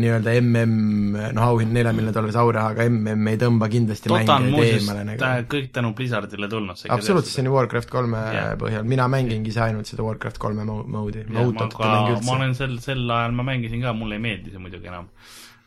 nii-öelda 0.00 0.32
mm, 0.40 1.18
noh 1.36 1.46
auhind 1.52 1.70
nelja 1.76 1.92
miljoni 1.94 2.14
dollarise 2.16 2.40
aurahaga 2.42 2.86
mm 2.90 3.30
ei 3.30 3.38
tõmba 3.40 3.68
kindlasti 3.70 4.10
Dota 4.10 4.38
on 4.40 4.48
muuseas 4.54 4.88
nagu. 4.90 5.46
kõik 5.52 5.70
tänu 5.76 5.92
Blizzardile 5.98 6.48
tulnud. 6.50 6.82
absoluutselt, 6.88 7.32
see 7.34 7.44
on 7.44 7.50
ju 7.50 7.56
Warcraft 7.56 7.90
kolme 7.90 8.22
Jah. 8.34 8.54
põhjal, 8.58 8.84
mina 8.84 9.06
mängingi 9.12 9.54
ise 9.54 9.62
ainult 9.68 9.86
seda 9.90 10.02
Warcraft 10.06 10.38
kolme 10.42 10.66
mo- 10.66 10.82
mode'i, 10.96 11.26
ma 11.28 11.40
ma 11.40 11.46
uut 11.46 11.58
Dotat 11.60 11.78
ei 11.80 11.92
mängi, 11.94 12.10
ma 12.10 12.18
üldse. 12.18 12.34
olen 12.36 12.54
sel, 12.58 12.78
sel 12.82 13.10
ajal 13.18 13.36
ma 13.38 13.46
mängisin 13.52 13.86
ka, 13.86 13.92
mulle 13.92 14.18
ei 14.18 14.24
meeldi 14.26 14.50
see 14.50 14.58
muidugi 14.62 14.90
enam. 14.90 15.08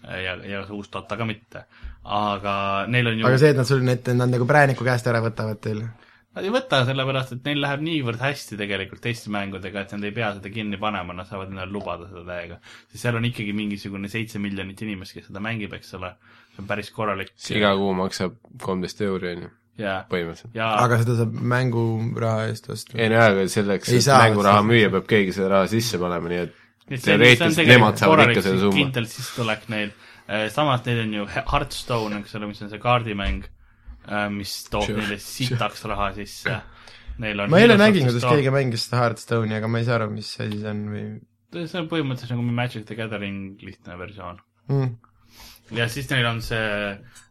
ja, 0.03 0.35
ja 0.43 0.65
see 0.67 0.75
uus 0.75 0.91
Dota 0.91 1.17
ka 1.17 1.25
mitte. 1.25 1.63
aga 2.03 2.85
neil 2.87 3.07
on 3.07 3.19
ju 3.19 3.27
aga 3.31 3.37
see, 3.37 3.55
et 3.55 3.57
nad 3.63 3.67
sul 3.67 3.83
need, 3.83 4.11
nad 4.15 4.35
nagu 4.35 4.45
prääniku 4.49 4.83
käest 4.83 5.07
ära 5.07 5.23
võtavad 5.23 5.63
teil, 5.63 5.85
Nad 6.37 6.45
ei 6.45 6.51
võta, 6.53 6.83
sellepärast 6.85 7.31
et 7.33 7.47
neil 7.47 7.57
läheb 7.63 7.81
niivõrd 7.81 8.19
hästi 8.21 8.57
tegelikult 8.59 9.01
teiste 9.01 9.31
mängudega, 9.33 9.81
et 9.81 9.93
nad 9.95 10.03
ei 10.05 10.11
pea 10.13 10.27
seda 10.35 10.51
kinni 10.53 10.77
panema, 10.77 11.15
nad 11.17 11.25
saavad 11.25 11.49
endale 11.49 11.71
lubada 11.73 12.05
seda 12.11 12.21
täiega. 12.27 12.59
sest 12.91 13.01
seal 13.01 13.17
on 13.17 13.25
ikkagi 13.25 13.55
mingisugune 13.57 14.11
seitse 14.13 14.37
miljonit 14.43 14.83
inimest, 14.85 15.15
kes 15.17 15.25
seda 15.31 15.41
mängib, 15.41 15.73
eks 15.79 15.95
ole, 15.97 16.11
see 16.53 16.61
on 16.61 16.69
päris 16.69 16.91
korralik. 16.93 17.33
iga 17.49 17.73
kuu 17.81 17.95
maksab 17.97 18.37
kolmteist 18.61 19.01
euri, 19.07 19.33
on 19.33 19.43
ju, 19.47 19.51
jaa, 19.81 19.97
põhimõtteliselt. 20.13 20.53
ja 20.53 20.69
aga 20.85 21.01
seda 21.01 21.17
saab 21.23 21.33
mänguraha 21.55 22.47
eest 22.53 22.69
osta. 22.77 22.97
ei 22.97 23.09
no 23.09 23.17
jaa, 23.17 23.27
aga 23.33 23.49
selleks, 23.57 23.93
et 23.97 24.13
mänguraha 24.13 24.63
müüa, 24.69 24.93
peab 24.99 25.09
keegi 25.09 25.33
selle 25.39 25.49
raha 25.55 25.67
sisse 25.73 25.97
panema, 26.01 26.29
nii 26.29 26.43
et 26.45 26.57
teoreetiliselt 27.09 27.73
nemad 27.73 27.97
saavad 28.01 28.29
ikka 28.29 28.45
selle 28.45 28.63
summa. 28.67 28.77
kindel 28.83 29.09
sissetulek 29.09 29.69
neil. 29.73 29.91
samas 30.53 30.85
neil 30.85 31.07
on 31.07 31.13
ju 31.13 31.25
He- 31.33 31.45
Hearthstone, 31.51 32.21
eks 32.21 32.35
ole, 32.37 32.53
mis 32.53 32.61
on 32.61 32.69
see 32.69 32.81
kaardimäng, 32.81 33.49
mis 34.33 34.53
toob 34.71 34.87
Sure, 34.87 35.01
neile 35.01 35.17
sitaks 35.21 35.83
raha 35.89 36.11
sisse. 36.17 36.59
Neil 37.19 37.43
on 37.43 37.51
ma 37.51 37.59
eile 37.59 37.75
nägin, 37.79 38.07
kuidas 38.07 38.23
Storm. 38.23 38.39
keegi 38.39 38.53
mängis 38.55 38.87
seda 38.87 39.03
Hearthstone'i, 39.03 39.57
aga 39.57 39.67
ma 39.67 39.81
ei 39.81 39.87
saa 39.87 39.97
aru, 39.99 40.09
mis 40.13 40.31
asi 40.39 40.61
see 40.61 40.71
on 40.71 40.85
või 40.93 41.03
see 41.67 41.81
on 41.81 41.89
põhimõtteliselt 41.91 42.37
nagu 42.37 42.55
Magic 42.55 42.85
the 42.87 42.95
Gathering 42.95 43.59
lihtne 43.65 43.97
versioon. 43.99 44.39
mm.. 44.69 44.93
ja 45.77 45.89
siis 45.91 46.09
neil 46.13 46.29
on 46.29 46.39
see 46.45 46.63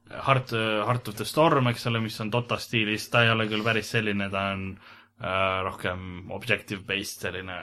Heart, 0.09 0.53
Heart 0.89 1.09
of 1.09 1.17
the 1.17 1.27
Storm, 1.29 1.69
eks 1.69 1.87
ole, 1.91 2.01
mis 2.05 2.17
on 2.25 2.31
Dota 2.33 2.57
stiilis, 2.61 3.09
ta 3.13 3.25
ei 3.25 3.33
ole 3.33 3.49
küll 3.51 3.65
päris 3.65 3.91
selline, 3.93 4.31
ta 4.33 4.47
on 4.55 4.71
äh, 4.77 5.59
rohkem 5.67 6.31
objective 6.33 6.85
based 6.89 7.25
selline 7.27 7.59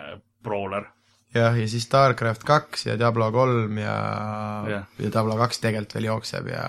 brawler. 0.46 0.92
jah, 1.38 1.56
ja 1.60 1.68
siis 1.70 1.86
StarCraft 1.88 2.44
kaks 2.48 2.88
ja 2.90 2.98
Diablo 3.00 3.30
kolm 3.36 3.80
ja 3.82 3.96
Jah. 4.70 4.90
ja 5.00 5.12
Diablo 5.12 5.38
kaks 5.40 5.62
tegelikult 5.64 5.98
veel 5.98 6.10
jookseb 6.10 6.50
ja 6.52 6.66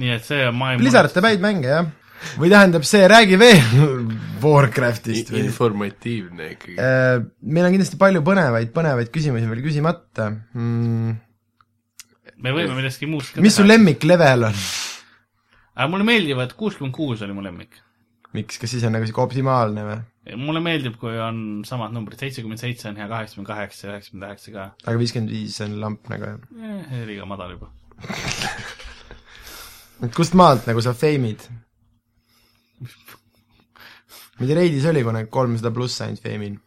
nii 0.00 0.12
et 0.16 0.26
see 0.26 0.44
on 0.48 0.58
maailma 0.58 0.82
Blizzard 0.82 1.14
teeb 1.14 1.28
häid 1.28 1.42
mänge, 1.44 1.70
jah. 1.70 1.88
või 2.40 2.52
tähendab 2.52 2.86
see, 2.88 3.06
räägi 3.10 3.40
veel 3.40 3.60
Warcraftist 4.44 5.32
või? 5.34 5.44
informatiivne 5.46 6.52
ikkagi. 6.54 6.76
Äh, 6.80 7.16
meil 7.42 7.68
on 7.68 7.74
kindlasti 7.76 8.00
palju 8.00 8.24
põnevaid, 8.26 8.72
põnevaid 8.76 9.12
küsimusi 9.14 9.50
veel 9.50 9.64
küsimata 9.64 10.30
mm,. 10.32 11.18
me 12.40 12.56
võime 12.56 12.78
millestki 12.78 13.10
muust 13.10 13.34
ka 13.34 13.44
mis 13.44 13.56
su 13.56 13.66
lemmiklevel 13.66 14.48
on? 14.50 14.64
aga 15.80 15.88
mulle 15.92 16.08
meeldivad, 16.08 16.52
kuuskümmend 16.58 16.94
kuus 16.96 17.22
oli 17.24 17.36
mu 17.36 17.44
lemmik. 17.44 17.78
miks, 18.36 18.58
kas 18.62 18.70
siis 18.74 18.84
on 18.86 18.94
nagu 18.96 19.06
sihuke 19.08 19.22
optimaalne 19.24 19.84
või? 19.86 19.98
mulle 20.38 20.60
meeldib, 20.62 20.94
kui 21.00 21.16
on 21.18 21.62
samad 21.66 21.94
numbrid, 21.94 22.20
seitsekümmend 22.20 22.60
seitse 22.60 22.88
on 22.90 22.98
hea, 23.00 23.06
kaheksakümmend 23.10 23.48
kaheksa 23.50 23.86
ja 23.86 23.92
üheksakümmend 23.94 24.28
üheksa 24.28 24.52
ka 24.54 24.66
aga 24.84 25.00
viiskümmend 25.00 25.32
viis 25.34 25.56
on 25.64 25.78
lamp 25.82 26.10
nagu 26.12 26.28
jah. 26.28 26.38
eh,. 26.60 26.92
liiga 27.08 27.26
madal 27.28 27.56
juba. 27.56 27.70
et 30.06 30.14
kust 30.16 30.36
maalt 30.38 30.68
nagu 30.70 30.82
sa 30.84 30.92
feimid? 30.94 31.42
ma 34.38 34.44
ei 34.44 34.50
tea, 34.50 34.58
Raidis 34.60 34.86
oli 34.92 35.02
kunagi 35.06 35.30
kolmsada 35.32 35.72
pluss 35.74 36.00
ainult 36.04 36.22
feimin. 36.24 36.58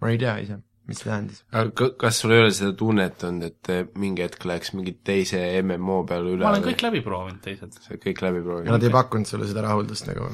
ma 0.00 0.12
ei 0.12 0.20
tea 0.20 0.36
ise, 0.44 0.60
mis 0.90 1.00
see 1.02 1.10
tähendis. 1.10 1.42
aga 1.52 1.74
ka- 1.80 1.90
kas 2.04 2.20
sul 2.22 2.34
ei 2.36 2.44
ole 2.44 2.52
seda 2.56 2.74
tunnet 2.78 3.24
olnud, 3.28 3.48
et 3.50 3.72
eh, 3.72 3.82
mingi 4.02 4.26
hetk 4.26 4.46
läheks 4.50 4.74
mingi 4.76 4.96
teise 5.06 5.42
MMO 5.62 6.02
peale 6.08 6.34
üle 6.36 6.44
ma 6.44 6.54
olen 6.54 6.66
kõik 6.66 6.84
läbi 6.86 7.02
proovinud, 7.06 7.42
teised. 7.44 7.76
sa 7.78 7.94
oled 7.94 8.04
kõik 8.06 8.24
läbi 8.26 8.42
ja 8.42 8.48
proovinud? 8.48 8.72
nad 8.74 8.88
ei 8.88 8.94
pakkunud 8.98 9.30
sulle 9.30 9.48
seda 9.50 9.66
rahuldust 9.68 10.08
nagu? 10.10 10.30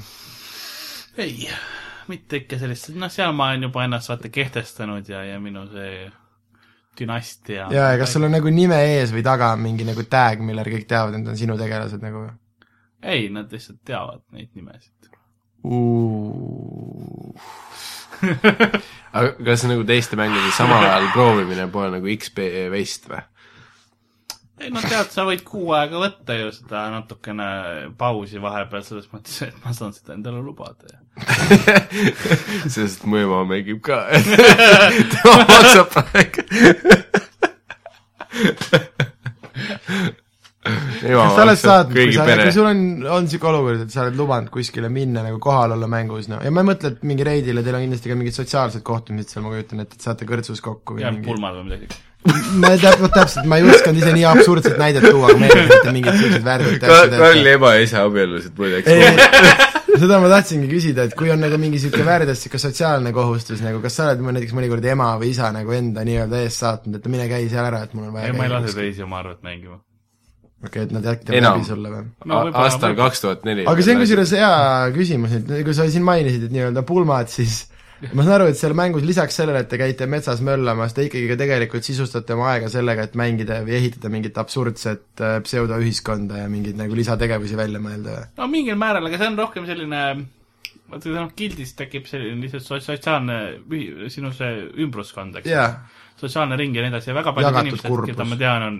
ei, 1.22 1.48
mitte 2.10 2.42
ikka 2.42 2.60
sellist, 2.60 2.92
noh, 2.96 3.12
seal 3.12 3.34
ma 3.36 3.50
olen 3.52 3.68
juba 3.68 3.84
ennast 3.86 4.12
vaata 4.12 4.32
kehtestanud 4.32 5.08
ja, 5.10 5.24
ja 5.26 5.40
minu 5.42 5.66
see 5.72 6.06
dünastia. 6.98 7.68
jaa, 7.72 7.92
ja 7.92 8.00
kas 8.00 8.16
sul 8.16 8.26
on 8.26 8.34
nagu 8.36 8.50
nime 8.52 8.78
ees 8.96 9.12
või 9.14 9.24
taga 9.26 9.52
mingi 9.60 9.86
nagu 9.88 10.04
tag, 10.10 10.42
millele 10.44 10.72
kõik 10.78 10.88
teavad, 10.88 11.14
et 11.14 11.22
need 11.22 11.32
on 11.34 11.40
sinu 11.40 11.58
tegelased 11.60 12.02
nagu? 12.04 12.26
ei, 13.02 13.28
nad 13.32 13.52
lihtsalt 13.52 13.82
teavad 13.86 14.22
neid 14.34 14.50
nimesid. 14.56 15.10
Aga 19.16 19.30
kas 19.44 19.64
nagu 19.68 19.84
teiste 19.88 20.16
mängude 20.18 20.50
samal 20.56 20.84
ajal 20.84 21.08
proovimine 21.14 21.66
pole 21.72 21.90
nagu 21.96 22.06
XP 22.16 22.38
waste 22.72 23.10
või? 23.12 23.22
ei 24.60 24.70
no 24.72 24.80
tead, 24.80 25.10
sa 25.12 25.26
võid 25.28 25.42
kuu 25.44 25.72
aega 25.76 25.98
võtta 26.00 26.36
ju 26.38 26.52
seda 26.54 26.86
natukene 26.94 27.46
pausi 28.00 28.40
vahepeal, 28.40 28.84
selles 28.86 29.08
mõttes, 29.12 29.36
et 29.44 29.56
ma 29.64 29.74
saan 29.76 29.92
seda 29.96 30.14
endale 30.16 30.40
lubada. 30.40 30.96
sest 32.74 33.04
mu 33.08 33.20
ema 33.20 33.42
mängib 33.48 33.82
ka, 33.84 34.06
tema 35.12 35.36
maksab 35.44 35.92
praegu. 35.92 36.46
kas 41.12 41.36
sa 41.36 41.44
oled 41.44 41.60
saatnud, 41.60 41.98
kui 41.98 42.16
sa, 42.16 42.26
kui. 42.30 42.54
sul 42.56 42.68
on, 42.70 42.80
on 43.18 43.26
niisugune 43.26 43.52
olukord, 43.52 43.84
et 43.86 43.94
sa 43.94 44.04
oled 44.06 44.18
lubanud 44.18 44.50
kuskile 44.54 44.90
minna 44.92 45.24
nagu 45.26 45.38
kohal 45.42 45.76
olla 45.76 45.88
mängus, 45.90 46.30
no 46.32 46.40
ja 46.44 46.52
ma 46.54 46.64
ei 46.64 46.70
mõtle, 46.72 46.94
et 46.94 47.06
mingi 47.06 47.26
reidile, 47.26 47.64
teil 47.66 47.78
on 47.78 47.86
kindlasti 47.86 48.12
ka 48.12 48.18
mingid 48.18 48.38
sotsiaalsed 48.38 48.84
kohtumised 48.86 49.34
seal, 49.34 49.46
ma 49.46 49.54
kujutan 49.54 49.84
ette, 49.86 50.00
et 50.00 50.10
saate 50.10 50.28
kõrtsus 50.28 50.62
kokku 50.64 50.98
või 50.98 51.06
ja 51.06 51.14
mingi 51.14 51.28
pulmad 51.30 51.58
või 51.60 51.70
midagi. 51.70 52.02
ma 52.60 52.72
ei 52.74 52.82
tea, 52.82 52.96
vot 52.98 53.14
täpselt, 53.14 53.46
ma 53.46 53.60
ei 53.60 53.68
osanud 53.70 54.02
ise 54.02 54.12
nii 54.16 54.26
absurdset 54.32 54.80
näidet 54.80 55.06
tuua, 55.06 55.30
aga 55.30 55.40
meeldis, 55.44 55.72
et 55.76 55.86
te 55.86 55.94
mingid 55.94 56.20
sellised 56.20 56.46
värdjad 56.46 57.16
Karli 57.16 57.54
ema 57.54 57.76
ja 57.76 57.86
isa 57.86 58.02
abiellusid 58.06 58.58
muideks. 58.58 58.90
ei, 58.90 59.76
seda 60.00 60.18
ma 60.22 60.30
tahtsingi 60.30 60.68
küsida, 60.70 61.06
et 61.06 61.16
kui 61.18 61.30
on 61.32 61.42
nagu 61.42 61.58
mingi 61.60 61.78
niisugune 61.78 62.06
väärdes 62.06 62.40
niisugune 62.40 62.62
sotsiaalne 62.62 63.12
kohustus 63.16 63.62
nagu, 63.64 63.80
kas 63.84 63.98
sa 63.98 64.10
oled 64.10 64.24
näiteks 64.26 64.56
mõnikord 64.56 64.88
ema 64.92 65.12
või 65.20 65.32
isa 65.34 65.50
nagu 65.54 65.76
enda 65.76 66.04
nii-öelda 66.06 66.42
eest 66.44 66.64
saatnud, 66.64 66.98
et 66.98 67.10
mine 67.12 67.28
käi 67.30 67.48
seal 67.52 67.68
ära, 67.68 67.84
et 67.86 67.94
mul 67.96 68.08
on 68.10 68.16
vaja 68.16 68.32
ei, 68.32 68.36
ma 68.36 68.48
ei 68.48 68.54
lase 68.56 68.74
teisi 68.76 69.04
oma 69.06 69.20
arvet 69.22 69.44
mängima. 69.46 69.80
okei, 70.64 70.86
et 70.86 70.92
nad 70.94 71.06
Enam. 71.06 71.58
läbi 71.58 71.68
sulle 71.68 71.92
või? 71.92 72.02
No 72.30 72.42
aastal 72.64 72.96
kaks 72.98 73.24
tuhat 73.24 73.46
neli. 73.48 73.66
aga 73.68 73.84
see 73.84 73.96
on 73.96 74.04
kusjuures 74.04 74.34
hea 74.38 74.52
küsimus, 74.96 75.34
et 75.40 75.56
kui 75.66 75.74
sa 75.76 75.88
siin 75.92 76.06
mainisid, 76.06 76.46
et 76.48 76.54
nii-öelda 76.54 76.84
pulmad, 76.88 77.28
siis 77.32 77.66
ma 78.12 78.24
saan 78.24 78.34
aru, 78.38 78.48
et 78.52 78.58
seal 78.60 78.74
mängus 78.76 79.04
lisaks 79.08 79.38
sellele, 79.40 79.62
et 79.64 79.70
te 79.72 79.78
käite 79.80 80.08
metsas 80.10 80.42
möllamas, 80.44 80.94
te 80.96 81.06
ikkagi 81.06 81.28
ka 81.30 81.38
tegelikult 81.40 81.86
sisustate 81.86 82.36
oma 82.36 82.50
aega 82.54 82.70
sellega, 82.72 83.06
et 83.08 83.16
mängida 83.18 83.62
või 83.66 83.78
ehitada 83.78 84.12
mingit 84.12 84.38
absurdset 84.40 85.22
äh, 85.24 85.38
pseudoühiskonda 85.46 86.42
ja 86.44 86.48
mingeid 86.52 86.76
nagu 86.80 86.96
lisategevusi 86.98 87.56
välja 87.58 87.80
mõelda 87.82 88.18
või? 88.18 88.32
no 88.40 88.50
mingil 88.52 88.80
määral, 88.80 89.08
aga 89.08 89.20
see 89.20 89.30
on 89.32 89.38
rohkem 89.40 89.68
selline 89.68 90.02
vaata 90.90 91.12
noh, 91.14 91.30
gildis 91.36 91.74
tekib 91.78 92.08
selline 92.10 92.40
lihtsalt 92.44 92.66
so- 92.66 92.82
sotsiaalne 92.84 93.38
sinu 94.12 94.32
see 94.36 94.66
ümbruskond, 94.84 95.40
eks 95.40 95.50
jaa, 95.50 95.70
sotsiaalne 96.20 96.56
ring 96.56 96.76
ja 96.76 96.84
nii 96.84 96.92
edasi 96.94 97.10
ja 97.10 97.16
väga 97.18 97.32
paljud 97.36 97.60
inimesed, 97.60 98.00
keda 98.10 98.24
ma 98.28 98.38
tean, 98.40 98.66
on 98.66 98.78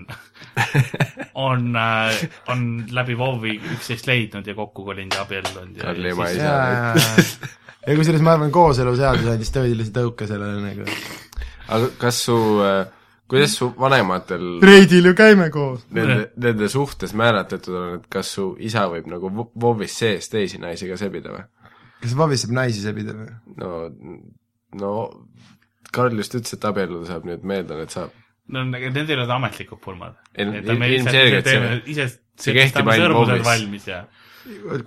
on 1.47 1.75
äh,, 1.77 2.21
on 2.53 2.65
läbi 2.91 3.15
WoW-i 3.17 3.57
üksteist 3.77 4.09
leidnud 4.09 4.47
ja 4.47 4.55
kokku 4.57 4.85
kolinud 4.87 5.15
ja 5.15 5.23
abiellunud 5.25 5.77
ja, 5.77 5.87
Karli 5.89 6.11
ja 6.11 6.15
ema 6.15 6.29
siis, 6.31 6.41
isa. 6.41 7.47
ja 7.87 7.97
kusjuures 7.99 8.25
ma 8.25 8.35
arvan, 8.37 8.53
kooseluseadus 8.53 9.31
andis 9.33 9.53
tõelise 9.53 9.93
tõuke 9.95 10.29
sellele 10.29 10.63
nagu. 10.63 10.87
aga 11.67 11.91
kas 12.01 12.23
su, 12.25 12.37
kuidas 13.29 13.57
su 13.59 13.69
vanematel 13.79 14.47
reidil 14.65 15.11
ju 15.11 15.17
käime 15.17 15.51
koos. 15.53 15.85
nende, 15.93 16.31
nende 16.41 16.71
suhtes 16.73 17.13
määratletud 17.17 17.77
on, 17.77 17.93
et 17.99 18.09
kas 18.17 18.33
su 18.39 18.49
isa 18.59 18.87
võib 18.91 19.09
nagu 19.13 19.29
vo- 19.29 19.51
WoW-is 19.53 19.99
sees 20.01 20.33
teisi 20.33 20.61
naisi 20.63 20.89
ka 20.89 20.97
sebida 20.99 21.35
või? 21.35 21.45
kas 22.01 22.17
Vabis 22.17 22.45
saab 22.45 22.57
naisi 22.57 22.81
sebida 22.81 23.13
või? 23.17 23.29
no, 23.61 23.73
no 24.81 24.93
Karl 25.93 26.17
just 26.19 26.35
ütles, 26.37 26.53
et 26.57 26.69
abielluda 26.69 27.09
saab, 27.09 27.25
nii 27.27 27.37
et 27.39 27.43
ma 27.47 27.59
eeldan, 27.59 27.81
et 27.85 27.95
saab. 27.95 28.13
no 28.53 28.63
aga 28.79 28.93
need 28.95 29.09
ei 29.11 29.17
ole 29.17 29.27
ametlikud 29.39 29.81
pulmad. 29.83 30.15
Et 30.35 30.47
ilmselgelt 30.47 31.47
ise 31.47 31.57
see- 31.57 31.81
ise 31.95 32.07
see 32.37 32.55
kehtib 32.55 32.87
ainult 32.93 33.17
WoW-is. 33.17 33.45
valmis 33.45 33.87
ja 33.89 34.05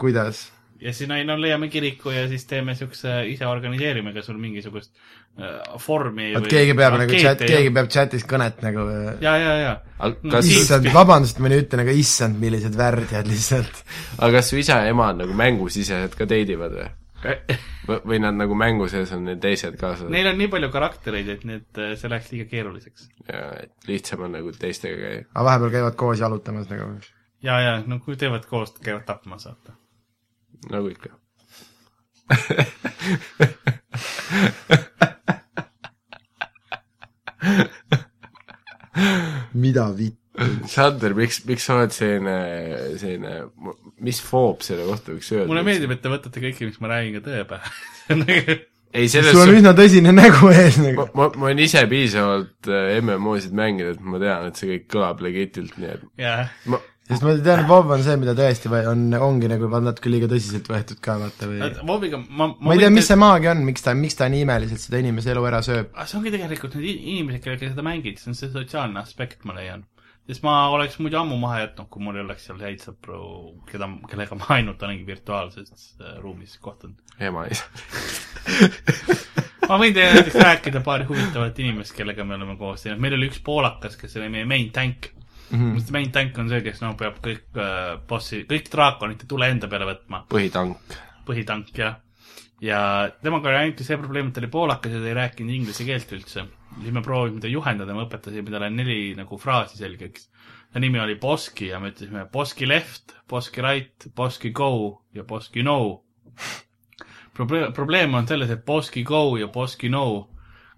kuidas? 0.01 0.49
ja 0.81 0.93
siis 0.97 1.09
no, 1.11 1.17
no 1.29 1.37
leiame 1.41 1.69
kiriku 1.69 2.13
ja 2.15 2.27
siis 2.29 2.47
teeme 2.49 2.75
siukse, 2.79 3.13
ise 3.29 3.47
organiseerime 3.49 4.15
ka 4.17 4.23
sul 4.25 4.39
mingisugust 4.41 4.95
äh, 5.37 5.59
vormi 5.85 6.31
et 6.39 6.49
keegi 6.51 6.77
peab 6.79 6.97
nagu 7.03 7.19
chat, 7.21 7.43
keegi 7.45 7.73
peab 7.77 7.91
chatis 7.93 8.25
kõnet 8.29 8.63
nagu 8.65 8.87
ja, 9.21 9.35
ja, 9.37 9.57
ja 9.61 9.75
aga 9.99 10.33
kas, 10.39 10.49
issand, 10.49 10.89
vabandust, 10.95 11.43
ma 11.43 11.53
nüüd 11.53 11.67
ütlen, 11.67 11.85
aga 11.85 11.97
issand, 11.97 12.41
millised 12.41 12.79
värdjad 12.81 13.29
lihtsalt. 13.29 13.85
aga 14.17 14.33
kas 14.39 14.53
su 14.53 14.61
isa 14.63 14.81
ja 14.85 14.95
ema 14.95 15.11
nagu 15.17 15.37
mängusisesed 15.37 16.17
ka 16.17 16.29
date 16.31 16.57
ivad 16.57 16.79
või? 16.79 16.89
või, 17.25 18.19
nad 18.23 18.35
nagu 18.37 18.55
mängu 18.59 18.89
sees 18.91 19.13
on 19.17 19.25
need 19.29 19.41
teised 19.43 19.77
kaasa? 19.81 20.09
Neil 20.13 20.29
on 20.33 20.39
nii 20.41 20.49
palju 20.53 20.69
karaktereid, 20.75 21.29
et 21.35 21.43
need, 21.49 21.69
see 22.01 22.09
läheks 22.13 22.31
liiga 22.35 22.47
keeruliseks. 22.51 23.09
ja 23.29 23.41
et 23.63 23.89
lihtsam 23.89 24.21
on 24.27 24.33
nagu 24.39 24.49
teistega 24.57 24.97
käia. 25.01 25.23
aga 25.35 25.45
vahepeal 25.49 25.71
käivad 25.77 25.97
koos 26.01 26.19
jalutamas 26.21 26.67
nagu. 26.73 26.85
ja, 27.43 27.55
ja 27.61 27.73
no 27.87 27.95
kui 28.05 28.17
teevad 28.21 28.45
koos, 28.51 28.71
käivad 28.85 29.05
tapmas, 29.09 29.47
vaata. 29.51 29.73
nagu 30.71 30.87
ikka. 30.93 31.11
mida 39.55 39.91
vitt? 39.97 40.20
Sander, 40.73 41.15
miks, 41.17 41.43
miks 41.49 41.69
sa 41.69 41.79
oled 41.79 41.95
selline, 41.95 42.37
selline, 43.01 43.37
mis 44.05 44.21
foob 44.25 44.65
selle 44.67 44.87
kohta 44.89 45.15
võiks 45.15 45.31
öelda? 45.35 45.49
mulle 45.51 45.65
meeldib, 45.67 45.95
et 45.95 46.03
te 46.05 46.13
võtate 46.13 46.43
kõike, 46.43 46.69
mis 46.69 46.83
ma 46.83 46.93
räägin, 46.95 47.19
ka 47.19 47.25
tõe 47.29 47.47
pähe. 47.51 48.59
ei, 48.97 49.09
selles 49.11 49.35
sul 49.35 49.45
on 49.45 49.59
üsna 49.59 49.75
tõsine 49.77 50.15
nägu 50.15 50.53
ees 50.53 50.79
ma 50.81 50.87
nagu., 50.89 51.09
ma, 51.15 51.29
ma 51.35 51.51
olen 51.51 51.65
ise 51.67 51.83
piisavalt 51.91 52.71
äh, 52.71 52.97
MMO-sid 53.03 53.55
mänginud, 53.57 53.99
et 53.99 54.07
ma 54.15 54.23
tean, 54.23 54.49
et 54.51 54.61
see 54.61 54.73
kõik 54.73 54.89
kõlab 54.97 55.21
legitilt, 55.27 55.77
nii 55.79 55.93
et 55.93 56.09
jah, 56.25 56.51
ma, 56.73 56.81
sest 57.07 57.27
ma 57.27 57.37
tean, 57.37 57.63
et 57.63 57.71
Bob 57.71 57.93
on 57.95 58.03
see, 58.07 58.17
mida 58.23 58.35
tõesti 58.39 58.73
või 58.73 58.83
on, 58.91 59.07
ongi 59.31 59.51
nagu 59.53 59.71
natuke 59.77 60.13
liiga 60.13 60.31
tõsiselt 60.31 60.69
võetud 60.71 61.01
ka 61.05 61.21
vaata 61.23 61.51
või 61.51 61.71
Vobiga 61.87 62.21
ma, 62.25 62.51
ma 62.57 62.75
ei 62.75 62.83
tea, 62.83 62.91
mis 62.95 63.09
see 63.11 63.21
maagia 63.21 63.55
on, 63.55 63.63
miks 63.69 63.87
ta, 63.87 63.95
miks 63.99 64.19
ta 64.19 64.31
nii 64.33 64.45
imeliselt 64.47 64.83
seda 64.83 65.03
inimese 65.05 65.35
elu 65.35 65.47
ära 65.53 65.63
sööb. 65.67 65.95
aga 65.95 66.11
see 66.11 66.21
ongi 66.21 66.35
tegelikult 66.35 66.77
need 66.79 66.91
inimesed, 66.99 67.45
kellega 67.47 67.73
seda 67.75 67.87
mängid, 67.87 68.19
see 68.19 68.33
on 68.33 68.39
see 68.39 68.53
sotsiaalne 68.55 69.03
aspekt, 69.03 69.45
ma 69.47 69.59
leian. 69.59 69.87
Sest 70.29 70.45
ma 70.47 70.57
oleks 70.75 70.99
muidu 71.03 71.19
ammu 71.21 71.39
maha 71.41 71.63
jätnud, 71.65 71.89
kui 71.91 72.03
mul 72.05 72.19
ei 72.21 72.25
oleks 72.25 72.45
seal 72.49 72.61
häid 72.63 72.83
sõpru, 72.85 73.21
keda, 73.71 73.89
kellega 74.11 74.39
ma 74.39 74.51
ainult 74.59 74.83
olengi 74.87 75.07
virtuaalses 75.09 75.73
äh, 76.01 76.19
ruumis 76.23 76.59
kohtunud. 76.63 76.99
ema 77.21 77.47
isa. 77.51 77.65
ma 79.69 79.79
võin 79.81 79.95
teile 79.95 80.19
näiteks 80.19 80.39
rääkida 80.43 80.85
paari 80.87 81.09
huvitavat 81.09 81.59
inimest, 81.63 81.97
kellega 81.97 82.27
me 82.27 82.37
oleme 82.39 82.59
koos 82.61 82.85
teinud, 82.85 83.03
meil 83.03 83.17
oli 83.19 83.31
üks 83.31 83.43
poolakas, 83.45 83.97
kes 84.01 84.17
oli 84.21 84.29
meie 84.33 84.49
main 84.49 84.71
tank 84.75 85.13
Mhm. 85.51 85.79
sest 85.79 85.91
main 85.91 86.13
tank 86.15 86.37
on 86.39 86.49
see, 86.51 86.61
kes 86.63 86.79
noh, 86.83 86.95
peab 86.99 87.17
kõik 87.25 87.59
äh, 87.59 87.97
bossi, 88.09 88.45
kõik 88.47 88.69
draakonite 88.71 89.27
tule 89.31 89.49
enda 89.51 89.67
peale 89.71 89.89
võtma, 89.89 90.23
põhitank. 90.31 90.95
põhitank 91.27 91.73
ja, 91.79 91.97
ja 92.63 92.83
temaga 93.23 93.51
oli 93.51 93.59
ainult 93.65 93.83
see 93.83 93.99
probleem, 93.99 94.31
et 94.31 94.37
ta 94.37 94.45
oli 94.45 94.51
poolakas 94.53 94.95
ja 94.95 95.03
ta 95.03 95.11
ei 95.11 95.17
rääkinud 95.19 95.57
inglise 95.57 95.87
keelt 95.89 96.15
üldse. 96.15 96.47
Siis 96.79 96.93
me 96.95 97.03
proovisime 97.03 97.41
teda 97.41 97.53
juhendada, 97.53 97.95
me 97.95 98.07
õpetasime 98.07 98.53
talle 98.53 98.71
neli 98.73 99.15
nagu 99.19 99.39
fraasi 99.41 99.81
selgeks. 99.81 100.29
ta 100.73 100.81
nimi 100.81 101.01
oli 101.03 101.17
Boski 101.19 101.71
ja 101.73 101.81
me 101.81 101.91
ütlesime 101.91 102.27
Boski 102.33 102.69
left, 102.69 103.17
Boski 103.29 103.63
right, 103.65 104.07
Boski 104.17 104.51
go 104.51 105.03
ja 105.15 105.25
Boski 105.25 105.63
no. 105.63 106.05
probleem, 107.35 107.73
probleem 107.73 108.15
on 108.15 108.29
selles, 108.29 108.51
et 108.51 108.65
Boski 108.65 109.03
go 109.03 109.37
ja 109.37 109.49
Boski 109.49 109.91
no 109.91 110.31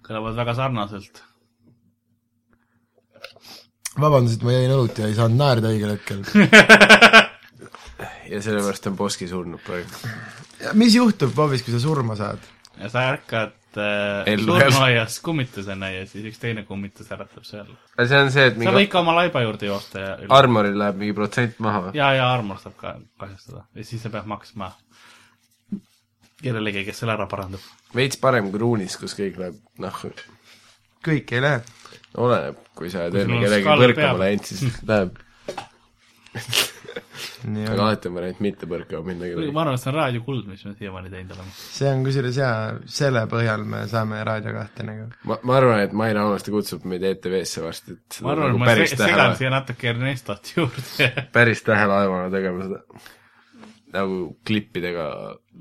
kõlavad 0.03 0.37
väga 0.37 0.55
sarnaselt. 0.59 1.23
vabandust, 4.01 4.41
et 4.41 4.47
ma 4.49 4.57
jäin 4.57 4.73
õlut 4.73 4.99
ja 4.99 5.07
ei 5.07 5.15
saanud 5.15 5.39
naerda 5.39 5.71
õigel 5.71 5.93
hetkel. 5.95 6.25
ja 8.33 8.41
sellepärast 8.41 8.89
on 8.89 8.97
Boski 8.97 9.29
surnud 9.29 9.61
praegu. 9.63 10.15
mis 10.75 10.97
juhtub, 10.97 11.35
Bobis, 11.37 11.63
kui 11.63 11.75
sa 11.75 11.83
surma 11.83 12.17
saad? 12.17 12.41
ja 12.81 12.89
sa 12.89 13.11
ärkad 13.13 13.53
surnuaias 13.75 15.19
kummitusena 15.25 15.91
ja 15.93 16.05
siis 16.11 16.27
üks 16.31 16.41
teine 16.43 16.67
kummitus 16.69 17.11
äratab 17.15 17.47
seal. 17.49 17.71
see 17.99 18.21
on 18.21 18.33
see, 18.35 18.47
et 18.51 18.57
sa 18.57 18.61
mingi 18.61 18.77
võid 18.77 18.93
ka 18.93 19.01
oma 19.01 19.17
laiba 19.17 19.45
juurde 19.45 19.69
joosta 19.71 20.03
ja 20.03 20.15
armoril 20.37 20.79
läheb 20.79 21.01
mingi 21.03 21.17
protsent 21.17 21.61
maha 21.65 21.87
või? 21.87 21.97
ja, 21.99 22.13
ja 22.19 22.31
armor 22.33 22.61
saab 22.63 22.77
ka 22.81 22.97
kahjustada 23.21 23.67
ja 23.75 23.87
siis 23.89 24.05
sa 24.05 24.13
pead 24.13 24.29
maksma 24.31 24.73
kellelegi, 26.43 26.85
kes 26.89 27.03
selle 27.03 27.15
ära 27.17 27.29
parandab. 27.31 27.63
veits 27.97 28.19
parem 28.21 28.51
kui 28.53 28.63
ruunis, 28.63 28.97
kus 29.01 29.15
kõik 29.19 29.39
läheb, 29.41 29.59
noh, 29.83 30.03
kõik 31.07 31.35
ei 31.37 31.45
lähe. 31.45 31.63
oleneb, 32.19 32.59
kui 32.79 32.91
sa 32.93 33.07
oled 33.07 33.23
enne 33.23 33.41
kellegi 33.45 33.69
põrkama 33.85 34.23
läinud, 34.25 34.49
siis 34.51 34.81
läheb, 34.89 35.19
aga 36.93 37.77
alati 37.87 38.09
on 38.11 38.17
variant 38.19 38.41
mitte 38.45 38.67
põrkama 38.71 39.07
minna 39.09 39.29
kellegi. 39.31 39.53
ma 39.55 39.63
arvan, 39.65 39.77
et 39.79 39.83
see 39.83 39.91
on 39.93 39.97
raadiokuld, 39.99 40.45
mis 40.51 40.65
me 40.69 40.75
siiamaani 40.79 41.13
teinud 41.13 41.35
oleme. 41.37 41.55
see 41.59 41.89
on 41.91 42.05
kusjuures 42.07 42.39
hea, 42.43 42.53
selle 42.99 43.23
põhjal 43.33 43.65
me 43.75 43.85
saame 43.91 44.21
Raadio 44.29 44.53
kahte 44.57 44.87
nagu. 44.89 45.09
ma, 45.29 45.39
ma 45.49 45.57
arvan, 45.61 45.83
et 45.87 45.97
Mai 45.97 46.13
Raunaste 46.17 46.55
kutsub 46.55 46.85
meid 46.89 47.05
ETV-sse 47.09 47.65
varsti, 47.65 47.97
et 47.99 48.21
ma 48.27 48.35
arvan, 48.37 48.53
nagu 48.53 48.61
et 48.61 48.65
ma 48.67 48.77
se- 48.77 48.87
segan 48.97 49.17
tähele, 49.17 49.39
siia 49.41 49.53
natuke 49.55 49.91
Ernestot 49.93 50.53
juurde. 50.57 50.87
päris 51.37 51.65
tähelaevana 51.67 52.31
tegema 52.35 52.69
seda. 52.69 53.03
nagu 53.93 54.19
klippidega 54.49 55.07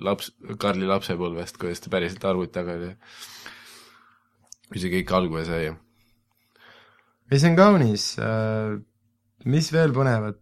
laps, 0.08 0.32
Karli 0.62 0.88
lapsepõlvest, 0.88 1.58
kuidas 1.62 1.84
ta 1.84 1.92
päriselt 1.94 2.26
arvuti 2.30 2.54
taga 2.56 2.78
oli. 2.80 2.92
kui 4.72 4.80
see 4.84 4.92
kõik 4.94 5.16
alguse 5.18 5.48
sai. 5.50 5.72
ei, 7.32 7.38
see 7.40 7.50
on 7.52 7.58
kaunis. 7.60 8.06
mis 9.52 9.72
veel 9.74 9.92
põnevat? 9.96 10.40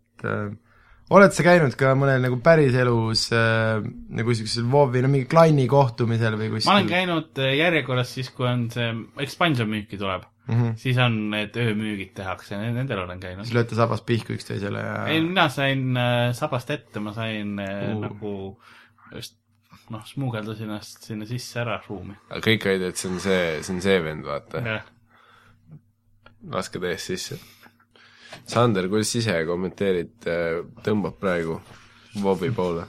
Oled 1.10 1.34
sa 1.36 1.46
käinud 1.46 1.76
ka 1.80 1.94
mõnel 1.98 2.22
nagu 2.24 2.40
päriselus 2.44 3.28
äh, 3.36 3.80
nagu 4.20 4.36
siuksel 4.38 4.68
WoW-i, 4.70 5.04
no 5.04 5.12
mingi 5.12 5.30
klanni 5.32 5.66
kohtumisel 5.70 6.38
või 6.40 6.52
kuskil? 6.54 6.70
ma 6.70 6.78
olen 6.78 6.92
käinud 6.92 7.42
äh, 7.42 7.56
järjekorras 7.60 8.14
siis, 8.18 8.30
kui 8.36 8.48
on 8.50 8.68
see 8.74 8.92
expansion 9.26 9.70
müüki 9.72 10.00
tuleb, 10.02 10.28
mm. 10.48 10.54
-hmm. 10.54 10.78
siis 10.84 11.02
on 11.02 11.20
need 11.34 11.58
öömüügid 11.58 12.14
tehakse, 12.20 12.60
nendel 12.62 13.04
olen 13.06 13.22
käinud 13.24 13.48
siis. 13.48 13.58
lööte 13.58 13.80
sabas 13.80 14.06
pihku 14.06 14.38
üksteisele 14.38 14.86
ja 14.86 14.96
ei, 15.10 15.22
mina 15.26 15.50
sain 15.54 15.98
äh, 15.98 16.30
sabast 16.38 16.70
ette, 16.76 17.02
ma 17.04 17.16
sain 17.18 17.58
äh, 17.60 17.78
Uh. 17.90 18.02
nagu 18.04 18.32
just 19.16 19.40
noh, 19.90 20.06
smuugeldasin 20.06 20.70
ennast 20.70 21.06
sinna 21.08 21.26
sisse 21.30 21.62
ära 21.64 21.80
ruumi. 21.88 22.16
aga 22.30 22.42
kõik 22.46 22.68
olid, 22.70 22.90
et 22.90 23.02
see 23.02 23.10
on 23.12 23.22
see, 23.24 23.46
see 23.66 23.76
on 23.76 23.82
see 23.86 24.02
vend, 24.06 24.26
vaata. 24.28 24.82
laske 26.54 26.82
täiesti 26.82 27.18
sisse. 27.18 27.40
Sander, 28.50 28.88
kuidas 28.92 29.16
ise 29.20 29.36
kommenteerid, 29.48 30.16
tõmbab 30.86 31.20
praegu 31.22 31.60
Vovi 32.20 32.50
poole? 32.56 32.88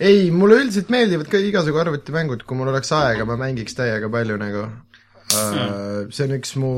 ei, 0.00 0.30
mulle 0.32 0.62
üldiselt 0.62 0.90
meeldivad 0.92 1.28
ka 1.30 1.40
igasugu 1.44 1.80
arvutimängud, 1.82 2.44
kui 2.48 2.56
mul 2.58 2.72
oleks 2.72 2.92
aega, 2.96 3.26
ma 3.28 3.36
mängiks 3.40 3.76
täiega 3.76 4.08
palju 4.12 4.38
nagu 4.40 4.64
uh,. 4.64 6.08
see 6.08 6.26
on 6.26 6.36
üks 6.38 6.54
mu 6.60 6.72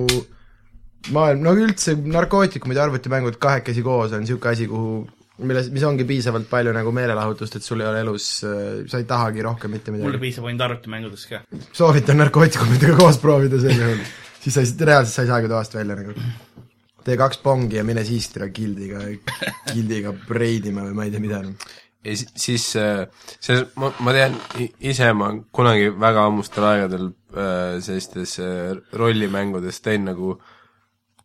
maailm, 1.15 1.43
no 1.47 1.55
üldse 1.59 1.95
narkootikumid 1.99 2.79
ja 2.79 2.87
arvutimängud 2.89 3.39
kahekesi 3.43 3.85
koos 3.87 4.15
on 4.15 4.25
niisugune 4.25 4.55
asi, 4.57 4.69
kuhu 4.71 5.03
milles, 5.43 5.71
mis 5.75 5.85
ongi 5.87 6.07
piisavalt 6.09 6.49
palju 6.51 6.75
nagu 6.75 6.93
meelelahutust, 6.95 7.57
et 7.59 7.67
sul 7.67 7.83
ei 7.83 7.89
ole 7.91 8.03
elus, 8.05 8.29
sa 8.43 9.01
ei 9.01 9.07
tahagi 9.09 9.45
rohkem 9.47 9.73
mitte 9.75 9.95
mulle 9.95 10.11
midagi. 10.11 10.25
piisab 10.27 10.49
ainult 10.51 10.67
arvutimängudest 10.69 11.31
ka. 11.31 11.43
soovitan 11.73 12.21
narkootikumidega 12.23 12.99
koos 12.99 13.19
proovida 13.23 13.61
sel 13.63 13.79
juhul, 13.79 14.03
siis 14.43 14.59
sa 14.59 14.65
ei, 14.67 14.75
reaalselt 14.93 15.15
sa 15.15 15.27
ei 15.27 15.33
saagi 15.33 15.53
toast 15.53 15.79
välja 15.79 15.99
nagu. 15.99 16.17
Tee 17.05 17.17
kaks 17.21 17.39
pongi 17.45 17.77
ja 17.81 17.85
mine 17.85 18.05
siis 18.09 18.29
tule 18.33 18.49
gildiga, 18.55 19.03
gildiga 19.73 20.13
breidima 20.29 20.85
või 20.89 20.95
ma 20.99 21.05
ei 21.09 21.13
tea 21.15 21.21
mida. 21.25 21.43
ja 22.05 22.17
si- 22.19 22.29
siis 22.35 22.65
äh, 22.77 23.05
see, 23.41 23.61
ma, 23.77 23.93
ma 24.01 24.13
tean 24.17 24.35
ise, 24.81 25.13
ma 25.15 25.33
kunagi 25.55 25.91
väga 26.03 26.25
ammustel 26.31 26.65
aegadel 26.71 27.11
äh, 27.37 27.79
sellistes 27.85 28.39
äh, 28.43 28.75
rollimängudes 28.99 29.81
teen 29.85 30.05
nagu 30.11 30.37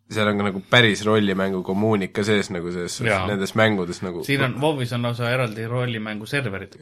seal 0.10 0.30
on 0.32 0.38
ka 0.40 0.46
nagu 0.48 0.62
päris 0.72 1.02
rollimängu 1.04 1.64
kommuunik 1.68 2.14
ka 2.16 2.24
sees 2.24 2.48
nagu 2.54 2.70
selles, 2.72 3.00
nendes 3.28 3.56
mängudes 3.60 4.00
nagu 4.06 4.22
siin 4.24 4.44
on, 4.46 4.54
WoW-is 4.62 4.94
on 4.96 5.02
lausa 5.04 5.32
eraldi 5.34 5.66
rollimängu 5.68 6.26
serverid. 6.30 6.78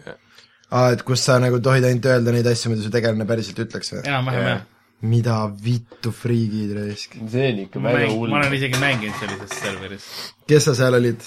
aa, 0.72 0.92
et 0.94 1.02
kus 1.08 1.24
sa 1.26 1.40
nagu 1.42 1.58
tohid 1.64 1.88
ainult 1.88 2.06
öelda 2.12 2.32
neid 2.36 2.46
asju, 2.52 2.70
mida 2.74 2.84
su 2.86 2.92
tegelane 2.94 3.26
päriselt 3.26 3.64
ütleks 3.66 3.94
või? 3.96 4.04
enam-vähem 4.06 4.46
jah. 4.52 4.62
Mida 5.06 5.38
vittu 5.64 6.12
friigid 6.16 6.74
raisk. 6.78 7.16
see 7.32 7.48
on 7.54 7.60
ikka 7.66 7.80
ma 7.84 7.94
mäng-, 7.96 8.16
ma 8.30 8.40
olen 8.42 8.54
isegi 8.60 8.80
mänginud 8.82 9.18
sellises 9.22 9.58
serveris. 9.64 10.06
kes 10.50 10.68
sa 10.70 10.76
seal 10.78 10.98
olid? 11.00 11.22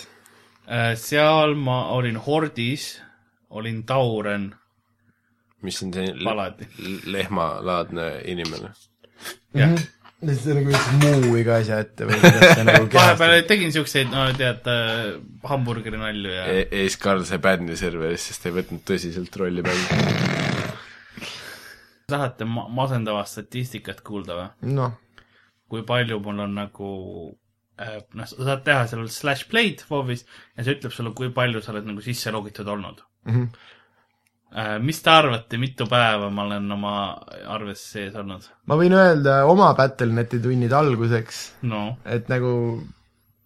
seal 1.01 1.55
ma 1.57 1.79
olin 1.97 2.17
Hordis, 2.27 2.89
olin 3.51 3.83
Tauren, 3.89 4.51
mis 5.65 5.79
on 5.83 5.93
see 5.97 6.11
Paladi. 6.25 6.67
l- 6.85 7.01
lehmalaadne 7.15 8.09
inimene. 8.29 8.75
jah. 9.57 9.73
see 10.19 10.51
on 10.53 10.59
nagu 10.61 10.73
üks 10.75 10.89
muu 11.01 11.37
iga 11.41 11.57
asja 11.63 11.79
ette 11.85 12.05
või 12.09 12.19
kuidas 12.21 12.57
sa 12.59 12.65
nagu 12.67 12.89
vahepeal 12.99 13.43
tegin 13.49 13.73
siukseid, 13.75 14.11
no 14.13 14.27
tead 14.39 14.67
äh,, 14.67 15.17
hamburgeri 15.49 15.99
nalju 16.01 16.33
ja 16.35 16.45
E- 16.53 16.69
Ace 16.85 16.99
Karl 17.01 17.23
sai 17.29 17.39
bänni 17.43 17.77
serveris, 17.79 18.29
sest 18.33 18.47
ei 18.51 18.57
võtnud 18.59 18.83
tõsiselt 18.89 19.37
rollimängu. 19.41 20.47
tahate 22.09 22.45
ma- 22.49 22.69
masendavat 22.73 23.29
statistikat 23.29 24.01
kuulda 24.07 24.37
või? 24.39 24.73
noh, 24.79 24.95
kui 25.69 25.83
palju 25.89 26.19
mul 26.25 26.41
on 26.47 26.55
nagu 26.57 26.91
äh, 27.81 27.99
noh, 28.17 28.29
sa 28.31 28.39
saad 28.51 28.63
teha 28.67 28.87
seal 28.91 29.09
slash 29.13 29.49
play'd 29.51 29.85
WoW-is 29.91 30.25
ja 30.57 30.65
see 30.65 30.79
ütleb 30.79 30.95
sulle, 30.95 31.13
kui 31.17 31.29
palju 31.37 31.61
sa 31.65 31.75
oled 31.75 31.89
nagu 31.91 32.05
sisse 32.05 32.33
logitud 32.35 32.69
olnud 32.69 33.05
Mhm. 33.29 33.49
äh,. 34.57 34.79
mis 34.81 35.03
te 35.05 35.11
arvate, 35.13 35.59
mitu 35.61 35.85
päeva 35.91 36.31
ma 36.33 36.47
olen 36.47 36.71
oma 36.73 36.93
arves 37.53 37.83
sees 37.93 38.15
olnud? 38.17 38.47
ma 38.67 38.79
võin 38.81 38.95
öelda 38.97 39.43
oma 39.51 39.75
Battle.net'i 39.77 40.41
tunnid 40.41 40.73
alguseks, 40.73 41.43
no 41.69 41.99
et 42.07 42.29
nagu 42.33 42.55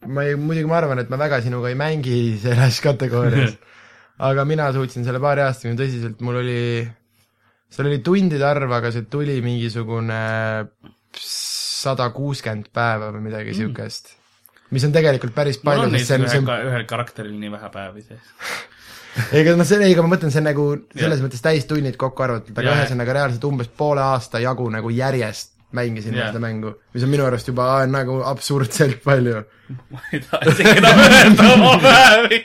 ma 0.06 0.22
ei, 0.28 0.36
muidugi 0.38 0.66
ma 0.70 0.78
arvan, 0.78 0.98
et 1.02 1.10
ma 1.10 1.16
väga 1.18 1.40
sinuga 1.42 1.68
ei 1.72 1.74
mängi 1.78 2.38
selles 2.42 2.78
kategoorias, 2.84 3.56
aga 4.30 4.44
mina 4.46 4.70
suutsin 4.74 5.04
selle 5.06 5.18
paari 5.22 5.42
aastaga 5.48 5.74
tõsiselt, 5.82 6.22
mul 6.22 6.38
oli, 6.44 6.60
seal 7.72 7.88
oli 7.88 8.00
tundide 8.04 8.44
arv, 8.46 8.72
aga 8.76 8.90
see 8.94 9.06
tuli 9.10 9.38
mingisugune 9.44 10.18
sada 11.18 12.10
kuuskümmend 12.14 12.68
päeva 12.74 13.10
või 13.14 13.24
midagi 13.28 13.54
mm.. 13.56 14.02
mis 14.72 14.84
on 14.88 14.92
tegelikult 14.94 15.34
päris 15.36 15.58
palju, 15.62 15.88
neid 15.92 16.04
sest 16.04 16.12
see 16.12 16.20
on, 16.20 16.28
see 16.30 16.42
on, 16.44 16.68
ühel 16.70 16.84
karakteril 16.88 17.34
nii 17.38 17.52
vähe 17.52 17.72
päevi 17.72 18.04
sees. 18.06 18.28
ega 19.40 19.56
noh, 19.58 19.68
see, 19.68 19.80
ei, 19.84 19.96
aga 19.96 20.04
ma 20.06 20.14
mõtlen, 20.14 20.32
see 20.32 20.42
on 20.42 20.48
nagu 20.48 20.68
selles 20.94 21.24
mõttes 21.24 21.44
täistunnid 21.44 21.98
kokku 22.00 22.26
arvatud, 22.26 22.54
aga 22.56 22.68
Jaa. 22.68 22.76
ühesõnaga 22.82 23.16
reaalselt 23.18 23.48
umbes 23.48 23.72
poole 23.82 24.04
aasta 24.04 24.40
jagu 24.42 24.68
nagu 24.72 24.92
järjest 24.92 25.52
mängisin 25.72 26.14
yeah. 26.14 26.28
seda 26.28 26.40
mängu, 26.44 26.74
mis 26.92 27.04
on 27.04 27.12
minu 27.12 27.24
arust 27.24 27.48
juba 27.48 27.70
nagu 27.88 28.20
absurdselt 28.28 29.00
palju. 29.04 29.42
ma 29.92 30.04
ei 30.12 30.20
taha 30.20 30.52
isegi 30.52 30.76
enam 30.76 31.02
öelda 31.06 31.48
oma 31.54 31.72
päevi. 31.80 32.40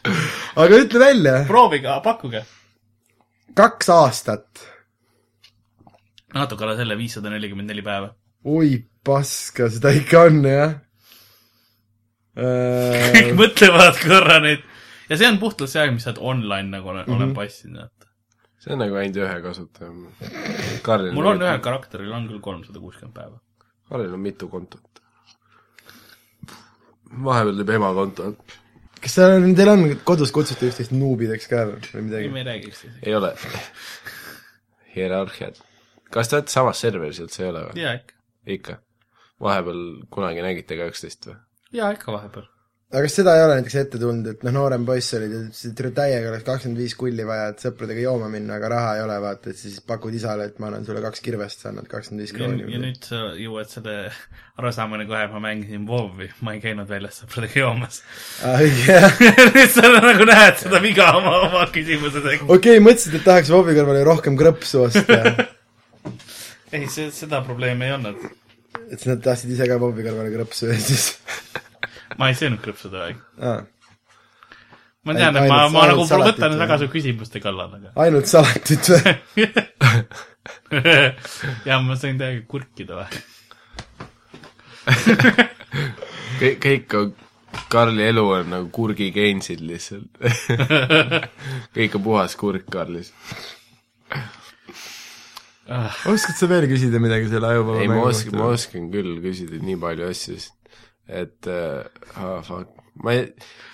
aga 0.64 0.80
ütle 0.86 1.02
välja, 1.02 1.36
proovige, 1.50 1.98
pakkuge. 2.06 2.44
Kaks 3.56 3.88
aastat, 3.94 4.62
natuke 6.34 6.64
alla 6.64 6.76
selle 6.78 6.96
viissada 6.98 7.32
nelikümmend 7.32 7.72
neli 7.72 7.82
päeva. 7.82 8.12
oi 8.44 8.78
paska, 9.04 9.68
seda 9.72 9.92
ikka 9.96 10.28
on 10.28 10.44
jah 10.46 10.78
kõik 12.40 13.32
äh,. 13.32 13.34
mõtlevad 13.36 13.98
korra 14.00 14.38
nüüd. 14.44 14.62
ja 15.10 15.18
see 15.18 15.28
on 15.28 15.40
puhtalt 15.42 15.72
see 15.72 15.82
aeg, 15.82 15.94
mis 15.96 16.06
sa 16.06 16.12
oled 16.12 16.22
online 16.32 16.70
nagu 16.76 16.92
olen, 16.92 17.04
mm 17.04 17.12
-hmm. 17.12 17.16
olen 17.16 17.34
passinud, 17.34 17.80
vaata. 17.82 18.06
see 18.58 18.72
on 18.74 18.82
nagu 18.84 18.94
ainult 18.94 19.16
ühe 19.16 19.40
kasutaja. 19.42 19.90
Mul 21.12 21.26
on 21.26 21.42
ühel 21.42 21.60
karakteril 21.60 22.12
on 22.12 22.28
küll 22.28 22.40
kolmsada 22.40 22.78
kuuskümmend 22.78 23.14
päeva. 23.14 23.40
Karlil 23.88 24.14
on 24.14 24.20
mitu 24.20 24.48
kontot. 24.48 25.02
vahepeal 27.24 27.56
teeb 27.56 27.70
ema 27.76 27.94
konto. 27.94 28.34
Kas 29.00 29.16
seal 29.16 29.36
on, 29.38 29.54
teil 29.58 29.72
on 29.72 29.84
kodus 30.06 30.32
kutsuti 30.34 30.68
üksteist 30.70 30.94
nuubideks 30.94 31.50
ka 31.50 31.64
või 31.70 32.06
midagi? 32.06 32.30
me 32.32 32.42
ei 32.42 32.48
räägi 32.50 32.70
üksteisega. 32.72 33.02
ei 33.06 33.16
ole. 33.18 33.32
hierarhiat. 34.94 35.60
kas 36.10 36.30
te 36.30 36.38
olete 36.38 36.54
samas 36.54 36.80
serveris 36.82 37.20
üldse, 37.22 37.44
ei 37.44 37.50
ole 37.52 37.66
või? 37.68 37.82
jaa, 37.84 37.96
ikka. 38.00 38.16
ikka. 38.56 38.78
vahepeal 39.40 39.84
kunagi 40.12 40.44
nägite 40.46 40.78
ka 40.80 40.88
üksteist 40.92 41.30
või? 41.30 41.38
jaa, 41.80 41.92
ikka 41.96 42.12
vahepeal. 42.16 42.48
Aga 42.90 43.04
kas 43.06 43.14
seda 43.20 43.36
ei 43.38 43.44
ole 43.44 43.56
näiteks 43.60 43.74
ette 43.78 43.98
tulnud, 44.02 44.26
et 44.32 44.40
noh, 44.42 44.54
noorem 44.56 44.82
poiss 44.86 45.14
olid 45.14 45.30
ja 45.30 45.40
ütlesid, 45.44 45.82
et 45.86 45.92
täiega 45.94 46.32
oleks 46.32 46.42
kakskümmend 46.48 46.80
viis 46.82 46.96
kulli 46.98 47.26
vaja, 47.26 47.52
et 47.52 47.62
sõpradega 47.62 48.02
jooma 48.02 48.26
minna, 48.32 48.56
aga 48.58 48.70
raha 48.72 48.96
ei 48.96 49.02
ole, 49.04 49.18
vaata, 49.22 49.52
et 49.52 49.60
siis 49.60 49.76
pakud 49.86 50.16
isale, 50.18 50.48
et 50.50 50.58
ma 50.58 50.66
annan 50.72 50.86
sulle 50.88 51.02
kaks 51.04 51.22
kirvest, 51.22 51.62
sa 51.62 51.70
annad 51.70 51.86
kakskümmend 51.90 52.24
viis 52.24 52.34
krooni 52.34 52.66
ja. 52.66 52.80
nüüd 52.82 53.06
sa 53.06 53.20
jõuad 53.38 53.70
selle 53.70 53.94
arusaamani 54.58 55.06
kohe, 55.06 55.22
ma 55.36 55.44
mängisin 55.44 55.86
WoW-i, 55.86 56.32
ma 56.42 56.56
ei 56.56 56.64
käinud 56.64 56.90
väljas 56.90 57.22
sõpradega 57.22 57.62
joomas. 57.62 58.00
jah, 58.42 59.22
nüüd 59.52 59.70
sa 59.76 59.86
nagu 59.94 60.26
näed 60.32 60.60
seda 60.64 60.82
viga 60.82 61.12
oma, 61.20 61.36
oma 61.46 61.62
küsimusega. 61.70 62.50
okei, 62.50 62.82
mõtlesid, 62.82 63.20
et 63.20 63.26
tahaks 63.28 63.54
Vobi 63.54 63.78
kõrvale 63.78 64.02
rohkem 64.10 64.40
krõpsu 64.40 64.88
osta, 64.88 65.22
ei, 66.74 66.90
see, 66.90 67.06
seda 67.14 67.44
probleemi 67.46 67.86
ei 67.86 67.94
olnud. 68.00 68.28
et 68.90 69.06
nad 69.06 69.22
tahtsid 69.30 69.54
ise 69.54 69.70
ka 69.70 69.78
Vobi 69.78 70.02
kõrvale 70.10 70.34
krõpsu 70.34 70.74
ja 70.74 70.82
siis 70.82 71.12
ma 72.20 72.28
ei 72.28 72.36
söönud 72.36 72.60
krõpsude 72.60 73.00
aeg. 73.00 73.20
ah, 73.40 73.62
ma 75.08 75.16
tean, 75.16 75.38
et 75.40 75.48
ma, 75.48 75.62
ma 75.72 75.86
nagu 75.88 76.04
salatit 76.08 76.36
võtan 76.36 76.54
või? 76.54 76.60
väga 76.64 76.78
su 76.82 76.90
küsimuste 76.92 77.40
kallal, 77.42 77.72
aga 77.78 77.94
ainult 78.04 78.28
salatit 78.28 78.90
või? 78.92 79.46
ja 81.68 81.80
ma 81.84 81.96
sain 82.00 82.20
täiega 82.20 82.44
kurkida 82.50 83.00
või. 83.00 83.24
kõik, 86.42 86.60
kõik 86.66 86.98
on, 87.00 87.16
Karli 87.70 88.04
elu 88.06 88.22
on 88.30 88.52
nagu 88.52 88.68
kurgigeensid 88.74 89.58
lihtsalt. 89.66 90.20
kõik 91.76 91.96
on 91.98 92.04
puhas 92.04 92.36
kurk 92.38 92.68
Karlis. 92.70 93.10
oskad 96.10 96.36
sa 96.38 96.46
veel 96.50 96.68
küsida 96.70 97.00
midagi 97.02 97.30
selle 97.30 97.50
ajuvaba 97.54 97.82
ei, 97.82 97.90
ma 97.90 98.04
oskan, 98.06 98.38
ma 98.38 98.52
oskan 98.54 98.88
küll 98.92 99.18
küsida 99.24 99.58
nii 99.64 99.78
palju 99.82 100.08
asju, 100.10 100.38
sest 100.38 100.59
et 101.10 101.48
ah, 101.50 102.40
fuck, 102.46 102.70
ma 103.04 103.14
ei, 103.16 103.26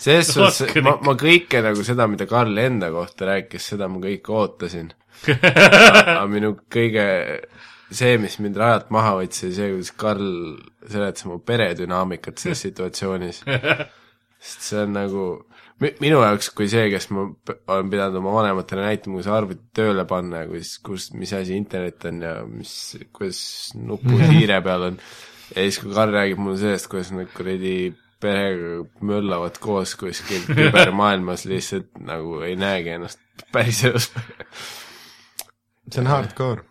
selles 0.03 0.31
suhtes 0.33 0.77
ma 0.85 0.97
ma 1.05 1.17
kõike 1.19 1.61
nagu 1.65 1.85
seda, 1.87 2.07
mida 2.11 2.29
Karl 2.31 2.57
enda 2.63 2.91
kohta 2.95 3.29
rääkis, 3.33 3.71
seda 3.75 3.89
ma 3.93 4.01
kõike 4.03 4.33
ootasin. 4.33 4.93
aga 5.33 6.25
minu 6.29 6.53
kõige, 6.73 7.05
see, 7.89 8.17
mis 8.21 8.39
mind 8.45 8.59
rajalt 8.61 8.91
maha 8.95 9.15
võttis, 9.21 9.45
oli 9.49 9.57
see, 9.57 9.71
kuidas 9.75 9.93
Karl 10.05 10.33
seletas 10.91 11.29
mu 11.29 11.39
peredünaamikat 11.45 12.43
selles 12.43 12.65
situatsioonis. 12.67 13.43
sest 14.37 14.67
see 14.69 14.83
on 14.85 14.93
nagu 14.93 15.23
mi- 15.83 15.95
minu 16.05 16.21
jaoks 16.23 16.51
kui 16.57 16.69
see, 16.71 16.89
kes 16.93 17.09
ma 17.15 17.25
olen 17.73 17.91
pidanud 17.93 18.21
oma 18.21 18.35
vanematele 18.39 18.85
näitama, 18.87 19.19
kuidas 19.19 19.33
arvutit 19.33 19.71
tööle 19.77 20.05
panna 20.09 20.45
ja 20.45 20.51
kus, 20.51 20.77
kus, 20.85 21.09
mis 21.17 21.33
asi 21.37 21.57
internet 21.57 22.05
on 22.11 22.21
ja 22.25 22.35
mis, 22.49 22.75
kuidas 23.17 23.41
nupud 23.81 24.21
hiire 24.35 24.61
peal 24.65 24.91
on. 24.91 25.01
Ja 25.55 25.63
siis, 25.63 25.79
kui 25.83 25.95
Karl 25.95 26.15
räägib 26.15 26.41
mulle 26.43 26.59
sellest, 26.61 26.89
kuidas 26.91 27.13
nad 27.15 27.31
kuradi 27.35 27.95
perega 28.21 28.87
möllavad 29.05 29.59
koos 29.61 29.95
kuskil 30.01 30.47
kübermaailmas, 30.57 31.45
lihtsalt 31.51 31.93
nagu 32.01 32.41
ei 32.47 32.57
näegi 32.59 32.95
ennast 32.97 33.21
päriselus. 33.53 34.11
see 35.93 36.01
on 36.01 36.11
hardcore. 36.11 36.65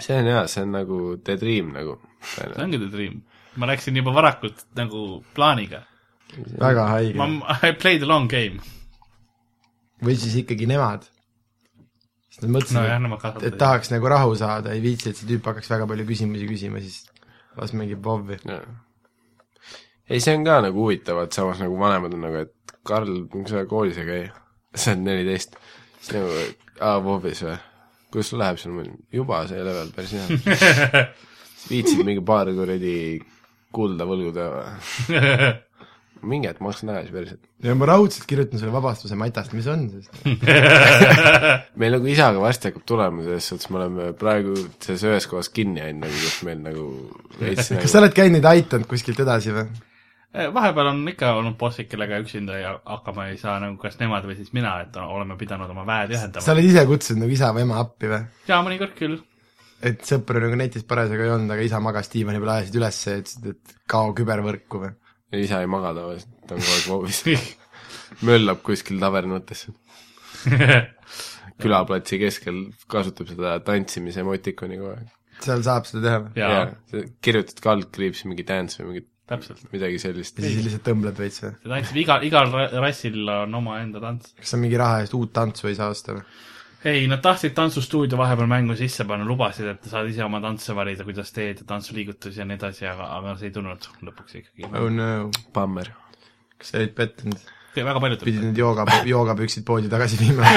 see 0.00 0.18
on 0.18 0.26
jaa, 0.26 0.46
see 0.50 0.66
on 0.66 0.74
nagu 0.74 1.00
the 1.24 1.38
dream 1.40 1.72
nagu. 1.76 1.98
see 2.34 2.50
ongi 2.62 2.78
the 2.82 2.90
dream. 2.90 3.22
ma 3.56 3.70
läksin 3.70 3.96
juba 3.96 4.14
varakult 4.14 4.66
nagu 4.76 5.24
plaaniga. 5.34 5.84
väga 6.60 6.88
haige 6.90 7.18
ma. 7.18 7.58
I 7.62 7.72
played 7.72 8.02
a 8.02 8.10
long 8.10 8.30
game. 8.30 8.60
või 10.02 10.18
siis 10.18 10.34
ikkagi 10.42 10.66
nemad. 10.66 11.06
sest 12.28 12.42
nad 12.42 12.56
mõtlesid 12.58 12.80
no,, 12.80 13.18
et, 13.30 13.42
et 13.52 13.58
tahaks 13.58 13.94
nagu 13.94 14.10
rahu 14.10 14.34
saada, 14.36 14.74
ei 14.74 14.82
viitsi, 14.82 15.14
et 15.14 15.22
see 15.22 15.30
tüüp 15.30 15.46
hakkaks 15.52 15.70
väga 15.70 15.86
palju 15.86 16.10
küsimusi 16.10 16.50
küsima, 16.50 16.82
siis 16.82 17.04
las 17.58 17.74
mängib. 17.76 18.06
Jaa. 18.44 18.62
ei, 20.08 20.20
see 20.20 20.34
on 20.36 20.44
ka 20.46 20.60
nagu 20.64 20.86
huvitav, 20.86 21.22
et 21.24 21.36
samas 21.36 21.60
nagu 21.62 21.78
vanemad 21.80 22.14
on 22.16 22.26
nagu, 22.26 22.44
et 22.46 22.74
Karl, 22.84 23.22
miks 23.32 23.54
sa 23.54 23.64
koolis 23.68 24.00
ei 24.00 24.08
käi? 24.08 24.24
sa 24.74 24.92
oled 24.92 25.04
neliteist. 25.06 25.56
siis 26.00 26.16
nagu, 26.18 26.42
aa, 26.80 26.98
WoW-is 27.04 27.44
või? 27.46 27.60
kuidas 28.10 28.30
sul 28.30 28.42
läheb 28.42 28.58
seal? 28.60 28.90
juba 29.12 29.44
see 29.50 29.62
level 29.64 29.92
päris 29.94 30.16
hea. 30.18 30.26
viitsid 31.70 32.04
mingi 32.04 32.24
paar 32.26 32.50
kuradi 32.54 32.96
kulda 33.74 34.06
võlgu 34.08 34.34
teha 34.36 34.50
või? 34.58 34.66
mingi 36.28 36.50
hetk 36.50 36.62
maksan 36.64 36.90
tagasi 36.92 37.14
päriselt. 37.14 37.40
ja 37.64 37.76
ma 37.78 37.88
raudselt 37.90 38.26
kirjutan 38.30 38.60
sulle 38.62 38.74
vabastuse 38.74 39.18
matast, 39.20 39.54
mis 39.56 39.68
on 39.70 39.86
sest 39.92 40.20
meil 41.80 41.98
nagu 41.98 42.10
isaga 42.10 42.42
varsti 42.42 42.70
hakkab 42.70 42.86
tulema, 42.88 43.24
selles 43.26 43.48
suhtes 43.52 43.70
me 43.70 43.82
oleme 43.82 44.12
praegu 44.18 44.56
selles 44.78 45.06
ühes 45.08 45.30
kohas 45.30 45.50
kinni 45.54 45.82
jäänud 45.82 46.06
nagu, 46.06 46.20
kus 46.26 46.38
meil 46.48 46.62
nagu 46.64 46.86
veits 47.40 47.74
kas 47.74 47.90
sa 47.90 47.98
nagu 47.98 48.06
oled 48.06 48.16
käinud 48.20 48.38
neid 48.38 48.54
aidanud 48.54 48.88
kuskilt 48.90 49.20
edasi 49.24 49.54
või? 49.56 49.68
Eh, 50.34 50.48
vahepeal 50.54 50.88
on 50.90 51.04
ikka 51.12 51.28
olnud 51.38 51.54
bossid, 51.58 51.86
kellega 51.86 52.18
üksinda 52.18 52.56
ja 52.58 52.72
hakkama 52.90 53.28
ei 53.30 53.36
saa 53.38 53.60
nagu 53.62 53.76
kas 53.78 54.00
nemad 54.00 54.24
või 54.26 54.34
siis 54.34 54.50
mina, 54.56 54.72
et 54.82 54.96
oleme 54.98 55.36
pidanud 55.38 55.70
oma 55.70 55.84
väed 55.86 56.10
sa 56.10 56.24
ühendama. 56.24 56.48
oled 56.56 56.66
ise 56.72 56.82
kutsunud 56.90 57.22
nagu 57.22 57.36
isa 57.36 57.52
või 57.54 57.62
ema 57.62 57.78
appi 57.84 58.10
või? 58.10 58.18
jaa, 58.48 58.58
mõnikord 58.66 58.96
küll. 58.98 59.20
et 59.86 60.02
sõpru 60.02 60.42
nagu 60.42 60.58
netis 60.58 60.82
parasjagu 60.90 61.22
ei 61.22 61.30
olnud, 61.36 61.54
aga 61.54 61.68
isa 61.68 61.78
magas 61.84 62.10
diivani 62.10 62.42
peal, 62.42 62.50
ajasid 62.56 62.80
üles 62.80 62.98
ja 63.06 63.16
ütlesid, 63.20 63.46
et 63.52 63.78
kao 63.94 64.10
kübervõrku 64.18 64.82
või? 64.82 64.90
Isa 65.42 65.60
ei 65.64 65.70
maga 65.70 65.94
tavaliselt, 65.96 66.32
ta 66.48 66.56
on 66.56 66.62
kogu 66.62 66.76
aeg 66.76 66.88
voovis. 66.92 67.22
möllab 68.28 68.62
kuskil 68.66 69.00
tavernutes. 69.02 69.66
külaplatsi 71.62 72.18
keskel 72.20 72.60
kasutab 72.90 73.30
seda 73.30 73.58
tantsimise 73.64 74.22
emotikoni 74.24 74.78
kogu 74.80 74.94
aeg. 74.96 75.10
seal 75.44 75.64
saab 75.66 75.88
seda 75.88 76.04
teha 76.06 76.22
või? 76.24 76.32
jaa, 76.40 77.10
kirjutad 77.24 77.60
kaldkriips 77.64 78.24
mingi 78.28 78.46
dance 78.46 78.80
või 78.80 78.90
mingi 78.90 79.04
täpselt. 79.30 79.62
midagi 79.72 80.00
sellist 80.02 80.38
ja. 80.38 80.48
siis 80.48 80.66
lihtsalt 80.66 80.86
tõmbled 80.88 81.20
veits 81.20 81.42
või? 81.44 81.54
see 81.60 81.72
tantsib 81.72 82.00
igal, 82.04 82.26
igal 82.28 82.50
ra- 82.52 82.68
rassil 82.84 83.22
on 83.36 83.60
omaenda 83.60 84.02
tants. 84.02 84.34
kas 84.40 84.54
sa 84.54 84.60
mingi 84.60 84.80
raha 84.80 85.04
eest 85.04 85.16
uut 85.18 85.32
tantsu 85.36 85.70
ei 85.70 85.78
saa 85.78 85.92
osta 85.94 86.18
või? 86.18 86.26
ei, 86.84 87.06
nad 87.08 87.22
tahtsid 87.24 87.54
tantsustuudio 87.56 88.18
vahepeal 88.20 88.48
mängu 88.50 88.76
sisse 88.78 89.06
panna, 89.08 89.26
lubasid, 89.28 89.68
et 89.72 89.90
saad 89.90 90.08
ise 90.10 90.24
oma 90.24 90.40
tantse 90.44 90.76
valida, 90.76 91.06
kuidas 91.06 91.32
teed 91.32 91.62
ja 91.62 91.68
tantsuliigutusi 91.68 92.42
ja 92.42 92.48
nii 92.48 92.58
edasi, 92.60 92.88
aga, 92.90 93.10
aga 93.18 93.36
see 93.40 93.50
ei 93.50 93.56
tulnud 93.56 93.90
lõpuks 94.08 94.40
ikkagi. 94.40 94.70
oh 94.70 94.88
no, 94.92 95.10
Bummer. 95.54 95.92
kas 96.58 96.74
sa 96.74 96.82
olid 96.82 96.96
pettunud? 96.96 97.48
väga 97.74 98.00
paljud 98.00 98.20
pidid 98.22 98.44
need 98.48 98.60
jooga, 98.60 98.86
joogapüksid 99.14 99.66
poodi 99.66 99.92
tagasi 99.92 100.20
viima? 100.20 100.48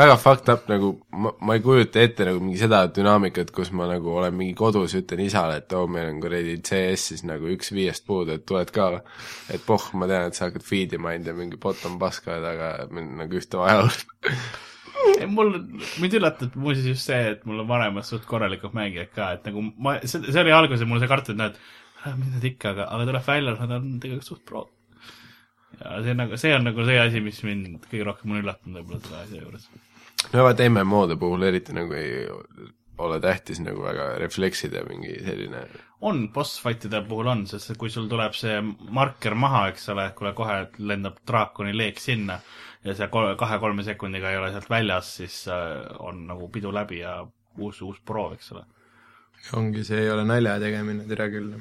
väga 0.00 0.16
fucked 0.20 0.48
up 0.52 0.68
nagu, 0.70 0.94
ma, 1.12 1.32
ma 1.44 1.56
ei 1.56 1.62
kujuta 1.64 2.00
ette 2.02 2.24
nagu 2.28 2.40
mingi 2.42 2.60
seda 2.60 2.82
dünaamikat, 2.94 3.52
kus 3.54 3.72
ma 3.76 3.88
nagu 3.90 4.14
olen 4.22 4.34
mingi 4.36 4.54
kodus, 4.58 4.94
ütlen 4.98 5.22
isale, 5.26 5.60
et 5.60 5.74
oo, 5.76 5.84
meil 5.90 6.08
on 6.12 6.22
kuradi 6.22 6.56
CS-is 6.64 7.24
nagu 7.28 7.50
üks 7.52 7.72
viiest 7.76 8.06
puudu, 8.08 8.38
et 8.38 8.46
tuled 8.48 8.72
ka 8.74 8.88
et 9.52 9.62
poh, 9.66 9.90
ma 9.98 10.08
tean, 10.10 10.30
et 10.30 10.38
sa 10.38 10.48
hakkad 10.48 10.64
feed 10.66 10.96
ima 10.96 11.12
ainult 11.12 11.30
ja 11.30 11.36
mingi 11.36 11.60
bot 11.60 11.84
on 11.88 11.98
paska, 12.00 12.38
aga 12.38 12.72
nagu 12.90 13.40
ühte 13.40 13.60
vaja 13.60 13.82
olnud. 13.82 14.32
ei, 15.18 15.28
mul, 15.30 15.52
mind 16.02 16.16
üllatab 16.20 16.56
muuseas 16.60 16.88
just 16.92 17.10
see, 17.10 17.20
et 17.34 17.44
mul 17.48 17.62
on 17.64 17.68
vanemad 17.68 18.06
suht 18.08 18.26
korralikud 18.28 18.74
mängijad 18.76 19.12
ka, 19.16 19.30
et 19.36 19.46
nagu 19.50 19.64
ma, 19.76 19.98
see, 20.04 20.22
see 20.26 20.42
oli 20.42 20.54
alguses 20.56 20.88
mul 20.88 21.02
see 21.02 21.10
kartus, 21.10 21.36
et 21.36 21.40
näed, 21.40 21.60
mis 22.16 22.34
nad 22.36 22.48
ikka, 22.52 22.74
aga, 22.74 22.88
aga 22.96 23.08
tuleb 23.10 23.28
välja, 23.28 23.56
nad 23.60 23.76
on 23.78 23.92
tegelikult 24.02 24.32
suht 24.32 24.44
pro. 24.48 24.66
ja 25.80 26.00
see 26.04 26.16
on 26.16 26.24
nagu, 26.24 26.40
see 26.40 26.56
on 26.56 26.66
nagu 26.70 26.88
see 26.88 26.98
asi, 27.04 27.24
mis 27.24 27.44
mind 27.46 27.86
kõige 27.90 28.10
rohkem 28.10 28.34
on 28.34 28.44
üllatanud 28.44 28.80
võib-olla 28.80 29.04
selle 29.06 29.24
asja 29.26 29.44
juures. 29.44 29.70
No 30.32 30.44
vaata 30.46 30.68
MMO-de 30.68 31.16
puhul 31.20 31.46
eriti 31.48 31.76
nagu 31.76 31.96
ei 31.96 32.26
ole 33.00 33.20
tähtis 33.20 33.60
nagu 33.64 33.82
väga 33.82 34.12
refleksida 34.20 34.82
mingi 34.88 35.16
selline 35.24 35.64
on, 36.00 36.26
boss 36.32 36.60
fight'ide 36.62 37.02
puhul 37.08 37.28
on, 37.32 37.44
sest 37.50 37.72
kui 37.80 37.92
sul 37.92 38.08
tuleb 38.10 38.34
see 38.36 38.56
marker 38.92 39.36
maha, 39.38 39.66
eks 39.72 39.88
ole, 39.92 40.08
et 40.10 40.16
kuule 40.18 40.32
kohe 40.36 40.58
lendab 40.78 41.20
draakoni 41.28 41.74
leek 41.76 42.00
sinna 42.00 42.38
ja 42.84 42.96
see 42.96 43.08
kol- 43.12 43.34
kahe-kolme 43.40 43.84
sekundiga 43.86 44.32
ei 44.32 44.40
ole 44.40 44.52
sealt 44.54 44.70
väljas, 44.72 45.14
siis 45.20 45.42
äh, 45.52 45.84
on 46.00 46.24
nagu 46.30 46.48
pidu 46.52 46.72
läbi 46.72 47.02
ja 47.02 47.20
uus, 47.58 47.82
uus 47.84 48.00
proov, 48.06 48.36
eks 48.38 48.52
ole. 48.54 48.64
ongi, 49.56 49.84
see 49.84 50.00
ei 50.04 50.10
ole 50.12 50.24
nalja 50.28 50.56
tegemine, 50.62 51.04
tere 51.08 51.28
küll. 51.32 51.52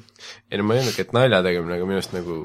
ei 0.51 0.59
no 0.59 0.67
ma 0.67 0.75
ei 0.75 0.83
öelnudki, 0.83 1.07
et 1.07 1.15
nalja 1.15 1.43
tegemine, 1.43 1.75
aga 1.75 1.89
minu 1.89 1.99
arust 1.99 2.15
nagu 2.15 2.39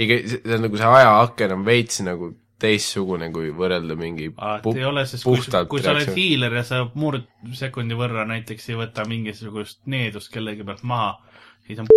ikka 0.00 0.20
see 0.34 0.56
on 0.56 0.64
nagu 0.66 0.80
see 0.80 0.92
ajaaken 1.00 1.56
on 1.56 1.66
veits 1.66 2.00
nagu 2.04 2.34
teistsugune, 2.60 3.30
kui 3.34 3.50
võrrelda 3.56 3.96
mingi 3.98 4.30
alati 4.36 4.76
ei 4.78 4.86
ole, 4.88 5.06
sest 5.08 5.26
kui, 5.26 5.40
kui 5.70 5.84
sa 5.84 5.94
oled 5.94 6.12
hiiler 6.16 6.58
ja 6.60 6.64
sa 6.66 6.82
murdsekundi 6.94 7.98
võrra 7.98 8.26
näiteks 8.28 8.70
ei 8.72 8.78
võta 8.80 9.06
mingisugust 9.08 9.82
needust 9.90 10.32
kellegi 10.34 10.66
pealt 10.66 10.84
maha, 10.86 11.16
siis 11.66 11.80
on 11.82 11.90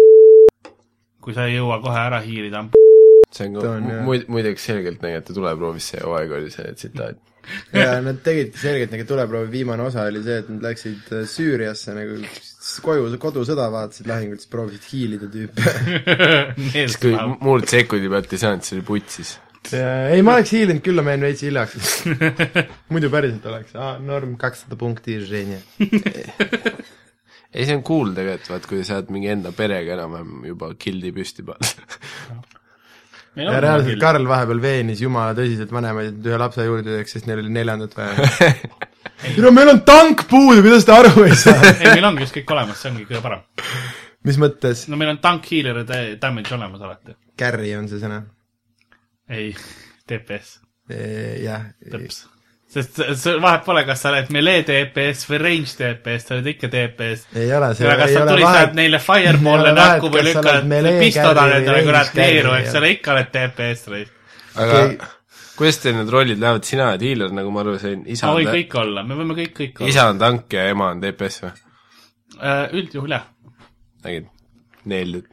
kui 1.23 1.35
sa 1.35 1.49
ei 1.49 1.59
jõua 1.59 1.81
kohe 1.83 1.99
ära 1.99 2.23
hiilida, 2.23 2.63
on 2.63 2.71
see 3.35 3.49
on 3.49 3.61
on, 3.67 3.91
muid-, 4.07 4.25
muideks 4.31 4.65
selgelt 4.71 5.03
näidati 5.03 5.35
tuleproovis 5.35 5.93
see 5.93 6.01
hooaeg 6.03 6.35
oli 6.39 6.51
see 6.53 6.73
tsitaat. 6.77 7.21
ja 7.75 7.97
nad 8.03 8.21
tegidki 8.23 8.59
selgelt 8.59 8.93
nagu 8.93 9.05
tuleproovi 9.07 9.51
viimane 9.51 9.83
osa 9.83 10.05
oli 10.07 10.21
see, 10.23 10.39
et 10.43 10.51
nad 10.51 10.67
läksid 10.69 11.09
äh, 11.11 11.25
Süüriasse 11.27 11.95
nagu 11.97 12.19
koju, 12.85 13.09
kodusõda 13.19 13.67
vaatasid 13.73 14.07
lahingut, 14.07 14.43
siis 14.43 14.51
proovisid 14.53 14.85
hiilida 14.91 15.31
tüüpe. 15.33 15.73
siis 16.75 16.99
kui 17.01 17.17
murdsekundi 17.43 18.11
pealt 18.13 18.31
ei 18.31 18.43
saanud, 18.45 18.63
siis 18.63 18.77
oli 18.79 18.87
putsis. 18.87 19.33
ei, 19.71 20.21
ma 20.25 20.37
oleks 20.37 20.53
hiilinud 20.55 20.83
küll, 20.85 21.01
ma 21.05 21.13
jäin 21.15 21.25
veits 21.27 21.43
hiljaks. 21.45 21.93
muidu 22.93 23.11
päriselt 23.13 23.45
oleks, 23.51 23.75
aa, 23.79 23.95
norm 24.03 24.35
kakssada 24.41 24.77
punkti, 24.79 25.19
Ženja. 25.27 25.59
ei, 27.53 27.63
see 27.63 27.75
on 27.77 27.83
cool 27.87 28.11
tegelikult, 28.17 28.49
vaat 28.55 28.67
kui 28.69 28.83
sa 28.87 28.99
oled 28.99 29.13
mingi 29.15 29.31
enda 29.33 29.53
perega 29.55 29.95
enam-vähem 29.97 30.49
juba 30.51 30.73
gildi 30.79 31.13
püsti 31.15 31.45
pannud. 31.47 32.51
ja 33.43 33.59
reaalselt 33.63 34.01
Karl 34.01 34.27
vahepeal 34.29 34.61
veenis 34.61 35.01
jumala 35.01 35.33
tõsiselt 35.37 35.71
vanemaid, 35.73 36.17
et 36.19 36.29
ühe 36.29 36.39
lapse 36.41 36.67
juurde 36.67 36.99
teeks, 36.99 37.17
sest 37.17 37.29
neil 37.29 37.41
oli 37.41 37.53
neljandat 37.53 37.95
vaja. 37.97 38.29
no 39.43 39.55
meil 39.55 39.73
on 39.73 39.81
tank 39.87 40.27
puudu, 40.29 40.61
kuidas 40.65 40.85
te 40.87 40.95
aru 40.95 41.25
ei 41.25 41.35
saa? 41.39 41.57
ei, 41.73 41.95
meil 41.95 42.11
ongi 42.11 42.27
just 42.27 42.37
kõik 42.37 42.55
olemas, 42.57 42.83
see 42.83 42.93
ongi 42.93 43.07
kõige 43.09 43.23
parem. 43.25 43.43
mis 44.27 44.39
mõttes? 44.41 44.85
no 44.91 44.99
meil 44.99 45.15
on 45.15 45.23
tank, 45.23 45.49
healer 45.49 45.81
ja 45.81 45.89
da- 45.89 46.05
damage 46.27 46.53
olemas 46.57 46.83
alati. 46.83 47.17
Carry 47.39 47.73
on 47.77 47.89
see 47.89 48.01
sõna. 48.01 48.21
ei, 49.29 49.55
DPS, 50.09 50.53
jah, 51.43 51.65
tõps. 51.93 52.23
sest 52.73 52.99
vahet 53.41 53.63
pole, 53.65 53.83
kas 53.87 54.03
sa 54.03 54.11
oled 54.11 54.31
melee 54.33 54.63
DPS 54.67 55.27
või 55.29 55.41
range 55.43 55.75
DPS, 55.79 56.27
sa 56.27 56.37
oled 56.37 56.51
ikka 56.53 56.69
DPS. 56.73 57.25
ei 57.39 57.51
ole 57.55 57.71
see, 57.77 57.87
ja 57.87 57.95
ei 57.95 58.13
sa 58.15 58.23
ole 58.23 58.35
tulistad 58.35 58.47
vahet, 58.49 58.77
neile 58.79 58.99
Ei 58.99 59.07
fireball'e 59.07 59.73
näkku 59.77 60.13
või 60.13 60.25
lükkad 60.29 60.61
endale 60.63 60.95
range 60.99 61.83
kurat 61.89 62.15
neeru, 62.19 62.55
eks 62.59 62.79
ole, 62.79 62.93
ikka 62.97 63.17
oled 63.17 63.35
DPS 63.37 63.91
reis. 63.93 64.15
aga 64.55 64.81
kuidas 65.57 65.79
teil 65.83 65.97
need 65.99 66.09
rollid 66.13 66.41
lähevad, 66.41 66.65
sina 66.67 66.89
oled 66.91 67.05
healer, 67.05 67.35
nagu 67.37 67.53
ma 67.53 67.61
aru 67.63 67.77
sain, 67.81 68.01
isa 68.09 68.27
ma 68.27 68.35
on 68.35 68.41
võin, 68.41 68.51
kõik 68.57 68.79
olla, 68.81 69.05
me 69.07 69.19
võime 69.21 69.37
kõik, 69.37 69.53
kõik 69.59 69.83
olla. 69.83 69.93
isa 69.93 70.07
on 70.09 70.21
tank 70.21 70.57
ja 70.57 70.65
ema 70.73 70.89
on 70.95 71.03
DPS 71.03 71.43
või? 71.45 71.53
üldjuhul 72.81 73.13
jah, 73.13 73.29
nägid? 74.03 74.31
Nailed. 74.89 75.29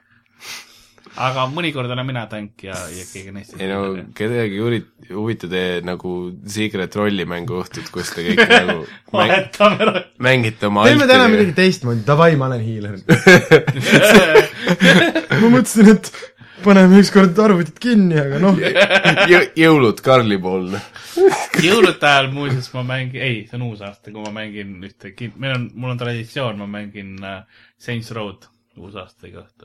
Aga 1.21 1.45
mõnikord 1.53 1.91
olen 1.93 2.07
mina 2.09 2.23
tank 2.31 2.63
ja, 2.65 2.77
ja 2.95 3.05
keegi 3.11 3.33
neist 3.35 3.55
ei 3.59 3.69
no 3.71 3.81
kedagi 4.17 4.61
huvi-, 4.63 4.85
huvita 5.13 5.47
teie 5.51 5.81
nagu 5.87 6.15
secret 6.49 6.95
rolli 6.99 7.25
mänguõhtut, 7.29 7.91
kus 7.95 8.09
te 8.15 8.21
kõik 8.29 8.41
nagu 8.55 8.79
mäng, 8.81 9.15
vahetame 9.15 9.77
ära. 9.87 9.95
mängite 10.29 10.65
oma 10.71 10.87
teeme 10.89 11.07
täna 11.11 11.27
midagi 11.33 11.55
teistmoodi, 11.59 12.03
davai, 12.09 12.33
ma 12.41 12.45
olen 12.51 12.63
hiiler. 12.65 12.95
ma 15.41 15.47
mõtlesin, 15.51 15.91
et 15.95 16.11
paneme 16.65 17.01
ükskord 17.01 17.39
arvutid 17.41 17.79
kinni, 17.83 18.17
aga 18.21 18.41
noh, 18.43 18.59
Jõ- 19.31 19.49
jõulud 19.59 20.01
Karli 20.05 20.39
poolne. 20.41 20.81
jõulude 21.61 22.07
ajal 22.07 22.31
muuseas 22.35 22.71
ma 22.77 22.83
mängin, 22.95 23.21
ei, 23.25 23.43
see 23.49 23.57
on 23.61 23.67
uus 23.71 23.81
aasta, 23.85 24.13
kui 24.13 24.23
ma 24.25 24.33
mängin 24.41 24.69
ühte, 24.89 25.13
meil 25.37 25.57
on, 25.57 25.69
mul 25.75 25.91
on 25.97 26.01
traditsioon, 26.01 26.57
ma 26.61 26.67
mängin 26.79 27.11
äh, 27.25 27.43
Saints 27.81 28.11
Road 28.17 28.41
uusaasta 28.81 29.29
iga 29.29 29.39
õhtu 29.45 29.65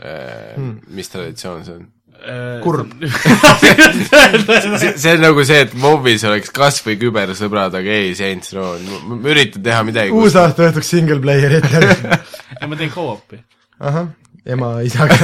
Hmm. 0.00 0.76
mis 0.96 1.10
traditsioon 1.12 1.64
see 1.66 1.74
on? 1.76 1.88
äh,. 2.20 2.60
Kurb. 2.62 2.92
see 4.80 4.92
see 4.96 5.12
on 5.14 5.22
nagu 5.24 5.44
see, 5.44 5.60
et 5.66 5.74
mobis 5.80 6.24
oleks 6.28 6.52
kas 6.54 6.80
või 6.86 6.96
kübersõbrad, 7.00 7.76
aga 7.80 7.98
ei 8.02 8.14
Saints 8.18 8.54
Row, 8.56 8.78
ma 9.08 9.18
üritan 9.32 9.64
teha 9.66 9.82
midagi, 9.88 10.14
kus 10.14 10.30
uusaasta 10.30 10.68
õhtuks 10.68 10.92
single 10.94 11.20
player 11.24 11.58
ette. 11.60 11.84
ja 12.60 12.70
ma 12.70 12.78
teen 12.80 12.92
co-op'i. 12.94 13.40
ahah, 13.80 14.10
ema, 14.46 14.72
isaga. 14.86 15.18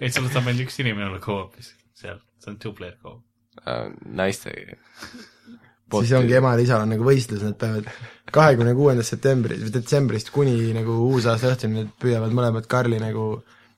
et 0.00 0.12
seal 0.12 0.28
saab 0.28 0.44
ainult 0.46 0.66
üks 0.66 0.80
inimene 0.82 1.10
olla 1.10 1.22
co-op'is 1.22 1.72
seal, 1.98 2.20
see 2.42 2.52
on 2.54 2.60
two-player 2.62 2.96
co-op. 3.02 3.22
äh, 3.64 3.88
naistega. 4.04 4.78
Siis 5.92 6.12
ongi 6.18 6.34
emal 6.38 6.58
ja 6.60 6.64
isal 6.68 6.82
on 6.84 6.90
nagu 6.92 7.04
võistlus, 7.06 7.42
nad 7.46 7.56
peavad 7.60 7.86
kahekümne 8.34 8.74
kuuendast 8.76 9.14
septembrist 9.14 9.62
või 9.64 9.72
detsembrist 9.78 10.30
kuni 10.34 10.56
nagu 10.76 10.98
uusaasta 11.08 11.54
õhtuni, 11.54 11.82
nad 11.84 11.94
püüavad 12.02 12.34
mõlemad 12.36 12.66
Karli 12.68 12.98
nagu 13.00 13.30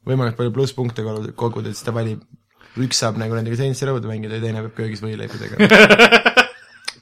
võimalikult 0.09 0.39
palju 0.41 0.53
plusspunkte 0.57 1.05
kogu- 1.07 1.33
koguda, 1.39 1.71
et 1.71 1.77
siis 1.79 1.87
ta 1.87 1.93
valib, 1.95 2.23
üks 2.81 2.99
saab 3.03 3.19
nagu 3.21 3.35
nendega 3.37 3.57
Saints 3.61 3.83
Row'd 3.87 4.07
mängida 4.09 4.39
ja 4.41 4.45
teine 4.47 4.63
peab 4.67 4.75
köögis 4.79 5.03
võileibu 5.05 5.39
tegema. 5.39 5.69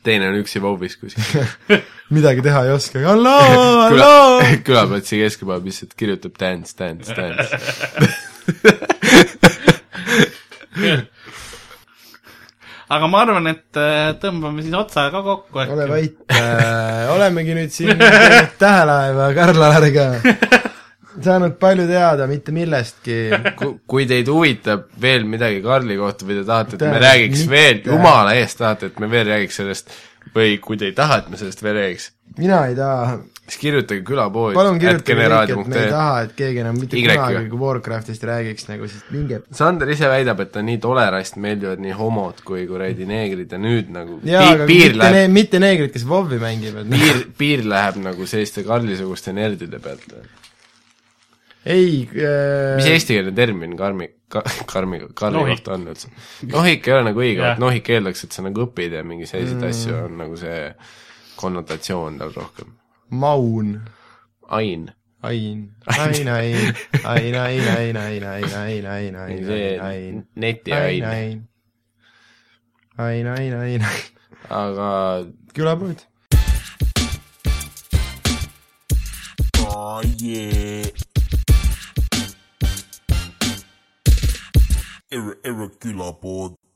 teine 0.04 0.28
on 0.30 0.38
üksi 0.42 0.60
mobis 0.64 0.96
kuskil. 1.00 1.48
midagi 2.16 2.44
teha 2.44 2.64
ei 2.68 2.72
oska, 2.74 3.00
halloo, 3.04 3.48
halloo 3.54 3.88
küla, 3.92 4.12
külaplatsi 4.68 5.22
keskpäev 5.24 5.64
lihtsalt 5.68 5.96
kirjutab 5.98 6.36
dance, 6.40 6.76
dance, 6.78 7.16
dance. 7.16 7.48
Aga 12.88 13.08
ma 13.10 13.22
arvan, 13.24 13.50
et 13.52 13.78
äh, 13.80 14.12
tõmbame 14.22 14.64
siis 14.64 14.76
otsa 14.76 15.08
ka 15.12 15.22
kokku 15.24 15.60
ole 15.60 15.84
äkki. 15.84 15.90
vait 15.92 16.34
äh,, 16.38 17.08
olemegi 17.14 17.56
nüüd 17.58 17.74
siin 17.74 18.00
tähelaeva 18.62 19.30
Karl-Alariga, 19.36 20.06
saanud 21.24 21.56
palju 21.60 21.86
teada 21.90 22.28
mitte 22.30 22.54
millestki. 22.56 23.18
kui 23.90 24.06
teid 24.10 24.30
huvitab 24.32 24.86
veel 25.00 25.26
midagi 25.28 25.62
Karli 25.64 25.98
kohta 26.00 26.28
või 26.28 26.40
te 26.40 26.46
tahate, 26.48 26.78
et 26.78 26.86
me 26.86 26.92
Mitte. 26.94 27.06
räägiks 27.06 27.48
veel, 27.50 27.80
Mitte. 27.80 27.90
jumala 27.92 28.36
eest 28.38 28.60
tahate, 28.62 28.92
et 28.92 29.02
me 29.02 29.10
veel 29.12 29.26
räägiks 29.34 29.60
sellest 29.62 29.98
või 30.34 30.58
kui 30.62 30.80
te 30.80 30.88
ei 30.90 30.96
taha, 30.96 31.22
et 31.22 31.32
me 31.32 31.40
sellest 31.40 31.64
veel 31.64 31.76
räägiks, 31.82 32.12
mina 32.38 32.64
ei 32.70 32.76
taha, 32.78 33.18
siis 33.48 33.60
kirjutage 33.62 34.02
külapood. 34.06 34.54
palun 34.56 34.78
kirjutage 34.80 35.16
kõik, 35.18 35.52
et 35.52 35.70
me 35.72 35.80
ei 35.80 35.92
taha, 35.92 36.16
et 36.26 36.34
keegi 36.38 36.62
enam 36.62 36.78
mitte 36.78 36.98
Y 36.98 37.04
kunagi 37.06 37.60
Warcraftist 37.62 38.24
räägiks 38.28 38.68
nagu, 38.68 38.88
sest 38.90 39.12
minge 39.14 39.40
Sander 39.56 39.92
ise 39.92 40.10
väidab, 40.10 40.42
et 40.44 40.52
ta 40.54 40.62
nii 40.64 40.80
tolerast 40.82 41.38
meeldivad 41.40 41.82
nii 41.82 41.94
homod 41.98 42.42
kui 42.46 42.66
kuradi 42.68 43.08
neegrid 43.08 43.54
ja 43.54 43.60
nüüd 43.62 43.92
nagu 43.94 44.18
jaa, 44.28 44.44
aga 44.54 44.68
piir 44.68 44.92
mitte, 44.92 45.00
läheb 45.02 45.16
ne, 45.16 45.24
mitte 45.32 45.62
neegrid, 45.62 45.94
kes 45.94 46.04
WoW-i 46.08 46.40
mängivad. 46.42 46.92
piir, 46.92 47.24
piir 47.40 47.64
läheb 47.68 48.02
nagu 48.04 48.28
selliste 48.28 48.66
Karli-suguste 48.68 49.34
nerdide 49.36 49.80
pealt. 49.82 50.06
ei 51.64 52.04
äh, 52.04 52.76
mis, 52.76 52.92
eestikeelne 52.92 53.34
termin 53.36 53.76
karmi, 53.80 54.10
ka-, 54.28 54.44
karmi, 54.68 55.02
Karli 55.14 55.40
Nohik. 55.40 55.58
kohta 55.58 55.76
on 55.78 55.90
üldse? 55.94 56.12
nohik 56.52 56.88
ei 56.88 56.98
ole 56.98 57.10
nagu 57.10 57.24
õige 57.24 57.44
Jah., 57.44 57.60
nohik 57.60 57.92
eeldaks, 57.96 58.28
et 58.28 58.36
sa 58.36 58.44
nagu 58.44 58.68
õpid 58.68 59.00
ja 59.00 59.04
mingi 59.06 59.28
selliseid 59.28 59.62
mm. 59.62 59.70
asju 59.72 60.00
on 60.04 60.18
nagu 60.26 60.40
see 60.40 60.62
konnotatsioon 61.38 62.18
tal 62.18 62.34
rohkem. 62.34 62.74
maun, 63.10 63.88
ain, 64.48 64.92
ain, 65.22 65.74
ain, 65.86 66.28
ain, 66.28 66.28
ain, 66.28 67.34
ain, 67.34 67.66
ain, 67.66 67.96
ain, 67.96 68.24
ain, 68.24 68.54
ain, 68.54 68.86
ain, 68.86 69.16
ain, 69.16 69.44
see 69.44 69.78
ain, 69.78 69.80
ain, 69.80 70.26
netiain, 70.36 71.04
ain, 71.04 71.48
ain, 72.98 73.26
ain, 73.26 73.54
ain, 73.54 73.82
aga 74.50 75.26
külapood. 75.54 76.04
Erre, 85.10 85.34
erre 85.44 85.68
külapood. 85.80 86.67